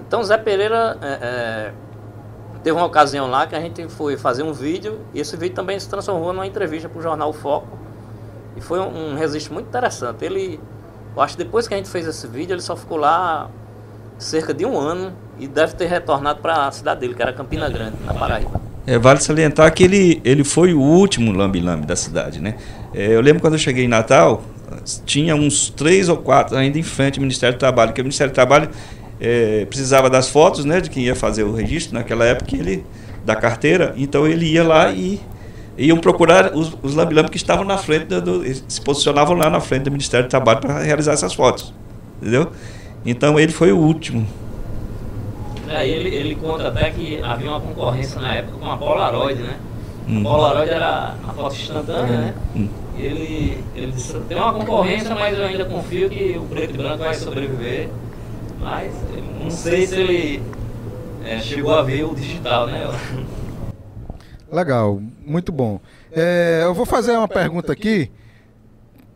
Então, 0.08 0.24
Zé 0.24 0.38
Pereira... 0.38 0.98
É, 1.02 1.08
é, 1.22 1.72
Teve 2.64 2.78
uma 2.78 2.86
ocasião 2.86 3.30
lá 3.30 3.48
que 3.48 3.56
a 3.56 3.62
gente 3.62 3.88
foi 3.88 4.18
fazer 4.18 4.44
um 4.44 4.52
vídeo 4.52 5.00
e 5.14 5.22
esse 5.22 5.38
vídeo 5.38 5.56
também 5.56 5.80
se 5.80 5.88
transformou 5.88 6.34
numa 6.34 6.46
entrevista 6.46 6.90
para 6.90 7.00
o 7.00 7.02
jornal 7.02 7.32
Foco. 7.32 7.78
E 8.58 8.62
foi 8.62 8.80
um, 8.80 9.12
um 9.12 9.16
registro 9.16 9.54
muito 9.54 9.68
interessante. 9.68 10.26
Ele, 10.26 10.60
eu 11.16 11.22
acho 11.22 11.38
que 11.38 11.44
depois 11.46 11.66
que 11.66 11.74
a 11.74 11.78
gente 11.78 11.88
fez 11.88 12.06
esse 12.06 12.28
vídeo, 12.28 12.54
ele 12.54 12.62
só 12.62 12.76
ficou 12.76 12.98
lá 12.98 13.50
cerca 14.18 14.54
de 14.54 14.66
um 14.66 14.78
ano 14.78 15.14
e 15.40 15.48
deve 15.48 15.76
ter 15.76 15.86
retornado 15.86 16.42
para 16.42 16.68
a 16.68 16.72
cidade 16.72 17.00
dele, 17.00 17.14
que 17.14 17.22
era 17.22 17.32
Campina 17.32 17.70
Grande, 17.70 17.96
na 18.04 18.14
Paraíba. 18.14 18.60
É, 18.86 18.98
vale 18.98 19.22
salientar 19.22 19.74
que 19.74 19.84
ele, 19.84 20.22
ele 20.26 20.44
foi 20.44 20.74
o 20.74 20.82
último 20.82 21.32
lambi-lambi 21.32 21.86
da 21.86 21.96
cidade, 21.96 22.42
né? 22.42 22.58
É, 22.94 23.16
eu 23.16 23.22
lembro 23.22 23.40
quando 23.40 23.54
eu 23.54 23.60
cheguei 23.60 23.86
em 23.86 23.88
Natal, 23.88 24.42
tinha 25.06 25.36
uns 25.36 25.70
três 25.70 26.10
ou 26.10 26.18
quatro 26.18 26.58
ainda 26.58 26.78
em 26.78 26.84
frente 26.84 27.18
ao 27.18 27.22
Ministério 27.22 27.56
do 27.56 27.60
Trabalho, 27.60 27.94
que 27.94 28.02
o 28.02 28.04
Ministério 28.04 28.32
do 28.32 28.36
Trabalho 28.36 28.70
é, 29.20 29.66
precisava 29.66 30.10
das 30.10 30.30
fotos, 30.30 30.66
né, 30.66 30.82
de 30.82 30.90
quem 30.90 31.04
ia 31.04 31.16
fazer 31.16 31.44
o 31.44 31.54
registro 31.54 31.96
naquela 31.96 32.26
época, 32.26 32.56
ele 32.56 32.86
da 33.26 33.36
carteira, 33.36 33.94
então 33.98 34.26
ele 34.26 34.46
ia 34.46 34.64
lá 34.64 34.90
e 34.92 35.20
iam 35.78 35.98
procurar 35.98 36.56
os, 36.56 36.78
os 36.82 36.96
lambi 36.96 37.22
que 37.30 37.38
estavam 37.38 37.66
na 37.66 37.78
frente 37.78 38.06
do, 38.06 38.22
do, 38.22 38.44
se 38.68 38.82
posicionavam 38.82 39.36
lá 39.36 39.50
na 39.50 39.60
frente 39.60 39.84
do 39.84 39.92
Ministério 39.92 40.26
do 40.26 40.30
Trabalho 40.30 40.60
para 40.60 40.80
realizar 40.80 41.12
essas 41.12 41.34
fotos, 41.34 41.74
entendeu? 42.22 42.52
Então 43.06 43.40
ele 43.40 43.52
foi 43.52 43.72
o 43.72 43.78
último. 43.78 44.26
É, 45.70 45.86
ele, 45.88 46.16
ele 46.16 46.36
conta 46.36 46.70
até 46.70 46.90
que 46.90 47.22
havia 47.22 47.50
uma 47.50 47.60
concorrência 47.60 48.22
na 48.22 48.36
época 48.36 48.58
com 48.58 48.72
a 48.72 48.78
Polaroid, 48.78 49.42
né? 49.42 49.58
Hum. 50.08 50.22
A 50.22 50.24
Polaroid 50.24 50.70
era 50.72 51.16
a 51.28 51.34
foto 51.34 51.56
instantânea, 51.56 52.18
né? 52.18 52.34
Hum. 52.56 52.70
Ele, 52.98 53.64
ele 53.76 53.92
disse, 53.92 54.18
tem 54.22 54.38
uma 54.38 54.54
concorrência, 54.54 55.14
mas 55.14 55.38
eu 55.38 55.46
ainda 55.46 55.66
confio 55.66 56.10
que 56.10 56.38
o 56.38 56.44
preto 56.44 56.74
e 56.74 56.78
branco 56.78 57.00
vai 57.00 57.14
sobreviver. 57.14 57.90
Mas 58.60 58.94
não 59.42 59.52
sei 59.52 59.88
se 59.88 59.96
ele 59.96 60.44
é, 61.24 61.40
chegou 61.40 61.74
a 61.74 61.82
ver 61.82 62.04
o 62.04 62.16
digital, 62.16 62.68
né? 62.68 62.86
Legal, 64.52 65.02
muito 65.26 65.52
bom. 65.52 65.80
É, 66.12 66.62
eu 66.64 66.74
vou 66.74 66.86
fazer 66.86 67.12
uma 67.12 67.28
pergunta 67.28 67.74
aqui, 67.74 68.10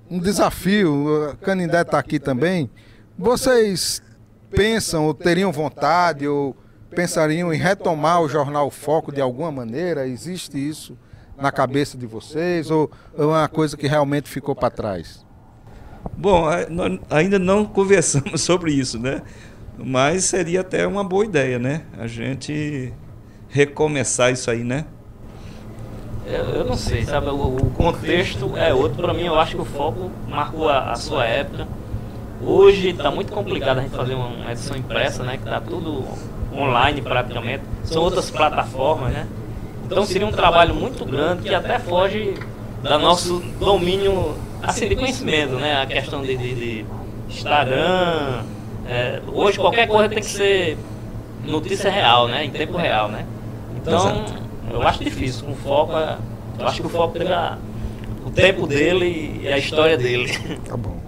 um 0.09 0.19
desafio, 0.19 1.37
Canindé 1.41 1.81
está 1.81 1.97
aqui 1.97 2.19
também. 2.19 2.69
Vocês 3.17 4.01
pensam 4.49 5.05
ou 5.05 5.13
teriam 5.13 5.51
vontade 5.51 6.27
ou 6.27 6.55
pensariam 6.89 7.53
em 7.53 7.57
retomar 7.57 8.21
o 8.21 8.27
jornal 8.27 8.69
Foco 8.69 9.11
de 9.11 9.21
alguma 9.21 9.51
maneira? 9.51 10.05
Existe 10.05 10.57
isso 10.57 10.97
na 11.37 11.51
cabeça 11.51 11.97
de 11.97 12.05
vocês 12.05 12.69
ou 12.69 12.91
é 13.17 13.23
uma 13.23 13.47
coisa 13.47 13.77
que 13.77 13.87
realmente 13.87 14.29
ficou 14.29 14.53
para 14.53 14.69
trás? 14.69 15.25
Bom, 16.17 16.45
nós 16.69 16.99
ainda 17.09 17.39
não 17.39 17.65
conversamos 17.65 18.41
sobre 18.41 18.71
isso, 18.71 18.99
né? 18.99 19.21
Mas 19.77 20.25
seria 20.25 20.61
até 20.61 20.85
uma 20.85 21.03
boa 21.03 21.25
ideia, 21.25 21.57
né? 21.57 21.83
A 21.97 22.07
gente 22.07 22.93
recomeçar 23.49 24.31
isso 24.31 24.49
aí, 24.51 24.63
né? 24.63 24.85
Eu, 26.25 26.45
eu 26.55 26.65
não 26.65 26.77
sei, 26.77 27.03
sabe? 27.03 27.27
O, 27.29 27.55
o 27.57 27.71
contexto 27.71 28.55
é 28.55 28.73
outro. 28.73 29.01
Para 29.01 29.13
mim, 29.13 29.25
eu 29.25 29.39
acho 29.39 29.55
que 29.55 29.61
o 29.61 29.65
foco 29.65 30.11
marcou 30.29 30.69
a, 30.69 30.91
a 30.91 30.95
sua 30.95 31.25
época. 31.25 31.67
Hoje 32.43 32.89
está 32.89 33.11
muito 33.11 33.31
complicado 33.31 33.79
a 33.79 33.81
gente 33.81 33.95
fazer 33.95 34.13
uma 34.13 34.51
edição 34.51 34.75
impressa, 34.77 35.23
né? 35.23 35.37
Que 35.37 35.43
está 35.43 35.59
tudo 35.59 36.03
online 36.53 37.01
praticamente, 37.01 37.63
são 37.83 38.01
outras 38.01 38.29
plataformas, 38.29 39.13
né? 39.13 39.27
Então 39.85 40.05
seria 40.05 40.27
um 40.27 40.31
trabalho 40.31 40.73
muito 40.73 41.05
grande 41.05 41.43
que 41.43 41.53
até 41.53 41.79
foge 41.79 42.33
do 42.81 42.99
nosso 42.99 43.39
domínio 43.59 44.35
assim, 44.61 44.87
de 44.87 44.95
conhecimento, 44.95 45.53
né? 45.55 45.81
A 45.81 45.85
questão 45.85 46.21
de, 46.21 46.37
de, 46.37 46.55
de 46.55 46.85
Instagram. 47.29 48.43
É, 48.87 49.21
hoje 49.27 49.57
qualquer 49.57 49.87
coisa 49.87 50.09
tem 50.09 50.19
que 50.19 50.25
ser 50.25 50.77
notícia 51.45 51.89
real, 51.89 52.27
né? 52.27 52.45
Em 52.45 52.49
tempo 52.49 52.77
real, 52.77 53.09
né? 53.09 53.25
Então, 53.75 54.25
eu 54.71 54.81
acho 54.81 55.03
difícil. 55.03 55.45
Com 55.45 55.55
foco, 55.55 55.97
é, 55.97 56.17
eu 56.59 56.67
acho 56.67 56.81
que 56.81 56.87
o 56.87 56.89
foco 56.89 57.17
tem 57.17 57.27
o 58.25 58.29
tempo 58.31 58.67
dele 58.67 59.41
e 59.43 59.47
a 59.47 59.57
história 59.57 59.97
dele. 59.97 60.31
Tá 60.65 60.77
bom. 60.77 60.99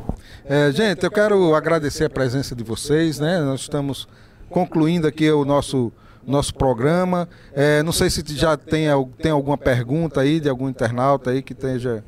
É, 0.46 0.72
gente, 0.72 1.04
eu 1.04 1.12
quero 1.12 1.56
agradecer 1.56 2.06
a 2.06 2.10
presença 2.10 2.54
de 2.54 2.64
vocês, 2.64 3.20
né? 3.20 3.40
Nós 3.40 3.62
estamos 3.62 4.08
concluindo 4.50 5.08
aqui 5.08 5.32
o 5.32 5.46
nosso 5.46 5.92
nosso 6.26 6.54
programa. 6.54 7.28
É, 7.54 7.84
não 7.84 7.92
sei 7.92 8.10
se 8.10 8.24
já 8.36 8.56
tem, 8.56 8.86
tem 9.22 9.32
alguma 9.32 9.58
pergunta 9.58 10.22
aí 10.22 10.40
de 10.40 10.50
algum 10.50 10.70
internauta 10.70 11.32
aí 11.32 11.42
que 11.42 11.54
esteja 11.54 12.04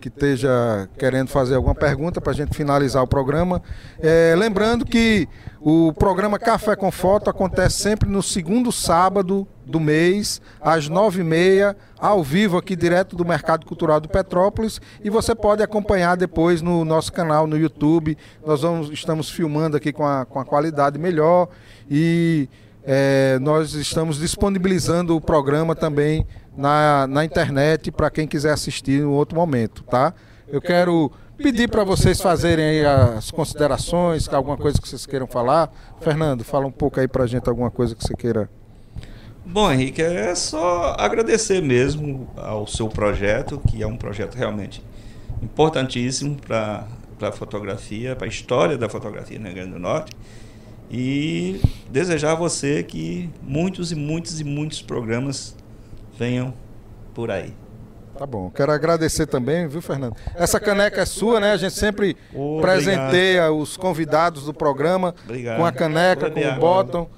que 0.00 0.08
esteja 0.08 0.88
querendo 0.98 1.28
fazer 1.28 1.54
alguma 1.54 1.74
pergunta 1.74 2.20
para 2.20 2.32
a 2.32 2.34
gente 2.34 2.56
finalizar 2.56 3.02
o 3.02 3.06
programa. 3.06 3.62
É, 4.00 4.34
lembrando 4.36 4.84
que 4.84 5.28
o 5.60 5.92
programa 5.92 6.38
Café 6.38 6.74
com 6.74 6.90
Foto 6.90 7.28
acontece 7.28 7.82
sempre 7.82 8.08
no 8.08 8.22
segundo 8.22 8.72
sábado 8.72 9.46
do 9.66 9.78
mês, 9.78 10.40
às 10.60 10.88
nove 10.88 11.20
e 11.20 11.24
meia, 11.24 11.76
ao 11.98 12.24
vivo 12.24 12.56
aqui 12.56 12.74
direto 12.74 13.14
do 13.14 13.24
Mercado 13.24 13.66
Cultural 13.66 14.00
do 14.00 14.08
Petrópolis. 14.08 14.80
E 15.04 15.10
você 15.10 15.34
pode 15.34 15.62
acompanhar 15.62 16.16
depois 16.16 16.62
no 16.62 16.84
nosso 16.84 17.12
canal 17.12 17.46
no 17.46 17.58
YouTube. 17.58 18.16
Nós 18.44 18.62
vamos, 18.62 18.90
estamos 18.90 19.30
filmando 19.30 19.76
aqui 19.76 19.92
com 19.92 20.06
a, 20.06 20.24
com 20.24 20.40
a 20.40 20.44
qualidade 20.44 20.98
melhor 20.98 21.48
e 21.88 22.48
é, 22.82 23.38
nós 23.40 23.74
estamos 23.74 24.18
disponibilizando 24.18 25.14
o 25.14 25.20
programa 25.20 25.74
também 25.74 26.26
na, 26.56 27.06
na 27.06 27.24
internet 27.24 27.90
para 27.90 28.10
quem 28.10 28.26
quiser 28.26 28.52
assistir 28.52 29.00
em 29.00 29.04
outro 29.04 29.36
momento, 29.36 29.82
tá? 29.84 30.14
Eu 30.48 30.60
quero 30.60 31.10
pedir 31.36 31.68
para 31.68 31.84
vocês 31.84 32.20
fazerem 32.20 32.84
as 32.84 33.30
considerações, 33.30 34.28
alguma 34.28 34.56
coisa 34.56 34.80
que 34.80 34.88
vocês 34.88 35.06
queiram 35.06 35.26
falar. 35.26 35.72
Fernando, 36.00 36.44
fala 36.44 36.66
um 36.66 36.72
pouco 36.72 37.00
aí 37.00 37.08
para 37.08 37.24
a 37.24 37.26
gente 37.26 37.48
alguma 37.48 37.70
coisa 37.70 37.94
que 37.94 38.02
você 38.02 38.14
queira. 38.14 38.50
Bom, 39.44 39.70
Henrique, 39.72 40.02
é 40.02 40.34
só 40.34 40.94
agradecer 40.98 41.62
mesmo 41.62 42.28
ao 42.36 42.66
seu 42.66 42.88
projeto, 42.88 43.60
que 43.68 43.82
é 43.82 43.86
um 43.86 43.96
projeto 43.96 44.34
realmente 44.34 44.82
importantíssimo 45.42 46.36
para 46.36 46.86
a 47.20 47.32
fotografia, 47.32 48.14
para 48.14 48.26
a 48.26 48.28
história 48.28 48.76
da 48.76 48.88
fotografia 48.88 49.38
no 49.38 49.46
Rio 49.46 49.54
Grande 49.54 49.72
do 49.72 49.78
Norte. 49.78 50.12
E 50.90 51.60
desejar 51.90 52.32
a 52.32 52.34
você 52.34 52.82
que 52.82 53.30
muitos 53.42 53.92
e 53.92 53.94
muitos 53.94 54.40
e 54.40 54.44
muitos 54.44 54.82
programas 54.82 55.56
venham 56.20 56.52
por 57.14 57.30
aí. 57.30 57.54
Tá 58.18 58.26
bom. 58.26 58.50
Quero 58.50 58.70
agradecer 58.70 59.24
também, 59.24 59.66
viu, 59.66 59.80
Fernando? 59.80 60.14
Essa 60.34 60.60
caneca 60.60 61.00
é 61.00 61.06
sua, 61.06 61.40
né? 61.40 61.52
A 61.52 61.56
gente 61.56 61.72
sempre 61.72 62.14
oh, 62.34 62.58
presenteia 62.60 63.44
obrigado. 63.44 63.62
os 63.62 63.76
convidados 63.78 64.44
do 64.44 64.52
programa 64.52 65.14
obrigado. 65.24 65.56
com 65.56 65.64
a 65.64 65.72
caneca, 65.72 66.30
com 66.30 66.38
o 66.38 66.54
bottom, 66.56 67.08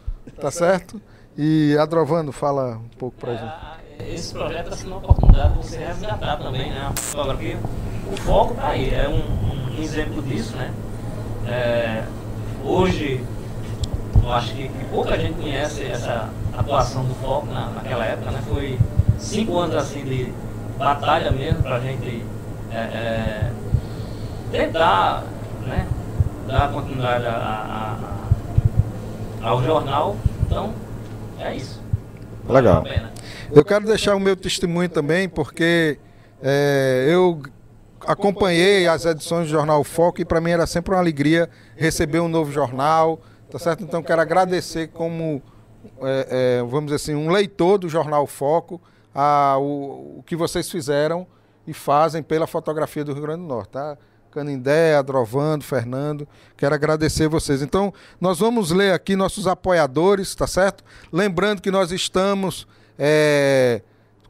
tá 0.40 0.52
certo? 0.52 1.02
E 1.36 1.76
Adrovando, 1.80 2.30
fala 2.30 2.76
um 2.76 2.96
pouco 2.96 3.16
pra 3.18 3.34
gente. 3.34 3.52
É, 3.98 4.14
esse 4.14 4.32
projeto 4.32 4.66
está 4.66 4.76
sendo 4.76 4.90
uma 4.90 4.98
oportunidade 4.98 5.58
de 5.58 5.66
você 5.66 5.78
resgatar 5.78 6.36
também, 6.36 6.70
né? 6.70 6.86
A 6.88 6.92
fotografia. 6.92 7.58
O 8.12 8.16
foco 8.18 8.54
tá 8.54 8.68
aí, 8.68 8.94
é 8.94 9.08
um, 9.08 9.76
um 9.76 9.82
exemplo 9.82 10.22
disso, 10.22 10.54
né? 10.56 10.72
É, 11.48 12.04
hoje, 12.64 13.24
eu 14.22 14.32
acho 14.32 14.54
que, 14.54 14.68
que 14.68 14.84
pouca 14.84 15.18
gente 15.18 15.34
conhece 15.40 15.82
essa 15.82 16.30
atuação 16.56 17.04
do 17.04 17.14
foco 17.14 17.46
na, 17.46 17.70
naquela 17.70 18.04
época, 18.04 18.30
né? 18.30 18.40
Foi 18.46 18.78
cinco 19.22 19.58
anos 19.58 19.76
assim 19.76 20.04
de 20.04 20.32
batalha 20.76 21.30
mesmo 21.30 21.62
para 21.62 21.76
a 21.76 21.80
gente 21.80 22.24
é, 22.70 22.76
é, 22.76 23.52
tentar 24.50 25.24
né, 25.66 25.86
dar 26.46 26.72
continuidade 26.72 27.26
a, 27.26 27.30
a, 27.30 29.46
a, 29.46 29.48
ao 29.48 29.62
jornal. 29.62 30.16
Então, 30.44 30.74
é 31.38 31.54
isso. 31.54 31.80
Legal. 32.48 32.84
Eu 33.52 33.64
quero 33.64 33.86
deixar 33.86 34.16
o 34.16 34.20
meu 34.20 34.36
testemunho 34.36 34.88
também, 34.88 35.28
porque 35.28 35.98
é, 36.42 37.06
eu 37.08 37.40
acompanhei 38.00 38.88
as 38.88 39.04
edições 39.04 39.46
do 39.46 39.52
Jornal 39.52 39.84
Foco 39.84 40.20
e 40.20 40.24
para 40.24 40.40
mim 40.40 40.50
era 40.50 40.66
sempre 40.66 40.92
uma 40.92 41.00
alegria 41.00 41.48
receber 41.76 42.20
um 42.20 42.28
novo 42.28 42.50
jornal, 42.50 43.20
tá 43.50 43.58
certo? 43.58 43.84
Então 43.84 44.02
quero 44.02 44.20
agradecer 44.20 44.88
como, 44.88 45.40
é, 46.02 46.58
é, 46.58 46.62
vamos 46.62 46.86
dizer 46.86 46.96
assim, 46.96 47.14
um 47.14 47.30
leitor 47.30 47.78
do 47.78 47.88
Jornal 47.88 48.26
Foco, 48.26 48.80
a, 49.14 49.56
o, 49.58 50.18
o 50.18 50.22
que 50.26 50.36
vocês 50.36 50.70
fizeram 50.70 51.26
e 51.66 51.72
fazem 51.72 52.22
pela 52.22 52.46
fotografia 52.46 53.04
do 53.04 53.12
Rio 53.12 53.22
Grande 53.22 53.42
do 53.42 53.48
Norte, 53.48 53.70
tá? 53.70 53.96
Canindé, 54.30 54.96
Adrovando, 54.96 55.62
Fernando, 55.62 56.26
quero 56.56 56.74
agradecer 56.74 57.28
vocês. 57.28 57.60
Então, 57.60 57.92
nós 58.20 58.38
vamos 58.38 58.70
ler 58.70 58.94
aqui 58.94 59.14
nossos 59.14 59.46
apoiadores, 59.46 60.34
tá 60.34 60.46
certo? 60.46 60.82
Lembrando 61.12 61.60
que 61.60 61.70
nós 61.70 61.92
estamos 61.92 62.66
é, 62.98 63.82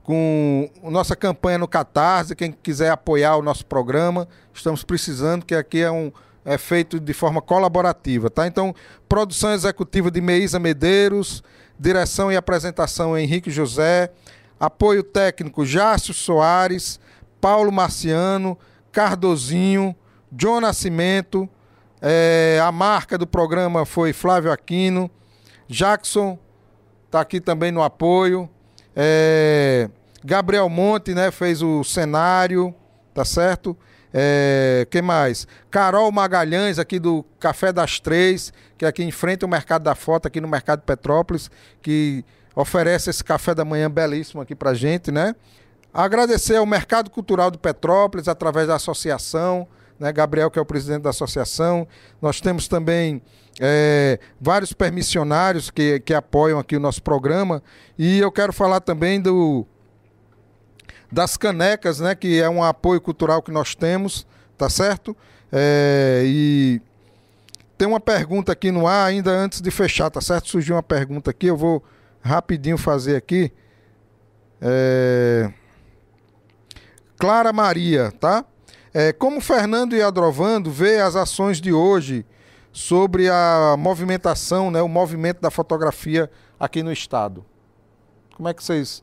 com 0.03 0.68
nossa 0.83 1.14
campanha 1.14 1.59
no 1.59 1.68
Catarse, 1.68 2.35
quem 2.35 2.51
quiser 2.51 2.91
apoiar 2.91 3.37
o 3.37 3.43
nosso 3.43 3.64
programa, 3.64 4.26
estamos 4.53 4.83
precisando, 4.83 5.47
que 5.47 5.55
aqui 5.55 5.80
é 5.80 5.91
um 5.91 6.12
é 6.45 6.59
feito 6.59 6.99
de 6.99 7.12
forma 7.12 7.41
colaborativa, 7.41 8.28
tá? 8.28 8.49
Então, 8.49 8.74
produção 9.09 9.53
executiva 9.53 10.11
de 10.11 10.20
Meisa 10.20 10.59
Medeiros, 10.59 11.41
direção 11.78 12.33
e 12.33 12.37
apresentação 12.37 13.16
Henrique 13.16 13.49
José, 13.49 14.11
Apoio 14.63 15.03
técnico 15.03 15.67
Jácio 15.67 16.15
Soares, 16.15 17.01
Paulo 17.41 17.73
Marciano, 17.73 18.57
Cardozinho, 18.93 19.93
John 20.31 20.61
Nascimento. 20.61 21.49
É, 22.01 22.61
a 22.63 22.71
marca 22.71 23.19
do 23.19 23.27
programa 23.27 23.85
foi 23.85 24.13
Flávio 24.13 24.53
Aquino. 24.53 25.11
Jackson 25.67 26.39
está 27.07 27.23
aqui 27.23 27.41
também 27.41 27.73
no 27.73 27.83
apoio. 27.83 28.49
É, 28.95 29.91
Gabriel 30.25 30.69
Monte 30.69 31.13
né, 31.13 31.33
fez 31.33 31.61
o 31.61 31.83
cenário, 31.83 32.73
tá 33.13 33.25
certo? 33.25 33.77
É, 34.15 34.87
que 34.89 35.03
mais? 35.03 35.45
Carol 35.73 36.13
Magalhães, 36.13 36.79
aqui 36.79 37.01
do 37.01 37.25
Café 37.41 37.73
das 37.73 37.99
Três, 37.99 38.53
que 38.79 38.85
é 38.85 38.89
aqui 38.89 39.03
em 39.03 39.11
frente 39.11 39.43
ao 39.43 39.51
Mercado 39.51 39.83
da 39.83 39.97
Foto, 39.97 40.29
aqui 40.29 40.41
no 40.41 40.47
Mercado 40.47 40.83
Petrópolis, 40.83 41.51
que 41.83 42.25
oferece 42.55 43.11
esse 43.11 43.23
café 43.23 43.55
da 43.55 43.65
manhã 43.65 43.91
belíssimo 43.91 44.41
aqui 44.41 44.55
para 44.55 44.75
gente, 44.75 45.11
né? 45.11 45.35
Agradecer 45.93 46.57
ao 46.57 46.67
Mercado 46.67 47.11
Cultural 47.11 47.51
de 47.51 47.59
Petrópolis, 47.59 48.29
através 48.29 48.67
da 48.67 48.77
associação, 48.77 49.67
né? 49.99 50.13
Gabriel, 50.13 50.51
que 50.51 50.59
é 50.59 50.63
o 50.63 50.67
presidente 50.67 51.03
da 51.03 51.11
associação. 51.11 51.87
Nós 52.21 52.41
temos 52.41 52.67
também 52.67 53.23
é, 53.61 54.19
vários 54.41 54.73
permissionários 54.73 55.71
que, 55.71 56.01
que 56.01 56.15
apoiam 56.15 56.59
aqui 56.59 56.77
o 56.77 56.81
nosso 56.81 57.03
programa. 57.03 57.63
E 57.99 58.19
eu 58.19 58.33
quero 58.33 58.53
falar 58.53 58.81
também 58.81 59.21
do 59.21 59.67
das 61.11 61.37
canecas, 61.37 62.01
né? 62.01 62.15
Que 62.15 62.41
é 62.41 62.49
um 62.49 62.65
apoio 62.65 63.01
cultural 63.01 63.43
que 63.43 63.51
nós 63.51 63.75
temos, 63.75 64.27
tá 64.57 64.71
certo? 64.71 65.15
É, 65.53 66.23
e 66.25 66.81
tem 67.77 67.87
uma 67.87 68.01
pergunta 68.01 68.53
aqui 68.53 68.71
no 68.71 68.87
ar, 68.87 69.09
ainda 69.09 69.31
antes 69.31 69.61
de 69.61 69.71
fechar, 69.71 70.09
tá 70.09 70.23
certo? 70.23 70.49
Surgiu 70.49 70.75
uma 70.75 70.83
pergunta 70.83 71.31
aqui, 71.31 71.49
eu 71.49 71.57
vou 71.57 71.85
rapidinho 72.23 72.79
fazer 72.79 73.16
aqui. 73.16 73.53
É... 74.61 75.53
Clara 77.18 77.53
Maria, 77.53 78.12
tá? 78.18 78.45
É, 78.95 79.12
como 79.12 79.41
Fernando 79.41 79.95
e 79.95 80.03
Adrovando 80.03 80.70
vê 80.70 81.01
as 81.01 81.16
ações 81.16 81.61
de 81.61 81.73
hoje 81.73 82.27
sobre 82.73 83.29
a 83.29 83.75
movimentação, 83.79 84.70
né, 84.70 84.83
o 84.83 84.89
movimento 84.89 85.41
da 85.41 85.51
fotografia 85.51 86.31
aqui 86.59 86.83
no 86.83 86.93
estado? 86.93 87.45
Como 88.37 88.49
é 88.49 88.55
que 88.55 88.62
vocês, 88.62 89.03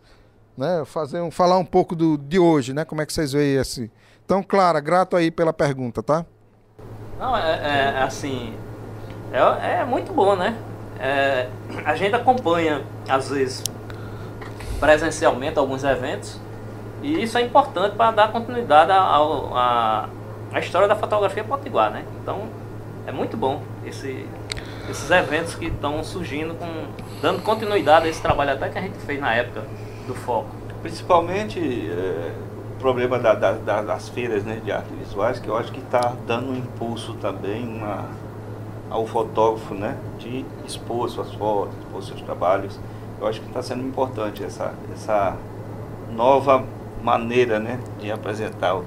né, 0.58 0.84
fazer 0.86 1.22
um, 1.22 1.32
falar 1.32 1.58
um 1.58 1.66
pouco 1.66 1.96
do, 1.96 2.18
de 2.18 2.38
hoje, 2.38 2.74
né? 2.74 2.86
Como 2.86 3.02
é 3.02 3.06
que 3.06 3.14
vocês 3.14 3.32
veem 3.32 3.56
esse? 3.56 3.92
Então, 4.26 4.44
Clara, 4.44 4.80
grato 4.80 5.16
aí 5.16 5.32
pela 5.32 5.54
pergunta, 5.54 6.04
tá? 6.04 6.26
Não, 7.18 7.36
é, 7.36 7.96
é 7.96 8.04
assim, 8.04 8.54
é, 9.32 9.80
é 9.80 9.86
muito 9.86 10.14
bom, 10.14 10.36
né? 10.36 10.56
É, 11.00 11.48
a 11.86 11.96
gente 11.96 12.14
acompanha, 12.14 12.84
às 13.08 13.30
vezes, 13.30 13.64
presencialmente 14.80 15.58
alguns 15.58 15.84
eventos, 15.84 16.40
e 17.02 17.24
isso 17.24 17.38
é 17.38 17.42
importante 17.42 17.96
para 17.96 18.12
dar 18.12 18.32
continuidade 18.32 18.92
à, 18.92 20.10
história 20.60 20.88
da 20.88 20.96
fotografia 20.96 21.44
potiguar, 21.44 21.90
né? 21.90 22.04
Então, 22.22 22.44
é 23.08 23.12
muito 23.12 23.38
bom 23.38 23.62
esse, 23.86 24.26
esses 24.90 25.10
eventos 25.10 25.56
que 25.56 25.68
estão 25.68 26.04
surgindo, 26.04 26.56
com, 26.56 26.68
dando 27.22 27.42
continuidade 27.42 28.08
a 28.08 28.10
esse 28.10 28.22
trabalho 28.22 28.52
até 28.52 28.68
que 28.68 28.78
a 28.78 28.82
gente 28.82 28.98
fez 29.00 29.22
na 29.22 29.34
época 29.34 29.64
do 30.06 30.14
foco. 30.14 30.50
Principalmente 30.82 31.60
é, 31.60 32.34
o 32.76 32.80
problema 32.80 33.18
da, 33.18 33.34
da, 33.34 33.82
das 33.82 34.10
feiras 34.10 34.44
né, 34.44 34.60
de 34.64 34.72
artes 34.72 34.92
visuais, 34.98 35.40
que 35.40 35.48
eu 35.48 35.56
acho 35.56 35.72
que 35.72 35.80
está 35.80 36.14
dando 36.28 36.52
um 36.52 36.56
impulso 36.56 37.14
também, 37.16 37.66
uma 37.66 38.06
ao 38.90 39.06
fotógrafo, 39.06 39.74
né, 39.74 39.98
de 40.18 40.46
expor 40.66 41.10
suas 41.10 41.34
fotos, 41.34 41.78
expor 41.80 42.04
seus 42.04 42.22
trabalhos. 42.22 42.80
Eu 43.20 43.28
acho 43.28 43.42
que 43.42 43.48
está 43.48 43.62
sendo 43.62 43.84
importante 43.84 44.44
essa, 44.44 44.74
essa 44.94 45.38
nova 46.12 46.66
maneira, 47.04 47.60
né, 47.60 47.80
de 48.00 48.12
apresentar 48.12 48.76
o, 48.76 48.86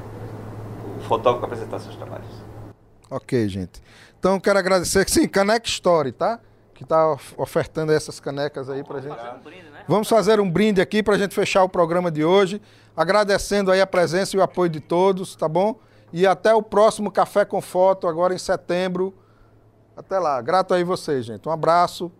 o 0.98 1.00
fotógrafo 1.02 1.46
apresentar 1.46 1.78
seus 1.78 1.96
trabalhos. 1.96 2.42
Ok, 3.10 3.48
gente. 3.48 3.82
Então 4.18 4.40
quero 4.40 4.58
agradecer, 4.58 5.08
sim, 5.08 5.28
Caneca 5.28 5.66
Story, 5.66 6.12
tá? 6.12 6.40
Que 6.74 6.82
está 6.82 7.16
ofertando 7.36 7.92
essas 7.92 8.18
canecas 8.18 8.70
aí 8.70 8.82
para 8.82 9.00
gente. 9.00 9.16
Vamos 9.86 10.08
fazer 10.08 10.40
um 10.40 10.50
brinde 10.50 10.80
aqui 10.80 11.02
para 11.02 11.14
a 11.14 11.18
gente 11.18 11.34
fechar 11.34 11.62
o 11.62 11.68
programa 11.68 12.10
de 12.10 12.24
hoje, 12.24 12.60
agradecendo 12.96 13.70
aí 13.70 13.80
a 13.80 13.86
presença 13.86 14.36
e 14.36 14.40
o 14.40 14.42
apoio 14.42 14.70
de 14.70 14.80
todos, 14.80 15.36
tá 15.36 15.48
bom? 15.48 15.78
E 16.12 16.26
até 16.26 16.54
o 16.54 16.62
próximo 16.62 17.10
Café 17.10 17.44
com 17.44 17.60
Foto, 17.60 18.06
agora 18.06 18.34
em 18.34 18.38
setembro. 18.38 19.14
Até 20.04 20.18
lá. 20.18 20.40
Grato 20.40 20.74
aí 20.74 20.84
vocês, 20.84 21.24
gente. 21.24 21.48
Um 21.48 21.52
abraço. 21.52 22.10